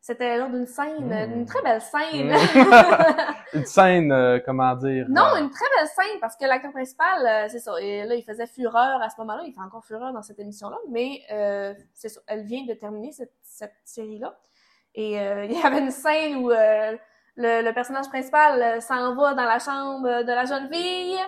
c'était 0.00 0.38
lors 0.38 0.48
d'une 0.48 0.66
scène, 0.66 1.06
Mm. 1.08 1.32
d'une 1.32 1.44
très 1.46 1.62
belle 1.62 1.80
scène. 1.80 2.32
Une 3.52 3.66
scène, 3.66 4.12
euh, 4.12 4.38
comment 4.44 4.74
dire? 4.76 5.06
non, 5.08 5.24
euh, 5.34 5.38
une 5.40 5.50
très 5.50 5.64
belle 5.76 5.88
scène 5.88 6.20
parce 6.20 6.36
que 6.36 6.44
l'acteur 6.46 6.70
principal, 6.72 7.26
euh, 7.26 7.48
c'est 7.48 7.58
ça. 7.58 7.72
Et 7.80 8.04
là, 8.04 8.14
il 8.14 8.22
faisait 8.22 8.46
fureur 8.46 9.02
à 9.02 9.10
ce 9.10 9.20
moment-là. 9.20 9.42
Il 9.44 9.52
fait 9.52 9.60
encore 9.60 9.84
fureur 9.84 10.12
dans 10.12 10.22
cette 10.22 10.38
émission-là, 10.38 10.76
mais 10.88 11.20
euh, 11.32 11.74
c'est 11.94 12.08
ça. 12.08 12.20
Elle 12.28 12.44
vient 12.44 12.64
de 12.64 12.74
terminer 12.74 13.10
cette, 13.12 13.32
cette 13.42 13.74
série-là. 13.84 14.38
Et 14.94 15.20
euh, 15.20 15.44
il 15.50 15.52
y 15.58 15.62
avait 15.62 15.80
une 15.80 15.90
scène 15.90 16.36
où 16.36 16.50
euh, 16.50 16.96
le, 17.36 17.62
le 17.62 17.72
personnage 17.72 18.08
principal 18.08 18.80
s'en 18.80 19.14
va 19.16 19.34
dans 19.34 19.44
la 19.44 19.58
chambre 19.58 20.22
de 20.22 20.32
la 20.32 20.44
jeune 20.44 20.72
fille 20.72 21.18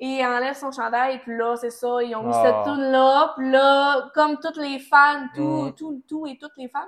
et 0.00 0.26
enlève 0.26 0.54
son 0.56 0.72
chandail, 0.72 1.20
puis 1.20 1.36
là, 1.36 1.54
c'est 1.56 1.70
ça, 1.70 2.02
ils 2.02 2.14
ont 2.16 2.24
mis 2.24 2.32
Ah. 2.34 2.42
cette 2.44 2.64
tune 2.74 2.90
là 2.90 3.32
puis 3.36 3.48
là, 3.50 4.10
comme 4.12 4.38
toutes 4.40 4.56
les 4.56 4.80
fans, 4.80 5.26
tout, 5.36 5.42
Mm. 5.66 5.74
tout, 5.74 6.02
tout 6.08 6.26
et 6.26 6.36
toutes 6.36 6.56
les 6.56 6.68
fans, 6.68 6.80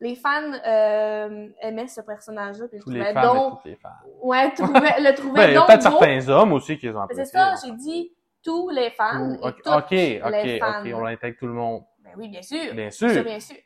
les 0.00 0.14
fans 0.14 0.52
euh, 0.66 1.48
aimaient 1.60 1.86
ce 1.88 2.00
personnage-là, 2.00 2.68
puis 2.68 2.78
le 2.78 2.84
Tous 2.84 2.90
les 2.90 3.12
fans 3.12 3.34
donc, 3.34 3.52
toutes 3.56 3.64
les 3.66 3.76
fans. 3.76 3.88
ouais, 4.22 4.46
le 4.46 5.14
trouvaient 5.14 5.40
Ben, 5.40 5.48
il 5.50 5.52
y 5.52 5.56
a 5.56 5.58
donc 5.60 5.66
peut-être 5.66 5.82
certains 5.82 6.28
hommes 6.28 6.52
aussi 6.54 6.78
qui 6.78 6.86
les 6.86 6.94
ont 6.96 7.06
C'est 7.12 7.24
ça, 7.26 7.54
j'ai 7.64 7.72
dit 7.72 8.12
tous 8.42 8.70
les 8.70 8.90
fans 8.90 9.20
Ouh, 9.30 9.34
et 9.34 9.38
Ok, 9.48 9.56
toutes 9.62 9.66
ok, 9.74 9.90
les 9.90 10.22
ok, 10.24 10.58
fans. 10.60 10.80
ok, 10.82 10.90
on 10.94 11.00
l'intègre 11.04 11.38
tout 11.38 11.46
le 11.46 11.52
monde. 11.52 11.84
Ben 12.00 12.12
oui, 12.16 12.28
bien 12.28 12.42
sûr. 12.42 12.74
Bien 12.74 12.90
sûr. 12.90 13.22
bien 13.22 13.38
sûr. 13.40 13.56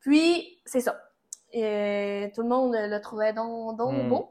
Puis, 0.00 0.60
c'est 0.64 0.80
ça. 0.80 0.96
Et 1.52 2.30
tout 2.34 2.42
le 2.42 2.48
monde 2.48 2.72
le 2.76 3.00
trouvait 3.00 3.32
donc, 3.32 3.76
donc 3.76 3.92
Mm. 3.92 4.08
beau. 4.08 4.30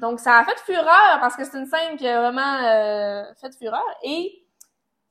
Donc, 0.00 0.18
ça 0.20 0.38
a 0.38 0.44
fait 0.44 0.58
fureur 0.66 1.18
parce 1.20 1.36
que 1.36 1.44
c'est 1.44 1.56
une 1.56 1.66
scène 1.66 1.96
qui 1.96 2.06
a 2.08 2.20
vraiment 2.20 2.56
euh, 2.64 3.22
fait 3.40 3.56
fureur. 3.56 3.84
Et 4.02 4.44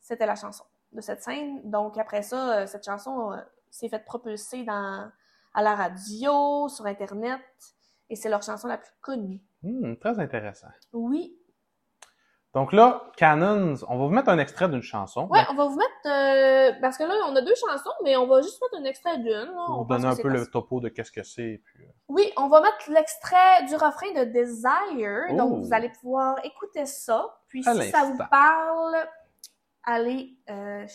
c'était 0.01 0.25
la 0.25 0.35
chanson 0.35 0.65
de 0.91 0.99
cette 1.01 1.23
scène. 1.23 1.61
Donc, 1.63 1.97
après 1.97 2.21
ça, 2.21 2.59
euh, 2.59 2.65
cette 2.67 2.83
chanson 2.85 3.31
euh, 3.31 3.37
s'est 3.71 3.87
faite 3.89 4.03
propulser 4.05 4.63
dans, 4.63 5.09
à 5.57 5.61
la 5.63 5.75
radio, 5.75 6.69
sur 6.69 6.85
Internet. 6.85 7.41
Et 8.09 8.15
c'est 8.15 8.29
leur 8.29 8.43
chanson 8.43 8.67
la 8.67 8.77
plus 8.77 8.91
connue. 9.01 9.41
Hmm, 9.63 9.95
très 9.95 10.19
intéressant. 10.19 10.67
Oui. 10.93 11.35
Donc 12.53 12.71
là, 12.73 13.03
Cannons, 13.17 13.75
on 13.87 13.97
va 13.99 14.05
vous 14.05 14.09
mettre 14.11 14.29
un 14.29 14.37
extrait 14.39 14.69
d'une 14.69 14.81
chanson. 14.81 15.27
Ouais, 15.29 15.41
on 15.51 15.55
va 15.55 15.65
vous 15.65 15.75
mettre... 15.75 15.91
euh, 16.05 16.71
parce 16.81 16.97
que 16.97 17.03
là, 17.03 17.13
on 17.27 17.35
a 17.35 17.41
deux 17.41 17.53
chansons, 17.55 17.91
mais 18.03 18.15
on 18.15 18.25
va 18.25 18.41
juste 18.41 18.59
mettre 18.61 18.81
un 18.83 18.85
extrait 18.89 19.17
d'une. 19.17 19.51
On 19.67 19.83
vous 19.83 19.85
donner 19.85 20.05
un 20.05 20.15
peu 20.15 20.29
le 20.29 20.47
topo 20.47 20.79
de 20.79 20.89
qu'est-ce 20.89 21.11
que 21.11 21.23
c'est. 21.23 21.61
Puis, 21.65 21.83
euh, 21.85 21.89
Oui, 22.07 22.31
on 22.37 22.47
va 22.47 22.61
mettre 22.61 22.89
l'extrait 22.89 23.63
du 23.67 23.75
refrain 23.75 24.11
de 24.15 24.23
Desire. 24.25 25.35
Donc, 25.37 25.51
Oh. 25.53 25.61
vous 25.61 25.73
allez 25.73 25.89
pouvoir 26.01 26.37
écouter 26.45 26.85
ça. 26.85 27.27
Puis, 27.47 27.61
À 27.67 27.73
si 27.75 27.89
ça 27.91 28.05
vous 28.05 28.17
parle, 28.31 28.95
allez, 29.87 30.33
euh, 30.49 30.85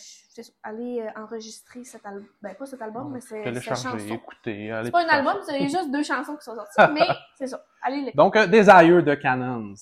allez 0.61 1.01
euh, 1.01 1.21
enregistrer 1.21 1.83
cet 1.83 2.05
album. 2.05 2.25
Ben, 2.41 2.53
pas 2.53 2.65
cet 2.65 2.81
album, 2.81 3.11
mais 3.11 3.19
c'est 3.19 3.43
cette 3.43 3.63
chanson. 3.63 3.97
écouter, 3.97 4.71
C'est 4.85 4.91
pas 4.91 5.03
un 5.03 5.09
album, 5.09 5.37
c'est 5.45 5.59
juste 5.63 5.91
deux 5.91 6.03
chansons 6.03 6.35
qui 6.35 6.43
sont 6.43 6.55
sorties, 6.55 6.93
mais 6.93 7.07
c'est 7.37 7.47
ça. 7.47 7.65
Allez 7.81 8.01
les. 8.01 8.11
Donc, 8.13 8.35
euh, 8.35 8.47
Desire 8.47 9.03
de 9.03 9.15
Cannons. 9.15 9.73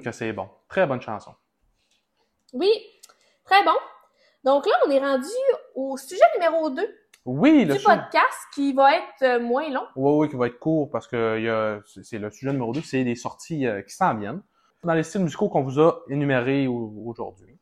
Que 0.00 0.12
c'est 0.12 0.32
bon. 0.32 0.48
Très 0.68 0.86
bonne 0.86 1.00
chanson. 1.00 1.32
Oui, 2.52 2.70
très 3.44 3.64
bon. 3.64 3.76
Donc 4.44 4.66
là, 4.66 4.72
on 4.86 4.90
est 4.90 4.98
rendu 4.98 5.26
au 5.74 5.96
sujet 5.96 6.22
numéro 6.34 6.70
2 6.70 6.82
Oui, 7.26 7.64
le 7.64 7.74
du 7.74 7.78
sujet. 7.80 7.84
podcast 7.96 8.38
qui 8.54 8.72
va 8.72 8.94
être 8.96 9.22
euh, 9.22 9.40
moins 9.40 9.68
long. 9.70 9.86
Oui, 9.96 10.12
oui, 10.20 10.28
qui 10.30 10.36
va 10.36 10.46
être 10.46 10.58
court 10.58 10.90
parce 10.90 11.06
que 11.06 11.80
c'est 12.02 12.18
le 12.18 12.30
sujet 12.30 12.52
numéro 12.52 12.72
2, 12.72 12.80
c'est 12.82 13.04
des 13.04 13.14
sorties 13.16 13.66
euh, 13.66 13.82
qui 13.82 13.94
s'en 13.94 14.14
viennent. 14.16 14.42
Dans 14.82 14.94
les 14.94 15.02
styles 15.02 15.20
musicaux 15.22 15.48
qu'on 15.50 15.62
vous 15.62 15.78
a 15.78 16.00
énumérés 16.08 16.66
au- 16.66 16.94
aujourd'hui, 17.06 17.58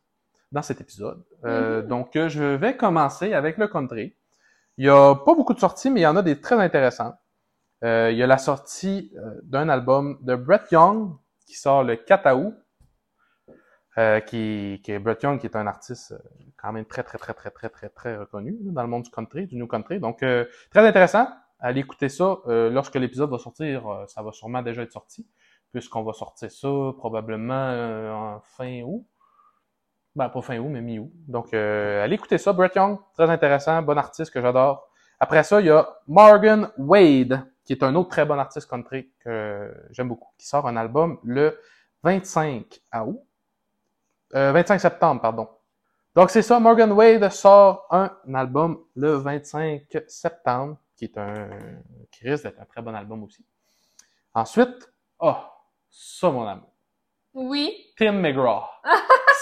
dans 0.53 0.63
cet 0.63 0.81
épisode. 0.81 1.23
Euh, 1.45 1.83
Mhm. 1.83 1.89
Donc, 1.89 2.11
je 2.15 2.45
vais 2.55 2.77
commencer 2.77 3.35
avec 3.35 3.59
le 3.59 3.67
country. 3.67 4.15
Il 4.77 4.87
y 4.87 4.89
a 4.89 5.17
pas 5.17 5.35
beaucoup 5.35 5.53
de 5.55 5.59
sorties, 5.59 5.91
mais 5.91 6.01
il 6.01 6.05
y 6.05 6.07
en 6.07 6.17
a 6.17 6.23
des 6.23 6.41
très 6.41 6.55
intéressantes. 6.55 7.17
Euh, 7.83 8.11
il 8.13 8.17
y 8.19 8.23
a 8.23 8.27
la 8.29 8.39
sortie 8.39 9.13
d'un 9.43 9.69
album 9.69 10.19
de 10.23 10.37
Brett 10.37 10.71
Young 10.71 11.13
qui 11.49 11.55
sort 11.55 11.83
le 11.83 11.97
4 11.97 12.35
août. 12.35 12.55
Euh, 13.99 14.21
qui, 14.21 14.81
qui 14.85 14.93
est 14.93 15.01
Brett 15.01 15.21
Young, 15.25 15.41
qui 15.41 15.47
est 15.47 15.57
un 15.57 15.67
artiste 15.67 16.13
euh, 16.13 16.19
quand 16.57 16.73
même 16.73 16.85
très, 16.85 17.03
très, 17.03 17.19
très, 17.19 17.35
très, 17.35 17.51
très, 17.51 17.69
très, 17.69 17.89
très 17.89 18.17
reconnu 18.17 18.57
dans 18.61 18.83
le 18.83 18.89
monde 18.89 19.03
du 19.03 19.11
country, 19.11 19.49
du 19.49 19.57
new 19.57 19.67
country. 19.67 19.99
Donc, 19.99 20.23
euh, 20.23 20.45
très 20.71 20.87
intéressant. 20.87 21.27
Allez 21.59 21.81
écouter 21.81 22.09
ça. 22.09 22.37
Lorsque 22.47 22.95
l'épisode 22.95 23.29
va 23.29 23.39
sortir, 23.39 24.05
ça 24.07 24.23
va 24.23 24.31
sûrement 24.31 24.63
déjà 24.63 24.83
être 24.83 24.93
sorti, 24.93 25.27
puisqu'on 25.73 26.05
va 26.05 26.13
sortir 26.13 26.53
ça 26.53 26.69
probablement 26.97 28.37
en 28.37 28.41
fin 28.43 28.83
août. 28.83 29.05
Ben, 30.15 30.29
pas 30.29 30.41
fin 30.41 30.59
août, 30.59 30.69
mais 30.71 30.81
mi-août. 30.81 31.11
Donc, 31.27 31.53
allez 31.53 32.15
écouter 32.15 32.39
ça. 32.39 32.53
Brett 32.53 32.77
Young, 32.77 33.01
très 33.15 33.29
intéressant, 33.29 33.83
bon 33.83 33.99
artiste 33.99 34.33
que 34.33 34.41
j'adore. 34.41 34.89
Après 35.19 35.43
ça, 35.43 35.61
il 35.61 35.67
y 35.67 35.71
a 35.71 35.89
Morgan 36.07 36.71
Wade, 36.79 37.45
qui 37.69 37.75
est 37.75 37.83
un 37.83 37.95
autre 37.97 38.09
très 38.09 38.25
bon 38.25 38.39
artiste 38.39 38.67
country 38.67 39.11
que 39.23 39.71
j'aime 39.91 40.09
beaucoup, 40.09 40.31
qui 40.39 40.47
sort 40.47 40.67
un 40.67 40.77
album 40.79 41.19
le 41.23 41.61
25 42.03 42.81
août. 43.05 43.21
Euh, 44.35 44.53
25 44.53 44.79
septembre, 44.79 45.21
pardon. 45.21 45.51
Donc 46.15 46.31
c'est 46.31 46.41
ça, 46.41 46.59
Morgan 46.61 46.91
Wade 46.93 47.29
sort 47.29 47.87
un 47.91 48.11
album 48.33 48.83
le 48.97 49.17
25 49.17 49.83
septembre, 50.07 50.79
qui 50.97 51.05
est 51.05 51.19
un 51.19 51.51
qui 52.11 52.27
risque 52.27 52.45
d'être 52.45 52.59
un 52.59 52.65
très 52.65 52.81
bon 52.81 52.95
album 52.95 53.23
aussi. 53.25 53.45
Ensuite, 54.33 54.91
oh, 55.19 55.37
ça 55.91 56.31
mon 56.31 56.47
amour, 56.47 56.73
Oui. 57.35 57.93
Tim 57.99 58.13
McGraw. 58.13 58.63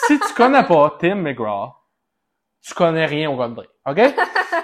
si 0.09 0.19
tu 0.19 0.35
connais 0.35 0.65
pas 0.65 0.97
Tim 0.99 1.15
McGraw, 1.15 1.75
tu 2.61 2.75
connais 2.75 3.07
rien 3.07 3.31
au 3.31 3.37
country, 3.37 3.69
ok? 3.87 4.01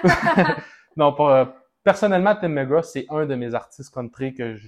non, 0.97 1.13
pas 1.13 1.39
euh, 1.39 1.45
personnellement 1.83 2.35
Tim 2.35 2.49
McGraw, 2.49 2.83
c'est 2.83 3.05
un 3.09 3.25
de 3.25 3.35
mes 3.35 3.53
artistes 3.55 3.93
country 3.93 4.33
que 4.33 4.55
je 4.55 4.67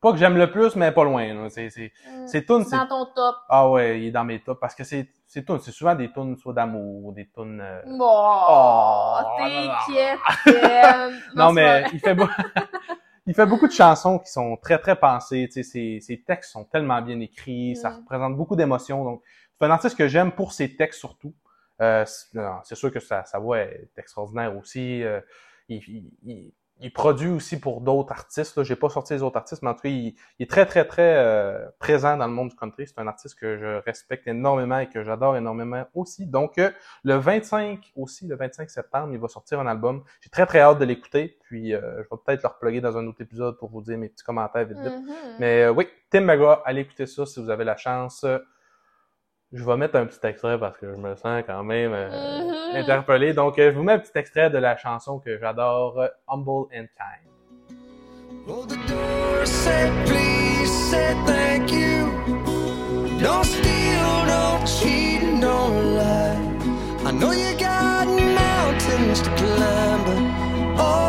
pas 0.00 0.12
que 0.12 0.18
j'aime 0.18 0.36
le 0.36 0.50
plus, 0.50 0.76
mais 0.76 0.92
pas 0.92 1.04
loin. 1.04 1.48
C'est 1.48 1.70
c'est 1.70 1.90
c'est 2.26 2.46
c'est 2.46 2.46
dans 2.46 2.86
ton 2.86 3.06
top. 3.14 3.36
ah 3.48 3.70
ouais, 3.70 4.00
il 4.00 4.06
est 4.06 4.10
dans 4.10 4.24
mes 4.24 4.40
tops 4.40 4.60
parce 4.60 4.74
que 4.74 4.84
c'est 4.84 5.08
c'est 5.26 5.44
tunes, 5.44 5.58
c'est 5.60 5.72
souvent 5.72 5.94
des 5.94 6.12
tunes 6.12 6.36
soit 6.36 6.52
d'amour, 6.52 7.12
des 7.12 7.28
tunes 7.34 7.60
euh, 7.62 7.82
Oh, 7.86 9.16
t'inquiète. 9.38 10.18
euh, 10.48 11.10
Non 11.34 11.48
c'est 11.48 11.54
mais 11.54 11.84
il 11.92 12.00
fait 12.00 12.14
beau- 12.14 12.28
il 13.26 13.34
fait 13.34 13.46
beaucoup 13.46 13.66
de 13.66 13.72
chansons 13.72 14.18
qui 14.18 14.30
sont 14.30 14.56
très 14.58 14.78
très 14.78 14.96
pensées, 14.96 15.46
tu 15.48 15.52
sais 15.52 15.62
ses, 15.62 16.00
ses 16.00 16.22
textes 16.22 16.52
sont 16.52 16.64
tellement 16.64 17.00
bien 17.02 17.18
écrits, 17.20 17.74
ça 17.76 17.90
Mm. 17.90 17.96
représente 18.00 18.36
beaucoup 18.36 18.56
d'émotions 18.56 19.02
donc 19.04 19.22
c'est 19.58 19.64
un 19.66 19.70
artiste 19.70 19.96
que 19.96 20.06
j'aime 20.08 20.32
pour 20.32 20.52
ses 20.52 20.76
textes 20.76 21.00
surtout. 21.00 21.34
Euh, 21.80 22.04
c'est 22.06 22.34
non, 22.38 22.58
c'est 22.64 22.74
sûr 22.74 22.90
que 22.92 23.00
sa, 23.00 23.24
sa 23.24 23.38
voix 23.38 23.58
est 23.60 23.88
extraordinaire 23.96 24.56
aussi. 24.56 25.02
euh, 25.02 25.20
il, 25.68 26.10
il- 26.24 26.52
il- 26.80 26.92
produit 26.92 27.28
aussi 27.30 27.58
pour 27.58 27.80
d'autres 27.80 28.12
artistes. 28.12 28.62
J'ai 28.62 28.76
pas 28.76 28.90
sorti 28.90 29.14
les 29.14 29.22
autres 29.22 29.38
artistes, 29.38 29.62
mais 29.62 29.70
en 29.70 29.74
tout 29.74 29.80
cas, 29.82 29.88
il, 29.88 30.14
il 30.38 30.42
est 30.44 30.50
très, 30.50 30.66
très, 30.66 30.84
très 30.86 31.16
euh, 31.16 31.66
présent 31.78 32.16
dans 32.18 32.26
le 32.26 32.32
monde 32.34 32.50
du 32.50 32.56
country. 32.56 32.86
C'est 32.86 32.98
un 32.98 33.06
artiste 33.06 33.38
que 33.38 33.56
je 33.58 33.82
respecte 33.86 34.26
énormément 34.28 34.78
et 34.78 34.88
que 34.88 35.02
j'adore 35.02 35.36
énormément 35.38 35.84
aussi. 35.94 36.26
Donc, 36.26 36.58
euh, 36.58 36.70
le 37.02 37.14
25 37.14 37.92
aussi, 37.96 38.26
le 38.28 38.36
25 38.36 38.68
septembre, 38.68 39.08
il 39.14 39.18
va 39.18 39.28
sortir 39.28 39.58
un 39.58 39.66
album. 39.66 40.04
J'ai 40.20 40.28
très, 40.28 40.44
très 40.44 40.60
hâte 40.60 40.78
de 40.78 40.84
l'écouter. 40.84 41.38
Puis, 41.44 41.74
euh, 41.74 41.80
je 41.96 42.08
vais 42.14 42.20
peut-être 42.26 42.42
le 42.42 42.48
reploguer 42.48 42.80
dans 42.82 42.96
un 42.98 43.06
autre 43.06 43.22
épisode 43.22 43.56
pour 43.58 43.70
vous 43.70 43.80
dire 43.80 43.96
mes 43.96 44.10
petits 44.10 44.24
commentaires 44.24 44.66
vite, 44.66 44.78
vite. 44.78 44.92
Mhm. 44.92 45.14
Mais 45.40 45.62
euh, 45.62 45.72
oui, 45.72 45.88
Tim 46.10 46.20
McGraw, 46.20 46.58
allez 46.66 46.82
écouter 46.82 47.06
ça 47.06 47.24
si 47.24 47.42
vous 47.42 47.48
avez 47.48 47.64
la 47.64 47.76
chance. 47.78 48.24
Je 49.52 49.64
vais 49.64 49.76
mettre 49.76 49.96
un 49.96 50.06
petit 50.06 50.18
extrait 50.26 50.58
parce 50.58 50.76
que 50.76 50.92
je 50.92 50.96
me 51.00 51.14
sens 51.14 51.42
quand 51.46 51.62
même 51.62 51.92
euh, 51.94 52.08
Mhm. 52.10 52.76
interpellé. 52.76 53.32
Donc, 53.32 53.58
euh, 53.58 53.70
je 53.72 53.76
vous 53.76 53.84
mets 53.84 53.92
un 53.92 53.98
petit 53.98 54.16
extrait 54.18 54.50
de 54.50 54.58
la 54.58 54.76
chanson 54.76 55.18
que 55.20 55.38
j'adore, 55.38 55.98
euh, 56.00 56.08
Humble 56.28 56.66
and 56.74 56.86
Kind. 56.98 57.26
Hold 58.48 58.68
the 58.70 58.76
door, 58.88 59.44
say 59.46 59.90
please, 60.04 60.70
say 60.90 61.14
thank 61.26 61.70
you. 61.72 62.10
Don't 63.20 63.44
steal, 63.44 64.26
don't 64.26 64.66
cheat, 64.66 65.22
and 65.22 65.40
don't 65.40 65.96
lie. 65.96 66.36
I 67.08 67.12
know 67.12 67.32
you 67.32 67.56
got 67.58 68.06
mountains 68.06 69.22
to 69.22 69.30
climb, 69.30 70.04
but 70.04 70.80
always 70.80 71.05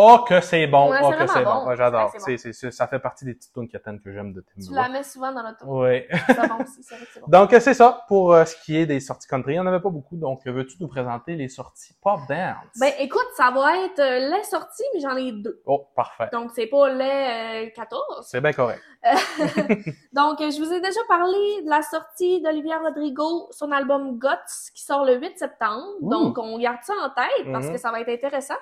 Oh, 0.00 0.18
que 0.28 0.40
c'est 0.40 0.66
bon! 0.68 0.90
Ouais, 0.90 0.98
oh, 1.02 1.10
que 1.10 1.26
c'est 1.26 1.42
bon! 1.44 1.54
bon. 1.64 1.66
Ouais, 1.68 1.76
j'adore. 1.76 2.12
C'est 2.18 2.36
ça 2.70 2.86
fait 2.86 3.00
partie 3.00 3.24
des 3.24 3.34
petites 3.34 3.52
tunes 3.52 3.68
quétaines 3.68 4.00
que 4.00 4.12
j'aime 4.12 4.32
de 4.32 4.40
Tim 4.42 4.60
Tu 4.64 4.72
la 4.72 4.88
mets 4.88 5.02
souvent 5.02 5.32
dans 5.32 5.42
l'auto. 5.42 5.64
Oui. 5.66 6.04
C'est 6.26 6.48
bon 6.48 6.62
aussi, 6.62 6.82
c'est 6.82 7.20
bon. 7.20 7.26
Donc, 7.26 7.50
c'est 7.58 7.74
ça 7.74 8.04
pour 8.06 8.32
euh, 8.32 8.44
ce 8.44 8.54
qui 8.64 8.76
est 8.76 8.86
des 8.86 9.00
sorties 9.00 9.26
country. 9.26 9.52
Il 9.52 9.56
n'y 9.56 9.60
en 9.60 9.66
avait 9.66 9.80
pas 9.80 9.90
beaucoup. 9.90 10.16
Donc, 10.16 10.46
veux-tu 10.46 10.76
nous 10.80 10.88
présenter 10.88 11.34
les 11.34 11.48
sorties 11.48 11.94
pop 12.00 12.20
dance? 12.28 12.56
Ben, 12.78 12.92
écoute, 13.00 13.26
ça 13.36 13.50
va 13.50 13.76
être 13.84 13.98
euh, 13.98 14.30
les 14.36 14.44
sorties, 14.44 14.84
mais 14.94 15.00
j'en 15.00 15.16
ai 15.16 15.32
deux. 15.32 15.60
oh, 15.66 15.88
parfait. 15.96 16.28
Donc, 16.32 16.52
c'est 16.54 16.66
pas 16.66 16.88
les 16.90 17.66
euh, 17.66 17.70
14. 17.74 18.26
C'est 18.30 18.40
bien 18.40 18.52
correct. 18.52 18.80
Donc, 20.12 20.38
je 20.40 20.58
vous 20.62 20.72
ai 20.72 20.80
déjà 20.80 21.00
parlé 21.08 21.62
de 21.64 21.68
la 21.70 21.82
sortie 21.82 22.40
d'Olivia 22.40 22.78
Rodrigo, 22.78 23.48
son 23.50 23.72
album 23.72 24.18
Guts, 24.18 24.70
qui 24.74 24.84
sort 24.84 25.04
le 25.04 25.16
8 25.18 25.38
septembre. 25.38 25.84
Ouh. 26.00 26.10
Donc, 26.10 26.38
on 26.38 26.58
garde 26.58 26.82
ça 26.82 26.94
en 27.04 27.10
tête 27.10 27.52
parce 27.52 27.66
Mhm. 27.66 27.72
que 27.72 27.78
ça 27.78 27.90
va 27.90 28.00
être 28.00 28.08
intéressant. 28.08 28.54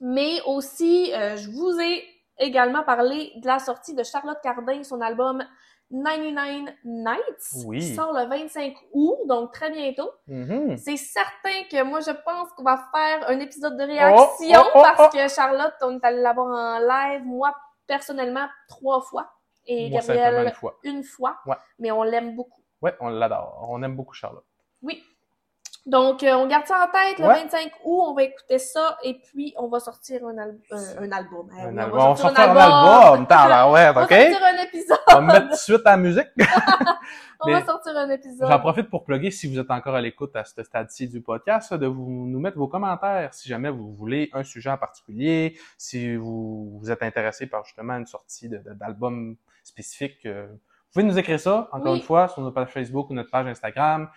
Mais 0.00 0.40
aussi, 0.46 1.12
euh, 1.14 1.36
je 1.36 1.50
vous 1.50 1.78
ai 1.80 2.04
également 2.38 2.82
parlé 2.82 3.32
de 3.36 3.46
la 3.46 3.58
sortie 3.58 3.94
de 3.94 4.02
Charlotte 4.02 4.38
Cardin, 4.42 4.82
son 4.82 5.00
album 5.00 5.44
99 5.92 6.74
Nights, 6.84 7.64
Oui. 7.66 7.80
qui 7.80 7.94
sort 7.94 8.12
le 8.12 8.26
25 8.28 8.74
août, 8.92 9.18
donc 9.26 9.52
très 9.52 9.70
bientôt. 9.70 10.10
Mhm. 10.28 10.76
C'est 10.78 10.96
certain 10.96 11.64
que 11.70 11.82
moi, 11.82 12.00
je 12.00 12.12
pense 12.12 12.48
qu'on 12.56 12.62
va 12.62 12.78
faire 12.94 13.28
un 13.28 13.40
épisode 13.40 13.76
de 13.76 13.82
réaction 13.84 14.60
Oh, 14.60 14.62
oh, 14.66 14.70
oh, 14.76 14.82
parce 14.82 15.12
que 15.12 15.28
Charlotte, 15.28 15.74
on 15.82 15.96
est 15.98 16.04
allé 16.04 16.20
la 16.22 16.32
voir 16.32 16.46
en 16.46 16.78
live, 16.78 17.24
moi, 17.24 17.54
personnellement, 17.86 18.46
trois 18.68 19.00
fois. 19.02 19.30
Et 19.66 19.90
Moi, 19.90 20.00
Gabriel, 20.00 20.46
une 20.46 20.52
fois. 20.54 20.78
une 20.84 21.04
fois. 21.04 21.36
Ouais. 21.46 21.56
Mais 21.78 21.90
on 21.90 22.02
l'aime 22.02 22.34
beaucoup. 22.34 22.62
Ouais, 22.80 22.94
on 23.00 23.08
l'adore. 23.08 23.66
On 23.68 23.82
aime 23.82 23.94
beaucoup 23.96 24.14
Charlotte. 24.14 24.44
Oui. 24.82 25.02
Donc, 25.86 26.22
euh, 26.22 26.34
on 26.34 26.46
garde 26.46 26.66
ça 26.66 26.86
en 26.86 26.90
tête. 26.92 27.18
Le 27.18 27.26
Ouais. 27.26 27.42
25 27.42 27.72
août, 27.84 28.02
on 28.08 28.14
va 28.14 28.22
écouter 28.24 28.58
ça 28.58 28.98
et 29.02 29.14
puis 29.14 29.54
on 29.56 29.68
va 29.68 29.80
sortir 29.80 30.20
un, 30.26 30.36
al- 30.38 30.58
un, 30.70 31.02
un 31.04 31.12
album. 31.12 31.48
Un 31.58 31.72
oui, 31.72 31.78
album. 31.80 32.00
On 32.00 32.10
va 32.12 32.16
sortir 32.16 32.40
un 32.40 32.56
album. 32.56 32.56
On 32.60 33.24
va 33.94 34.08
sortir 34.08 34.40
un 34.44 34.62
épisode. 34.62 34.98
On 35.08 35.14
va 35.14 35.20
mettre 35.22 35.44
tout 35.46 35.52
de 35.52 35.56
suite 35.56 35.86
à 35.86 35.90
la 35.92 35.96
musique. 35.96 36.28
On 37.42 37.46
Mais 37.46 37.54
va 37.54 37.64
sortir 37.64 37.96
un 37.96 38.10
épisode. 38.10 38.48
J'en 38.50 38.58
profite 38.60 38.90
pour 38.90 39.04
plugger, 39.04 39.30
si 39.30 39.50
vous 39.50 39.58
êtes 39.58 39.70
encore 39.70 39.94
à 39.94 40.02
l'écoute 40.02 40.36
à 40.36 40.44
ce 40.44 40.62
stade-ci 40.62 41.08
du 41.08 41.22
podcast, 41.22 41.72
de 41.72 41.86
vous 41.86 42.26
nous 42.26 42.38
mettre 42.38 42.58
vos 42.58 42.68
commentaires 42.68 43.32
si 43.32 43.48
jamais 43.48 43.70
vous 43.70 43.94
voulez 43.94 44.28
un 44.34 44.44
sujet 44.44 44.68
en 44.70 44.76
particulier, 44.76 45.58
si 45.78 46.14
vous, 46.16 46.78
vous 46.78 46.90
êtes 46.90 47.02
intéressé 47.02 47.46
par 47.46 47.64
justement 47.64 47.94
une 47.94 48.06
sortie 48.06 48.50
d'album 48.50 49.36
spécifique. 49.64 50.26
euh, 50.26 50.48
vous 50.50 50.92
pouvez 50.92 51.04
nous 51.04 51.18
écrire 51.18 51.40
ça, 51.40 51.68
encore 51.72 51.92
Oui. 51.92 52.00
une 52.00 52.04
fois, 52.04 52.28
sur 52.28 52.42
notre 52.42 52.54
page 52.54 52.68
Facebook 52.68 53.08
ou 53.08 53.14
notre 53.14 53.30
page 53.30 53.46
Instagram. 53.46 54.10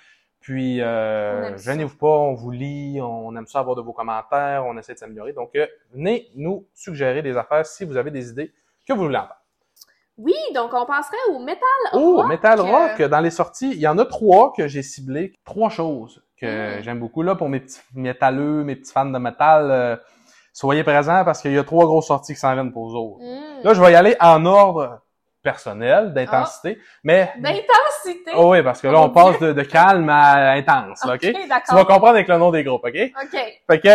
Puis, 0.43 0.81
euh, 0.81 1.57
gênez-vous 1.57 1.95
pas, 1.97 2.05
on 2.07 2.33
vous 2.33 2.51
lit, 2.51 2.99
on 3.01 3.33
aime 3.37 3.47
ça 3.47 3.59
avoir 3.59 3.77
de 3.77 3.81
vos 3.81 3.93
commentaires, 3.93 4.65
on 4.67 4.77
essaie 4.77 4.93
de 4.93 4.99
s'améliorer. 4.99 5.31
Donc, 5.31 5.51
euh, 5.55 5.65
venez 5.93 6.27
nous 6.35 6.67
suggérer 6.73 7.21
des 7.21 7.37
affaires 7.37 7.65
si 7.65 7.85
vous 7.85 7.95
avez 7.95 8.11
des 8.11 8.29
idées 8.29 8.51
que 8.85 8.91
vous 8.91 9.03
voulez 9.03 9.15
entendre. 9.17 9.39
Oui, 10.17 10.35
donc 10.53 10.71
on 10.73 10.85
passerait 10.85 11.15
au 11.31 11.39
metal 11.39 11.63
Oh, 11.93 12.17
rock. 12.17 12.27
Metal 12.27 12.59
euh, 12.59 12.63
Rock, 12.63 13.01
dans 13.03 13.21
les 13.21 13.29
sorties, 13.31 13.71
il 13.71 13.79
y 13.79 13.87
en 13.87 13.97
a 13.97 14.05
trois 14.05 14.51
que 14.51 14.67
j'ai 14.67 14.83
ciblées. 14.83 15.33
Trois 15.45 15.69
choses 15.69 16.21
que 16.39 16.79
Mm. 16.79 16.83
j'aime 16.83 16.99
beaucoup. 16.99 17.21
Là, 17.21 17.35
pour 17.35 17.47
mes 17.47 17.61
petits 17.61 17.79
métalleux, 17.95 18.65
mes 18.65 18.75
petits 18.75 18.91
fans 18.91 19.05
de 19.05 19.17
métal, 19.17 19.71
euh, 19.71 19.95
soyez 20.51 20.83
présents 20.83 21.23
parce 21.23 21.41
qu'il 21.41 21.53
y 21.53 21.57
a 21.57 21.63
trois 21.63 21.85
grosses 21.85 22.07
sorties 22.07 22.33
qui 22.33 22.39
s'en 22.41 22.53
viennent 22.53 22.73
pour 22.73 22.89
vous 22.89 22.95
autres. 22.95 23.19
hmm, 23.23 23.63
Là, 23.63 23.73
je 23.73 23.81
vais 23.81 23.93
y 23.93 23.95
aller 23.95 24.17
en 24.19 24.45
ordre 24.45 24.99
personnel, 25.43 26.13
d'intensité, 26.13 26.79
mais... 27.03 27.31
D'intensité? 27.37 28.31
Oh 28.35 28.51
oui, 28.51 28.63
parce 28.63 28.81
que 28.81 28.87
là, 28.87 28.99
on 29.01 29.09
passe 29.09 29.37
de, 29.39 29.53
de 29.53 29.61
calme 29.63 30.09
à 30.09 30.51
intense, 30.53 31.05
là, 31.05 31.13
OK? 31.15 31.23
Ok, 31.23 31.31
Tu 31.69 31.75
vas 31.75 31.85
comprendre 31.85 32.15
avec 32.15 32.27
le 32.27 32.37
nom 32.37 32.49
des 32.51 32.63
groupes, 32.63 32.83
OK? 32.85 32.95
OK. 33.23 33.39
Fait 33.69 33.79
que 33.79 33.89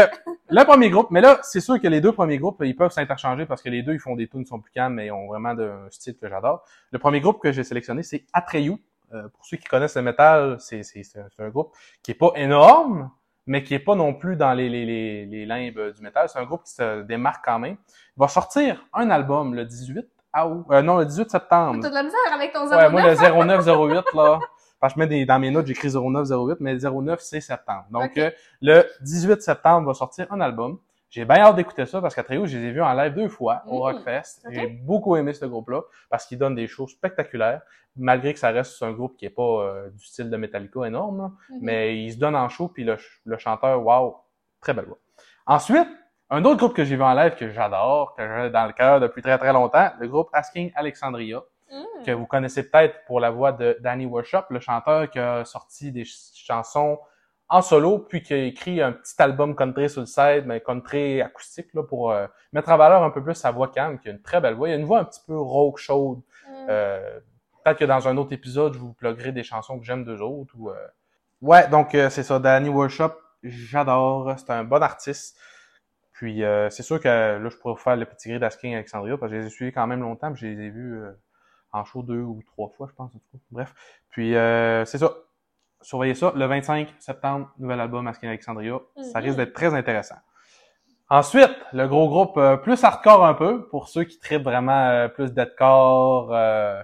le 0.51 0.65
premier 0.65 0.91
groupe, 0.91 1.11
mais 1.11 1.21
là, 1.21 1.39
c'est 1.43 1.61
sûr 1.61 1.81
que 1.81 1.89
les 1.89 2.01
deux 2.01 2.13
premiers 2.13 2.39
groupes, 2.39 2.63
ils 2.65 2.77
peuvent 2.77 2.93
s'interchanger 2.93 3.47
parce 3.47 3.63
que 3.63 3.71
les 3.71 3.83
deux, 3.83 3.95
ils 3.95 3.99
font 4.01 4.15
des 4.15 4.29
tunes 4.29 4.45
sont 4.47 4.61
plus 4.61 4.71
calmes, 4.73 4.95
mais 4.95 5.07
ils 5.07 5.13
ont 5.13 5.27
vraiment 5.27 5.55
de- 5.55 5.65
un 5.87 5.91
style 5.91 6.17
que 6.17 6.29
j'adore. 6.29 6.65
Le 6.93 6.99
premier 6.99 7.21
groupe 7.21 7.41
que 7.43 7.51
j'ai 7.51 7.65
sélectionné, 7.65 8.03
c'est 8.03 8.25
Atreyu. 8.33 8.77
Euh, 9.15 9.27
pour 9.31 9.45
ceux 9.47 9.57
qui 9.57 9.65
connaissent 9.65 9.97
le 9.97 10.03
métal, 10.03 10.57
c'est 10.61 10.83
c'est- 10.83 11.03
c'est 11.03 11.19
un, 11.19 11.27
c'est 11.35 11.43
un 11.43 11.49
groupe 11.49 11.73
qui 12.03 12.11
est 12.11 12.15
pas 12.15 12.31
énorme, 12.37 13.11
mais 13.47 13.63
qui 13.63 13.73
est 13.73 13.79
pas 13.79 13.95
non 13.95 14.13
plus 14.13 14.37
dans 14.37 14.53
les, 14.53 14.69
les, 14.69 14.85
les, 14.85 15.25
les 15.25 15.47
limbes 15.47 15.93
du 15.97 16.03
métal. 16.03 16.29
C'est 16.29 16.39
un 16.39 16.45
groupe 16.45 16.63
qui 16.65 16.73
se 16.75 17.01
démarque 17.03 17.43
quand 17.43 17.59
même. 17.59 17.77
Il 18.17 18.21
va 18.21 18.29
sortir 18.29 18.85
un 18.93 19.09
album 19.09 19.55
le 19.55 19.65
18 19.65 20.07
août, 20.35 20.67
euh, 20.71 20.83
non, 20.83 20.99
le 20.99 21.07
18 21.07 21.31
septembre. 21.31 21.79
T'as 21.83 21.89
de 21.89 21.95
la 21.95 22.03
misère 22.03 22.19
avec 22.33 22.53
ton 22.53 22.67
09? 22.67 22.79
Ouais, 22.79 22.91
moi, 22.91 23.03
le 23.03 23.15
0908, 23.17 24.05
là, 24.15 24.39
parce 24.81 24.93
que 24.95 25.01
je 25.01 25.05
mets 25.05 25.07
des, 25.09 25.25
dans 25.27 25.39
mes 25.39 25.51
notes, 25.51 25.67
j'écris 25.67 25.91
0908, 25.95 26.59
mais 26.61 26.75
le 26.75 26.81
09, 27.03 27.21
c'est 27.21 27.41
septembre. 27.41 27.85
Donc, 27.91 28.17
euh, 28.19 28.31
le 28.61 28.85
18 29.03 29.43
septembre 29.43 29.89
va 29.89 29.95
sortir 29.95 30.27
un 30.33 30.41
album. 30.41 30.79
J'ai 31.11 31.25
bien 31.25 31.37
hâte 31.39 31.57
d'écouter 31.57 31.87
ça 31.87 32.03
parce 32.03 32.15
qu'à 32.15 32.23
Trio, 32.23 32.45
je 32.47 32.59
les 32.59 32.65
ai 32.67 32.71
vus 32.73 32.83
en 32.83 32.93
live 32.93 33.15
deux 33.15 33.29
fois 33.31 33.63
au 33.67 33.79
Mm. 33.79 33.81
Rockfest. 33.81 34.47
J'ai 34.51 34.67
beaucoup 34.67 35.17
aimé 35.17 35.33
ce 35.33 35.47
groupe-là 35.47 35.81
parce 36.11 36.27
qu'il 36.27 36.37
donne 36.39 36.55
des 36.55 36.67
choses 36.67 36.91
spectaculaires, 36.91 37.63
malgré 37.97 38.35
que 38.35 38.39
ça 38.39 38.51
reste 38.51 38.83
un 38.83 38.93
groupe 38.93 39.17
qui 39.17 39.25
est 39.25 39.31
pas 39.31 39.43
euh, 39.43 39.89
du 39.89 40.05
style 40.05 40.29
de 40.29 40.37
Metallica 40.37 40.85
énorme, 40.87 41.19
là. 41.19 41.31
Mhm. 41.49 41.59
mais 41.63 42.05
il 42.05 42.13
se 42.13 42.19
donne 42.19 42.37
en 42.37 42.49
show, 42.51 42.69
puis 42.69 42.85
le, 42.85 42.99
le 43.25 43.39
chanteur, 43.39 43.83
wow, 43.85 44.19
très 44.61 44.75
belle 44.75 44.85
voix. 44.85 44.99
Ensuite, 45.47 45.89
un 46.31 46.45
autre 46.45 46.57
groupe 46.59 46.75
que 46.75 46.85
j'ai 46.85 46.97
vu 46.97 47.03
en 47.03 47.15
live 47.15 47.35
que 47.37 47.49
j'adore, 47.51 48.15
que 48.17 48.23
j'ai 48.23 48.51
dans 48.51 48.67
le 48.67 48.73
cœur 48.73 49.01
depuis 49.01 49.23
très 49.23 49.39
très 49.39 49.53
longtemps, 49.53 49.91
le 49.99 50.09
groupe 50.09 50.29
Asking 50.33 50.73
Alexandria 50.75 51.43
Hmm. 51.71 52.03
que 52.07 52.13
vous 52.13 52.25
connaissez 52.25 52.63
peut-être 52.71 53.05
pour 53.07 53.21
la 53.21 53.29
voix 53.31 53.53
de 53.53 53.77
Danny 53.81 54.07
Worship, 54.07 54.45
le 54.49 54.59
chanteur 54.59 55.11
qui 55.11 55.19
a 55.19 55.45
sorti 55.45 55.93
des 55.93 56.05
ch- 56.07 56.31
chansons 56.35 56.99
en 57.51 57.61
solo, 57.61 57.99
puis 57.99 58.23
qui 58.23 58.33
a 58.33 58.39
écrit 58.39 58.81
un 58.81 58.93
petit 58.93 59.15
album 59.21 59.55
country 59.55 59.91
sur 59.91 60.01
le 60.01 60.07
side, 60.07 60.45
mais 60.47 60.63
country 60.63 61.21
acoustique, 61.21 61.67
là, 61.75 61.83
pour 61.83 62.11
euh, 62.11 62.27
mettre 62.55 62.71
en 62.71 62.79
valeur 62.79 63.03
un 63.03 63.11
peu 63.11 63.23
plus 63.23 63.35
sa 63.35 63.51
voix 63.51 63.69
calme, 63.69 63.99
qui 63.99 64.09
a 64.09 64.13
une 64.13 64.23
très 64.23 64.41
belle 64.41 64.55
voix. 64.55 64.71
Il 64.71 64.73
a 64.73 64.77
une 64.77 64.87
voix 64.87 65.01
un 65.01 65.05
petit 65.05 65.21
peu 65.27 65.37
rauque, 65.39 65.77
chaude. 65.77 66.21
Hmm. 66.49 66.67
Euh, 66.71 67.21
peut-être 67.63 67.79
que 67.81 67.85
dans 67.85 68.09
un 68.09 68.17
autre 68.17 68.33
épisode, 68.33 68.73
je 68.73 68.79
vous 68.79 68.95
pluguerai 68.95 69.33
des 69.33 69.43
chansons 69.43 69.79
que 69.79 69.85
j'aime 69.85 70.05
d'eux 70.07 70.23
autres. 70.23 70.55
Ou, 70.57 70.71
euh, 70.71 70.75
Ouais, 71.43 71.69
donc 71.69 71.95
euh, 71.95 72.09
c'est 72.09 72.23
ça, 72.23 72.39
Danny 72.39 72.71
Worship, 72.71 73.13
j'adore, 73.43 74.33
c'est 74.39 74.49
un 74.51 74.65
bon 74.65 74.83
artiste. 74.83 75.39
Puis 76.19 76.43
euh, 76.43 76.69
c'est 76.69 76.83
sûr 76.83 76.99
que 77.01 77.07
là, 77.09 77.49
je 77.49 77.57
pourrais 77.59 77.75
vous 77.75 77.81
faire 77.81 77.95
le 77.97 78.05
petit 78.05 78.29
gris 78.29 78.41
d'Asking 78.41 78.75
Alexandria, 78.75 79.17
parce 79.17 79.31
que 79.31 79.37
je 79.37 79.41
les 79.43 79.47
ai 79.47 79.51
suivis 79.51 79.73
quand 79.73 79.87
même 79.87 80.01
longtemps, 80.01 80.33
puis 80.33 80.41
je 80.43 80.47
les 80.49 80.67
ai 80.67 80.69
vus 80.71 80.99
euh, 81.01 81.13
en 81.73 81.85
show 81.85 82.03
deux 82.03 82.19
ou 82.21 82.43
trois 82.45 82.71
fois, 82.77 82.89
je 82.91 82.95
pense, 82.97 83.15
en 83.15 83.19
tout 83.19 83.25
cas. 83.33 83.39
Bref. 83.53 83.73
Puis 84.11 84.35
euh, 84.35 84.85
c'est 84.85 84.99
ça. 84.99 85.13
Surveillez 85.81 86.15
ça. 86.17 86.33
Le 86.35 86.45
25 86.47 86.93
septembre, 86.99 87.53
nouvel 87.61 87.79
album 87.81 88.05
Asking 88.09 88.29
Alexandria. 88.31 88.79
Ça 89.13 89.21
Mhm. 89.21 89.25
risque 89.27 89.37
d'être 89.37 89.53
très 89.53 89.73
intéressant. 89.75 90.17
Ensuite, 91.09 91.55
le 91.73 91.87
gros 91.87 92.09
groupe 92.09 92.37
euh, 92.37 92.57
plus 92.57 92.83
hardcore 92.83 93.25
un 93.25 93.35
peu, 93.35 93.69
pour 93.69 93.89
ceux 93.89 94.03
qui 94.03 94.19
traitent 94.19 94.43
vraiment 94.43 94.89
euh, 94.89 95.07
plus 95.09 95.33
deathcore, 95.33 96.35
euh, 96.35 96.83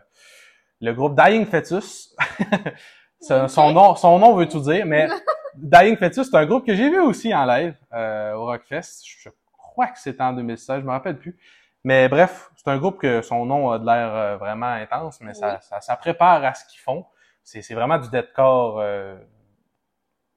le 0.81 0.93
groupe 0.93 1.21
Dying 1.21 1.45
Fetus. 1.45 2.15
Son, 3.21 3.73
nom, 3.73 3.95
son 3.97 4.19
nom 4.19 4.35
veut 4.37 4.47
tout 4.47 4.61
dire, 4.61 4.85
mais 4.85 5.09
Dying 5.57 5.97
Fetus, 5.97 6.31
c'est 6.31 6.37
un 6.37 6.47
groupe 6.47 6.67
que 6.67 6.75
j'ai 6.75 6.91
vu 6.91 7.01
aussi 7.01 7.35
en 7.35 7.45
live 7.45 7.75
euh, 7.93 8.33
au 8.35 8.47
Rockfest. 8.47 9.05
Je 9.07 9.29
crois 9.57 9.89
que 9.89 9.99
c'était 9.99 10.23
en 10.23 10.33
2016, 10.33 10.81
je 10.81 10.87
me 10.87 10.91
rappelle 10.91 11.19
plus. 11.19 11.37
Mais 11.85 12.09
bref, 12.09 12.51
c'est 12.57 12.69
un 12.71 12.79
groupe 12.79 12.99
que 12.99 13.21
son 13.23 13.45
nom 13.45 13.71
a 13.71 13.79
de 13.79 13.85
l'air 13.87 14.15
euh, 14.15 14.37
vraiment 14.37 14.67
intense, 14.67 15.21
mais 15.21 15.35
ça, 15.35 15.55
Oui. 15.55 15.59
ça, 15.61 15.81
ça 15.81 15.97
prépare 15.97 16.43
à 16.45 16.55
ce 16.55 16.65
qu'ils 16.67 16.81
font. 16.81 17.05
C'est 17.43 17.75
vraiment 17.75 17.99
du 17.99 18.09
deathcore 18.09 18.81
euh, 18.81 19.17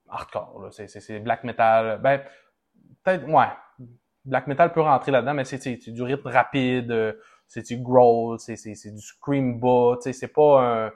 hardcore. 0.09 0.67
C'est- 0.71 1.19
black 1.19 1.43
metal. 1.43 1.99
Ben, 2.01 2.21
peut-être, 3.03 3.27
ouais. 3.27 3.47
Black 4.25 4.47
metal 4.47 4.73
peut 4.73 4.81
rentrer 4.81 5.11
là-dedans, 5.11 5.33
mais 5.33 5.45
c'est 5.45 5.77
du 5.77 6.01
rythme 6.03 6.27
rapide, 6.27 6.91
euh, 6.91 7.13
c'est 7.47 7.65
du 7.65 7.77
growl, 7.77 8.37
c'est 8.39 8.55
du 8.55 9.01
scream 9.01 9.57
bas, 9.59 9.95
c'est 10.01 10.27
pas 10.27 10.61
un... 10.87 10.91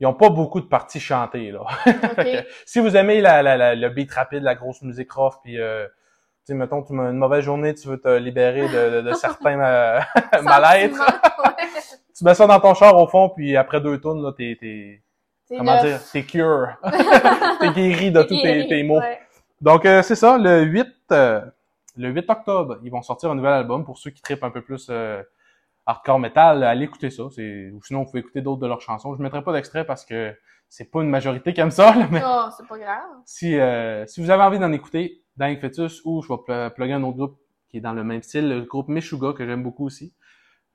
Ils 0.00 0.06
ont 0.06 0.14
pas 0.14 0.28
beaucoup 0.30 0.60
de 0.60 0.66
parties 0.66 1.00
chantées, 1.00 1.50
là. 1.50 1.60
Que, 2.16 2.44
si 2.66 2.78
vous 2.80 2.96
aimez 2.96 3.20
la, 3.20 3.42
la, 3.42 3.56
la- 3.56 3.74
le 3.74 3.88
beat 3.88 4.12
rapide, 4.12 4.42
la 4.42 4.54
grosse 4.54 4.82
musique 4.82 5.10
rough, 5.12 5.34
puis 5.42 5.58
euh, 5.60 5.86
tu 5.86 6.52
sais, 6.52 6.54
mettons, 6.54 6.82
tu 6.82 6.92
as 6.92 7.10
une 7.10 7.16
mauvaise 7.18 7.44
journée, 7.44 7.74
tu 7.74 7.88
veux 7.88 8.00
te 8.00 8.16
libérer 8.16 8.68
de, 8.68 8.96
de, 8.96 9.00
de 9.02 9.12
certains 9.14 9.60
euh, 9.60 10.00
mal-être, 10.42 10.98
tu 12.16 12.24
mets 12.24 12.34
ça 12.34 12.46
dans 12.46 12.60
ton 12.60 12.74
char 12.74 12.96
au 12.96 13.06
fond, 13.06 13.28
puis 13.30 13.56
après 13.56 13.80
deux 13.80 13.98
tours, 13.98 14.14
là, 14.14 14.32
t'es, 14.36 14.56
t'es, 14.60 15.02
comment 15.48 15.74
neuf. 15.82 15.84
dire, 15.84 16.00
t'es 16.12 16.22
cure. 16.24 16.68
t'es 17.60 17.70
guéri 17.72 18.10
de 18.12 18.22
tous 18.22 18.40
tes, 18.40 18.66
tes 18.68 18.82
maux. 18.84 19.00
ouais. 19.00 19.18
Donc, 19.60 19.84
euh, 19.86 20.02
c'est 20.02 20.14
ça, 20.14 20.38
le 20.38 20.62
8, 20.62 20.86
euh, 21.10 21.40
le 21.96 22.10
8 22.10 22.30
octobre, 22.30 22.78
ils 22.84 22.90
vont 22.92 23.02
sortir 23.02 23.30
un 23.30 23.34
nouvel 23.34 23.52
album. 23.54 23.84
Pour 23.84 23.98
ceux 23.98 24.10
qui 24.10 24.22
trippent 24.22 24.44
un 24.44 24.50
peu 24.50 24.60
plus 24.62 24.86
euh, 24.90 25.20
hardcore 25.88 26.18
metal, 26.18 26.62
allez 26.64 26.84
écouter 26.84 27.10
ça. 27.10 27.24
C'est... 27.30 27.70
Ou 27.72 27.82
sinon, 27.82 28.00
vous 28.00 28.06
pouvez 28.06 28.20
écouter 28.20 28.40
d'autres 28.42 28.60
de 28.60 28.66
leurs 28.66 28.80
chansons. 28.80 29.14
Je 29.16 29.22
mettrai 29.22 29.42
pas 29.42 29.52
d'extrait 29.52 29.84
parce 29.84 30.04
que 30.04 30.34
c'est 30.68 30.90
pas 30.90 31.02
une 31.02 31.08
majorité 31.08 31.52
qui 31.54 31.60
aime 31.60 31.70
ça, 31.70 31.94
là, 31.94 32.06
mais 32.10 32.20
Oh, 32.24 32.48
c'est 32.56 32.66
pas 32.68 32.78
grave. 32.78 33.04
si, 33.24 33.58
euh, 33.58 34.04
si 34.06 34.20
vous 34.22 34.30
avez 34.30 34.42
envie 34.42 34.58
d'en 34.58 34.70
écouter, 34.72 35.22
Dying 35.36 35.58
Fetus, 35.58 36.02
ou 36.04 36.20
je 36.22 36.28
vais 36.28 36.38
pl- 36.46 36.70
plugger 36.74 36.92
un 36.92 37.02
autre 37.04 37.16
groupe 37.16 37.38
qui 37.70 37.78
est 37.78 37.80
dans 37.80 37.92
le 37.94 38.04
même 38.04 38.22
style, 38.22 38.48
le 38.48 38.60
groupe 38.62 38.88
Meshuga, 38.88 39.32
que 39.32 39.46
j'aime 39.46 39.62
beaucoup 39.62 39.86
aussi, 39.86 40.14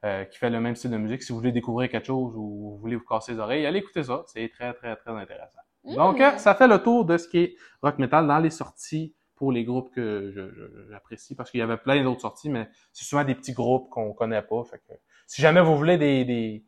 euh, 0.06 0.26
qui 0.26 0.38
fait 0.40 0.50
le 0.50 0.60
même 0.60 0.76
style 0.76 0.90
de 0.92 0.98
musique. 0.98 1.22
Si 1.24 1.32
vous 1.32 1.38
voulez 1.40 1.52
découvrir 1.52 1.90
quelque 1.90 2.08
chose 2.08 2.34
ou 2.36 2.72
vous 2.74 2.78
voulez 2.80 2.96
vous 2.96 3.06
casser 3.06 3.34
les 3.34 3.40
oreilles, 3.40 3.66
allez 3.66 3.80
écouter 3.80 4.04
ça. 4.04 4.24
C'est 4.28 4.50
très, 4.50 4.74
très, 4.74 4.96
très 4.96 5.12
intéressant. 5.12 5.60
Donc, 5.86 6.20
Mm. 6.20 6.22
euh, 6.24 6.38
ça 6.38 6.56
fait 6.56 6.68
le 6.68 6.80
tour 6.80 7.06
de 7.06 7.18
ce 7.18 7.28
qui 7.28 7.38
est 7.40 7.56
rock 7.84 8.00
metal 8.00 8.26
dans 8.26 8.40
les 8.40 8.50
sorties 8.50 9.14
pour 9.36 9.52
les 9.52 9.64
groupes 9.64 9.94
que 9.94 10.34
j'apprécie 10.90 11.36
parce 11.36 11.52
qu'il 11.52 11.60
y 11.60 11.64
avait 11.64 11.78
plein 11.78 12.04
d'autres 12.04 12.22
sorties, 12.22 12.50
mais 12.50 12.70
c'est 12.92 13.06
souvent 13.06 13.24
des 13.24 13.36
petits 13.36 13.54
groupes 13.54 13.90
qu'on 13.90 14.14
connaît 14.14 14.42
pas. 14.42 14.64
Fait 14.64 14.80
que 14.80 14.94
si 15.28 15.42
jamais 15.42 15.62
vous 15.62 15.76
voulez 15.76 15.98
des, 15.98 16.26
des, 16.26 16.66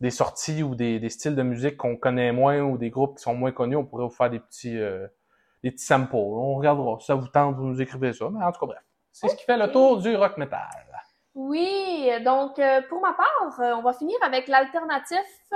des 0.00 0.10
sorties 0.10 0.62
ou 0.62 0.74
des, 0.74 1.00
des 1.00 1.08
styles 1.10 1.34
de 1.34 1.42
musique 1.42 1.76
qu'on 1.76 1.96
connaît 1.96 2.32
moins 2.32 2.60
ou 2.60 2.78
des 2.78 2.90
groupes 2.90 3.16
qui 3.16 3.22
sont 3.22 3.34
moins 3.34 3.52
connus, 3.52 3.76
on 3.76 3.84
pourrait 3.84 4.04
vous 4.04 4.10
faire 4.10 4.30
des 4.30 4.40
petits 4.40 4.78
euh, 4.78 5.06
des 5.62 5.70
petits 5.70 5.84
samples. 5.84 6.14
On 6.14 6.54
regardera. 6.54 6.98
Si 7.00 7.06
ça 7.06 7.14
vous 7.14 7.28
tente, 7.28 7.56
vous 7.56 7.66
nous 7.66 7.80
écrivez 7.80 8.12
ça. 8.12 8.28
Mais 8.30 8.44
en 8.44 8.52
tout 8.52 8.60
cas, 8.60 8.66
bref. 8.66 8.82
C'est 9.12 9.28
ce 9.28 9.36
qui 9.36 9.44
fait 9.44 9.56
le 9.56 9.72
tour 9.72 9.98
du 9.98 10.14
rock 10.14 10.36
metal. 10.36 10.60
Oui, 11.34 12.08
donc 12.24 12.58
euh, 12.58 12.82
pour 12.88 13.00
ma 13.00 13.12
part, 13.14 13.60
euh, 13.60 13.74
on 13.76 13.82
va 13.82 13.92
finir 13.92 14.16
avec 14.22 14.46
l'alternatif 14.48 15.50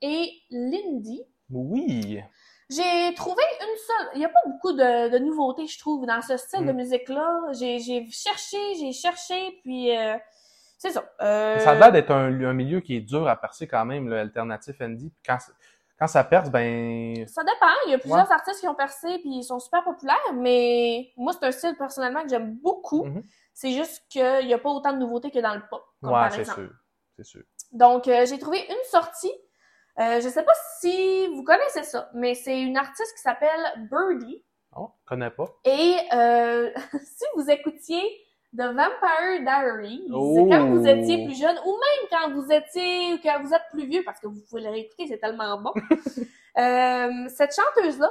et 0.00 0.30
l'indie. 0.50 1.24
Oui. 1.50 2.20
J'ai 2.70 3.14
trouvé 3.14 3.42
une 3.60 3.76
seule. 3.76 4.08
Il 4.14 4.18
n'y 4.20 4.24
a 4.24 4.28
pas 4.28 4.40
beaucoup 4.46 4.72
de, 4.72 5.08
de 5.10 5.18
nouveautés, 5.18 5.66
je 5.66 5.78
trouve, 5.78 6.06
dans 6.06 6.22
ce 6.22 6.36
style 6.36 6.64
de 6.66 6.72
Mm. 6.72 6.76
musique-là. 6.76 7.40
J'ai 7.52 7.78
cherché, 8.10 8.58
j'ai 8.78 8.92
cherché, 8.92 9.58
puis 9.62 9.96
euh, 9.96 10.16
c'est 10.78 10.90
ça. 10.90 11.04
Euh, 11.20 11.58
Ça 11.58 11.70
a 11.72 11.74
l'air 11.74 11.92
d'être 11.92 12.10
un, 12.12 12.32
un 12.44 12.52
milieu 12.54 12.80
qui 12.80 12.96
est 12.96 13.00
dur 13.00 13.26
à 13.28 13.36
percer 13.36 13.66
quand 13.66 13.84
même, 13.84 14.08
l'alternatif 14.08 14.80
indie. 14.80 15.10
Puis 15.10 15.22
Quand, 15.26 15.38
quand 15.98 16.06
ça 16.06 16.22
perce, 16.24 16.48
ben... 16.50 17.26
Ça 17.26 17.42
dépend. 17.42 17.66
Il 17.86 17.90
y 17.90 17.94
a 17.94 17.98
plusieurs 17.98 18.26
Ouais. 18.28 18.32
artistes 18.34 18.60
qui 18.60 18.68
ont 18.68 18.74
percé 18.74 19.18
puis 19.18 19.30
ils 19.38 19.44
sont 19.44 19.58
super 19.58 19.82
populaires, 19.84 20.32
mais 20.34 21.12
moi, 21.16 21.32
c'est 21.32 21.44
un 21.46 21.52
style 21.52 21.76
personnellement 21.76 22.22
que 22.22 22.28
j'aime 22.28 22.54
beaucoup. 22.62 23.04
Mhm. 23.04 23.22
C'est 23.52 23.72
juste 23.72 24.04
qu'il 24.08 24.46
n'y 24.46 24.54
a 24.54 24.58
pas 24.58 24.70
autant 24.70 24.92
de 24.92 24.98
nouveautés 24.98 25.30
que 25.30 25.38
dans 25.40 25.54
le 25.54 25.62
pop, 25.68 25.82
comme 26.00 26.10
Ouais, 26.12 26.16
par 26.20 26.32
c'est 26.32 26.40
exemple. 26.40 26.60
sûr. 26.60 26.70
C'est 27.16 27.24
sûr. 27.24 27.42
Donc, 27.72 28.08
euh, 28.08 28.24
j'ai 28.26 28.38
trouvé 28.38 28.58
une 28.68 28.84
sortie. 28.90 29.32
Euh, 29.98 30.20
je 30.20 30.28
sais 30.28 30.42
pas 30.44 30.52
si 30.80 31.26
vous 31.34 31.42
connaissez 31.44 31.82
ça, 31.82 32.10
mais 32.14 32.34
c'est 32.34 32.60
une 32.60 32.76
artiste 32.76 33.14
qui 33.16 33.22
s'appelle 33.22 33.88
Birdie. 33.90 34.42
Oh, 34.76 34.90
connais 35.04 35.30
pas. 35.30 35.46
Et 35.64 35.96
euh, 36.12 36.70
si 37.02 37.24
vous 37.34 37.50
écoutiez 37.50 38.02
The 38.56 38.62
Vampire 38.62 39.40
Diaries, 39.42 40.08
Oh. 40.12 40.48
quand 40.50 40.66
vous 40.70 40.86
étiez 40.86 41.24
plus 41.26 41.38
jeune, 41.38 41.56
ou 41.66 41.70
même 41.72 42.08
quand 42.10 42.30
vous 42.32 42.50
étiez, 42.50 43.14
ou 43.14 43.18
quand 43.22 43.42
vous 43.42 43.52
êtes 43.52 43.62
plus 43.72 43.86
vieux, 43.86 44.02
parce 44.04 44.20
que 44.20 44.26
vous 44.28 44.40
pouvez 44.48 44.62
le 44.62 44.70
réécouter, 44.70 45.06
c'est 45.08 45.18
tellement 45.18 45.60
bon. 45.60 45.72
euh, 46.58 47.28
cette 47.28 47.54
chanteuse-là 47.54 48.10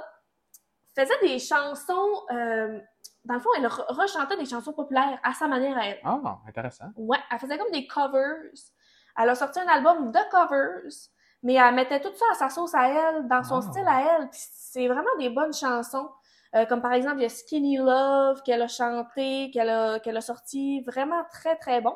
faisait 0.98 1.20
des 1.22 1.40
chansons, 1.40 2.24
euh, 2.32 2.80
dans 3.26 3.34
le 3.36 3.40
fond, 3.40 3.50
elle 3.58 3.66
re- 3.66 3.94
rechantait 3.94 4.38
des 4.38 4.46
chansons 4.46 4.74
populaires 4.74 5.20
à 5.24 5.34
sa 5.34 5.48
manière 5.48 5.78
à 5.78 5.88
elle. 5.88 6.00
Ah, 6.04 6.40
intéressant. 6.48 6.86
Ouais, 6.96 7.18
elle 7.32 7.40
faisait 7.40 7.58
comme 7.58 7.72
des 7.72 7.88
covers. 7.88 8.52
Elle 9.18 9.30
a 9.30 9.36
sorti 9.36 9.60
un 9.60 9.68
album 9.68 10.12
de 10.12 10.20
covers, 10.32 10.90
mais 11.44 11.54
elle 11.56 11.74
mettait 11.76 12.00
tout 12.02 12.14
ça 12.16 12.26
à 12.32 12.36
sa 12.36 12.50
sauce 12.50 12.74
à 12.76 12.88
elle, 12.90 13.28
dans 13.28 13.44
son 13.44 13.58
Ah. 13.60 13.62
style 13.62 13.88
à 13.88 14.02
elle. 14.20 14.30
Puis 14.30 14.40
c'est 14.52 14.88
vraiment 14.88 15.16
des 15.20 15.30
bonnes 15.30 15.54
chansons. 15.54 16.10
Euh, 16.56 16.66
comme 16.66 16.82
par 16.82 16.94
exemple, 16.94 17.18
il 17.20 17.24
y 17.24 17.26
a 17.26 17.30
Skinny 17.30 17.78
Love 17.78 18.42
qu'elle 18.44 18.62
a 18.62 18.68
chanté, 18.68 19.52
qu'elle 19.54 19.70
a, 19.70 20.00
qu'elle 20.00 20.18
a 20.18 20.22
sorti. 20.22 20.82
Vraiment 20.82 21.24
très, 21.32 21.56
très 21.58 21.80
bon. 21.82 21.96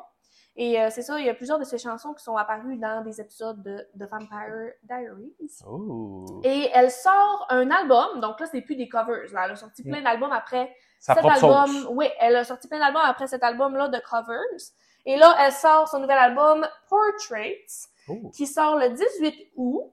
Et 0.56 0.80
euh, 0.80 0.88
c'est 0.90 1.02
ça, 1.02 1.18
il 1.18 1.26
y 1.26 1.28
a 1.28 1.34
plusieurs 1.34 1.58
de 1.58 1.64
ses 1.64 1.78
chansons 1.78 2.14
qui 2.14 2.22
sont 2.22 2.36
apparues 2.36 2.76
dans 2.76 3.02
des 3.02 3.20
épisodes 3.20 3.60
de, 3.60 3.84
de 3.96 4.06
Vampire 4.06 4.70
Diaries. 4.84 5.34
Oh. 5.66 6.40
Et 6.44 6.70
elle 6.72 6.92
sort 6.92 7.46
un 7.50 7.68
album, 7.72 8.20
donc 8.20 8.38
là, 8.38 8.46
c'est 8.46 8.60
plus 8.60 8.76
des 8.76 8.88
covers. 8.88 9.32
Là. 9.32 9.46
Elle 9.46 9.50
a 9.50 9.56
sorti 9.56 9.82
plein 9.82 10.00
d'albums 10.00 10.30
après 10.32 10.72
Sa 11.00 11.14
cet 11.14 11.24
album, 11.24 11.66
sauce. 11.66 11.86
oui, 11.90 12.06
elle 12.20 12.36
a 12.36 12.44
sorti 12.44 12.68
plein 12.68 12.78
d'albums 12.78 13.02
après 13.04 13.26
cet 13.26 13.42
album-là 13.42 13.88
de 13.88 13.98
covers. 14.08 14.38
Et 15.06 15.16
là, 15.16 15.34
elle 15.40 15.50
sort 15.52 15.88
son 15.88 15.98
nouvel 15.98 16.18
album 16.18 16.64
Portraits, 16.88 17.88
Oh. 18.08 18.30
qui 18.34 18.46
sort 18.46 18.76
le 18.76 18.90
18 18.90 19.52
août. 19.56 19.92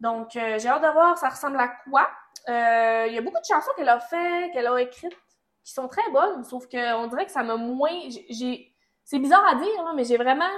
Donc, 0.00 0.34
euh, 0.36 0.58
j'ai 0.58 0.68
hâte 0.68 0.82
de 0.82 0.88
voir 0.92 1.18
ça 1.18 1.28
ressemble 1.28 1.58
à 1.60 1.68
quoi. 1.68 2.08
Euh, 2.48 3.04
Il 3.08 3.14
y 3.14 3.18
a 3.18 3.20
beaucoup 3.20 3.38
de 3.40 3.44
chansons 3.46 3.70
qu'elle 3.76 3.88
a 3.88 4.00
fait, 4.00 4.50
qu'elle 4.52 4.66
a 4.66 4.80
écrites, 4.80 5.16
qui 5.62 5.72
sont 5.72 5.88
très 5.88 6.08
bonnes, 6.10 6.42
sauf 6.44 6.66
que 6.68 6.94
on 6.94 7.06
dirait 7.06 7.26
que 7.26 7.32
ça 7.32 7.42
m'a 7.42 7.56
moins... 7.56 7.90
j'ai- 8.08 8.26
J'ai... 8.30 8.66
C'est 9.04 9.18
bizarre 9.18 9.44
à 9.46 9.56
dire, 9.56 9.82
là, 9.84 9.92
mais 9.94 10.04
j'ai 10.04 10.16
vraiment 10.16 10.48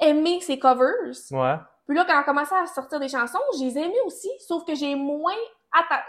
aimé 0.00 0.40
ses 0.40 0.58
covers. 0.58 1.12
Ouais. 1.30 1.56
Puis 1.86 1.96
là, 1.96 2.04
quand 2.04 2.20
on 2.20 2.24
commençait 2.24 2.56
à 2.56 2.66
sortir 2.66 2.98
des 2.98 3.08
chansons, 3.08 3.38
je 3.58 3.64
les 3.64 3.78
ai 3.78 3.82
aimées 3.84 4.00
aussi, 4.04 4.30
sauf 4.40 4.64
que 4.64 4.74
j'ai 4.74 4.94
moins 4.96 5.32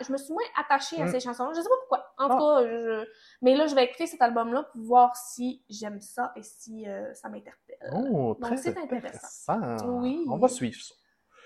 je 0.05 0.11
me 0.11 0.17
suis 0.17 0.33
moins 0.33 0.43
attachée 0.59 1.01
à 1.01 1.05
Mm. 1.05 1.11
ces 1.11 1.19
chansons. 1.19 1.49
Je 1.55 1.61
sais 1.61 1.67
pas 1.69 1.75
pourquoi. 1.79 2.13
En 2.17 2.29
tout 2.29 2.37
cas, 2.37 2.67
je... 2.67 3.05
mais 3.41 3.55
là, 3.55 3.67
je 3.67 3.75
vais 3.75 3.85
écouter 3.85 4.07
cet 4.07 4.21
album-là 4.21 4.63
pour 4.71 4.81
voir 4.81 5.15
si 5.15 5.63
j'aime 5.69 5.99
ça 6.01 6.31
et 6.35 6.43
si 6.43 6.87
euh, 6.87 7.13
ça 7.13 7.29
m'interpelle. 7.29 7.77
Oh, 7.93 8.35
donc 8.39 8.41
très 8.41 8.57
c'est 8.57 8.77
intéressant. 8.77 9.53
intéressant. 9.53 9.99
Oui. 10.01 10.25
On 10.29 10.37
va 10.37 10.47
suivre 10.47 10.81
ça. 10.81 10.95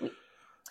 Oui. 0.00 0.10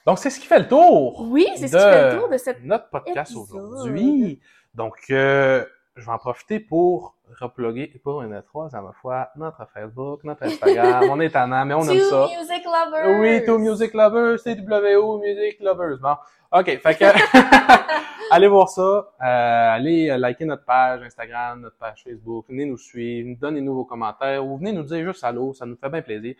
Donc, 0.05 0.17
c'est 0.19 0.29
ce 0.29 0.39
qui 0.39 0.47
fait 0.47 0.59
le 0.59 0.67
tour. 0.67 1.27
Oui, 1.29 1.47
c'est 1.55 1.67
ce 1.67 1.75
qui 1.77 1.83
fait 1.83 2.13
le 2.13 2.19
tour 2.19 2.29
de 2.29 2.37
cette... 2.37 2.63
Notre 2.63 2.89
podcast 2.89 3.35
aujourd'hui. 3.35 4.39
Donc, 4.73 4.97
euh, 5.09 5.65
je 5.95 6.05
vais 6.05 6.11
en 6.11 6.17
profiter 6.17 6.59
pour 6.59 7.17
reploguer 7.39 7.87
pour 8.03 8.21
une 8.21 8.41
troisième 8.43 8.91
fois 9.01 9.29
notre 9.35 9.67
Facebook, 9.73 10.23
notre 10.23 10.43
Instagram. 10.43 11.05
on 11.09 11.19
est 11.19 11.29
tannant, 11.29 11.65
mais 11.65 11.73
on 11.73 11.83
aime 11.83 11.97
Two 11.97 12.09
ça. 12.09 12.27
Music 12.37 12.65
Lovers! 12.65 13.19
Oui, 13.19 13.45
To 13.45 13.57
Music 13.57 13.93
Lovers, 13.93 14.41
TWO 14.43 15.19
Music 15.19 15.59
Lovers. 15.59 15.97
Bon, 15.99 16.15
ok, 16.51 16.65
fait 16.65 16.95
que 16.95 17.05
allez 18.31 18.47
voir 18.47 18.69
ça, 18.69 18.81
euh, 18.81 19.75
allez 19.75 20.09
euh, 20.09 20.17
liker 20.17 20.45
notre 20.45 20.65
page 20.65 21.01
Instagram, 21.03 21.61
notre 21.61 21.77
page 21.77 22.03
Facebook, 22.03 22.45
venez 22.49 22.65
nous 22.65 22.77
suivre, 22.77 23.37
donnez-nous 23.39 23.75
vos 23.75 23.85
commentaires 23.85 24.45
ou 24.45 24.57
venez 24.57 24.73
nous 24.73 24.83
dire 24.83 25.05
juste 25.05 25.23
allô, 25.23 25.53
ça 25.53 25.65
nous 25.65 25.77
fait 25.77 25.89
bien 25.89 26.01
plaisir. 26.01 26.35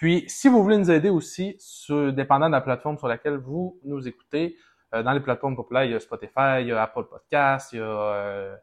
Puis, 0.00 0.24
si 0.28 0.48
vous 0.48 0.62
voulez 0.62 0.78
nous 0.78 0.90
aider 0.90 1.10
aussi, 1.10 1.56
sur, 1.58 2.10
dépendant 2.10 2.46
de 2.46 2.52
la 2.52 2.62
plateforme 2.62 2.96
sur 2.96 3.06
laquelle 3.06 3.36
vous 3.36 3.78
nous 3.84 4.08
écoutez, 4.08 4.56
euh, 4.94 5.02
dans 5.02 5.12
les 5.12 5.20
plateformes 5.20 5.54
populaires, 5.54 5.84
il 5.84 5.90
y 5.90 5.94
a 5.94 6.00
Spotify, 6.00 6.62
il 6.62 6.68
y 6.68 6.72
a 6.72 6.82
Apple 6.82 7.04
Podcast, 7.04 7.74
il 7.74 7.80
y 7.80 7.82
a 7.82 7.84
euh, 7.84 8.56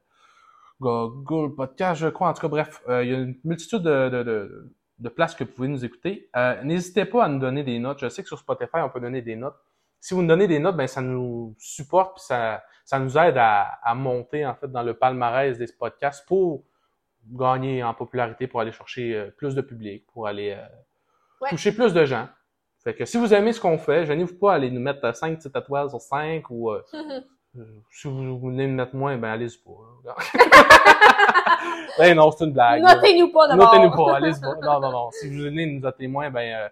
Google 0.79 1.55
Podcast, 1.55 2.01
je 2.01 2.07
crois. 2.07 2.29
En 2.29 2.33
tout 2.33 2.41
cas, 2.41 2.47
bref, 2.47 2.81
euh, 2.89 3.03
il 3.03 3.09
y 3.11 3.13
a 3.15 3.17
une 3.19 3.35
multitude 3.43 3.81
de, 3.81 4.09
de, 4.09 4.23
de, 4.23 4.71
de 4.99 5.09
places 5.09 5.35
que 5.35 5.43
vous 5.43 5.51
pouvez 5.51 5.67
nous 5.67 5.83
écouter. 5.85 6.29
Euh, 6.35 6.61
N'hésitez 6.63 7.05
pas 7.05 7.25
à 7.25 7.29
nous 7.29 7.39
donner 7.39 7.63
des 7.63 7.79
notes. 7.79 7.99
Je 7.99 8.09
sais 8.09 8.21
que 8.21 8.27
sur 8.27 8.39
Spotify, 8.39 8.77
on 8.77 8.89
peut 8.89 8.99
donner 8.99 9.21
des 9.21 9.35
notes. 9.35 9.55
Si 9.99 10.13
vous 10.13 10.21
nous 10.21 10.27
donnez 10.27 10.47
des 10.47 10.59
notes, 10.59 10.75
ben 10.77 10.85
ça 10.87 11.01
nous 11.01 11.55
supporte 11.57 12.17
puis 12.17 12.25
ça, 12.25 12.63
ça 12.85 12.99
nous 12.99 13.17
aide 13.17 13.37
à, 13.37 13.63
à 13.83 13.95
monter 13.95 14.45
en 14.45 14.53
fait 14.53 14.71
dans 14.71 14.83
le 14.83 14.93
palmarès 14.93 15.57
des 15.57 15.65
podcasts 15.77 16.25
pour 16.27 16.63
gagner 17.31 17.83
en 17.83 17.93
popularité, 17.95 18.45
pour 18.47 18.61
aller 18.61 18.71
chercher 18.71 19.15
euh, 19.15 19.31
plus 19.35 19.55
de 19.55 19.61
public, 19.61 20.05
pour 20.13 20.27
aller 20.27 20.51
euh, 20.57 20.65
Ouais. 21.41 21.49
toucher 21.49 21.71
plus 21.71 21.93
de 21.93 22.03
gens. 22.05 22.27
Fait 22.83 22.95
que 22.95 23.05
si 23.05 23.17
vous 23.17 23.31
aimez 23.33 23.53
ce 23.53 23.59
qu'on 23.61 23.77
fait, 23.77 24.05
gênez-vous 24.07 24.39
pas 24.39 24.53
à 24.53 24.55
aller 24.55 24.71
nous 24.71 24.79
mettre 24.79 25.15
5 25.15 25.37
petites 25.37 25.55
étoiles 25.55 25.89
sur 25.89 26.01
5 26.01 26.49
ou 26.49 26.71
euh, 26.71 26.81
si 27.91 28.07
vous 28.07 28.37
voulez 28.39 28.67
nous 28.67 28.75
mettre 28.75 28.95
moins, 28.95 29.17
ben 29.17 29.29
allez-y 29.31 29.57
pas. 29.57 29.71
là. 30.05 30.15
ben 31.97 32.15
non, 32.15 32.31
c'est 32.31 32.45
une 32.45 32.53
blague. 32.53 32.81
Notez-nous 32.81 33.31
pas 33.31 33.47
d'abord. 33.47 33.65
Notez-nous 33.73 33.91
pas, 33.91 34.15
allez-y 34.17 34.39
pas. 34.41 34.55
Non, 34.61 34.79
non, 34.79 34.91
non. 34.91 35.11
Si 35.11 35.29
vous 35.29 35.43
voulez 35.49 35.65
nous 35.65 35.79
noter 35.79 36.07
moins, 36.07 36.29
ben 36.29 36.55
euh, 36.55 36.67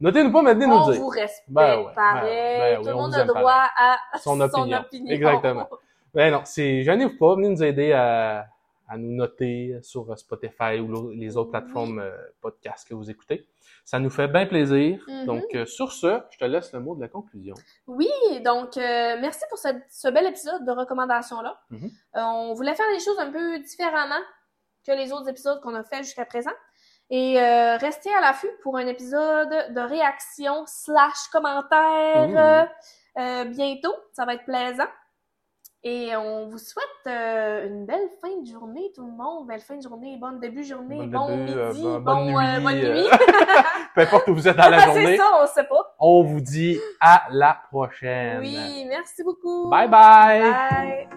notez-nous 0.00 0.32
pas, 0.32 0.42
mais 0.42 0.54
venez 0.54 0.66
nous 0.66 0.74
On 0.74 0.90
dire. 0.90 1.00
vous 1.00 1.08
respecte 1.08 1.44
Ben 1.48 1.78
ouais, 1.80 1.92
pareil. 1.94 2.58
ben- 2.58 2.76
ben 2.76 2.82
Tout 2.82 2.88
le 2.88 2.94
on 2.94 2.98
monde 3.02 3.12
vous 3.14 3.20
a 3.20 3.24
droit 3.24 3.62
à 3.76 3.96
Son 4.18 4.40
opinion. 4.40 4.78
opinion. 4.78 5.10
Exactement. 5.14 5.68
Ben 6.14 6.32
non, 6.32 6.40
c'est 6.44 6.82
gênez-vous 6.82 7.16
pas, 7.18 7.34
venez 7.36 7.48
nous 7.50 7.62
aider 7.62 7.92
à, 7.92 8.46
à 8.90 8.98
nous 8.98 9.12
noter 9.12 9.78
sur 9.82 10.18
Spotify 10.18 10.80
ou 10.80 11.10
les 11.12 11.36
autres 11.36 11.50
plateformes 11.50 12.00
euh, 12.00 12.10
podcasts 12.40 12.88
que 12.88 12.94
vous 12.94 13.08
écoutez. 13.08 13.46
Ça 13.84 13.98
nous 14.00 14.10
fait 14.10 14.28
bien 14.28 14.46
plaisir. 14.46 15.02
Mhm. 15.08 15.26
Donc 15.26 15.44
euh, 15.54 15.64
sur 15.64 15.92
ce, 15.92 16.20
je 16.30 16.38
te 16.38 16.44
laisse 16.44 16.72
le 16.72 16.80
mot 16.80 16.96
de 16.96 17.00
la 17.00 17.08
conclusion. 17.08 17.54
Oui, 17.86 18.10
donc 18.44 18.76
euh, 18.76 19.16
merci 19.20 19.44
pour 19.48 19.58
ce, 19.58 19.68
ce 19.88 20.08
bel 20.08 20.26
épisode 20.26 20.66
de 20.66 20.72
recommandations-là. 20.72 21.60
Mhm. 21.70 21.90
Euh, 22.16 22.20
on 22.20 22.54
voulait 22.54 22.74
faire 22.74 22.90
les 22.92 23.00
choses 23.00 23.18
un 23.18 23.30
peu 23.30 23.60
différemment 23.60 24.20
que 24.84 24.92
les 24.92 25.12
autres 25.12 25.28
épisodes 25.28 25.60
qu'on 25.60 25.74
a 25.74 25.84
fait 25.84 26.02
jusqu'à 26.02 26.24
présent. 26.24 26.52
Et 27.10 27.40
euh, 27.40 27.76
restez 27.76 28.12
à 28.14 28.20
l'affût 28.20 28.50
pour 28.62 28.76
un 28.76 28.86
épisode 28.86 29.48
de 29.48 29.80
réaction 29.80 30.64
slash 30.66 31.28
commentaire 31.32 32.68
euh, 33.16 33.20
euh, 33.20 33.44
bientôt. 33.46 33.94
Ça 34.12 34.24
va 34.24 34.34
être 34.34 34.44
plaisant. 34.44 34.86
Et 35.82 36.14
on 36.14 36.46
vous 36.48 36.58
souhaite 36.58 36.84
euh, 37.06 37.66
une 37.66 37.86
belle 37.86 38.08
fin 38.20 38.28
de 38.42 38.46
journée, 38.46 38.92
tout 38.94 39.02
le 39.06 39.12
monde. 39.12 39.46
Belle 39.46 39.62
fin 39.62 39.76
de 39.76 39.82
journée, 39.82 40.18
bon 40.20 40.38
début 40.38 40.60
de 40.60 40.66
journée, 40.66 41.06
Bon 41.06 41.06
bon, 41.20 41.26
début, 41.46 41.58
euh, 41.58 41.68
midi, 41.72 41.82
bon- 41.82 42.00
bon, 42.00 42.00
bonne 42.00 42.18
euh, 42.18 42.58
nuit, 42.58 42.64
bonne 42.64 42.74
euh, 42.84 42.94
nuit. 43.02 43.08
Peu 43.94 44.00
importe 44.02 44.28
où 44.28 44.34
vous 44.34 44.46
êtes 44.46 44.56
dans 44.58 44.68
la 44.68 44.78
C'est 44.80 44.84
journée, 44.86 45.16
ça, 45.16 45.24
on 45.42 45.46
sait 45.46 45.64
pas. 45.64 45.96
on 45.98 46.22
vous 46.22 46.40
dit 46.42 46.78
à 47.00 47.22
la 47.30 47.56
prochaine. 47.70 48.40
Oui, 48.40 48.84
merci 48.88 49.22
beaucoup. 49.24 49.70
Bye 49.70 49.88
bye. 49.88 50.40
Bye. 50.42 51.08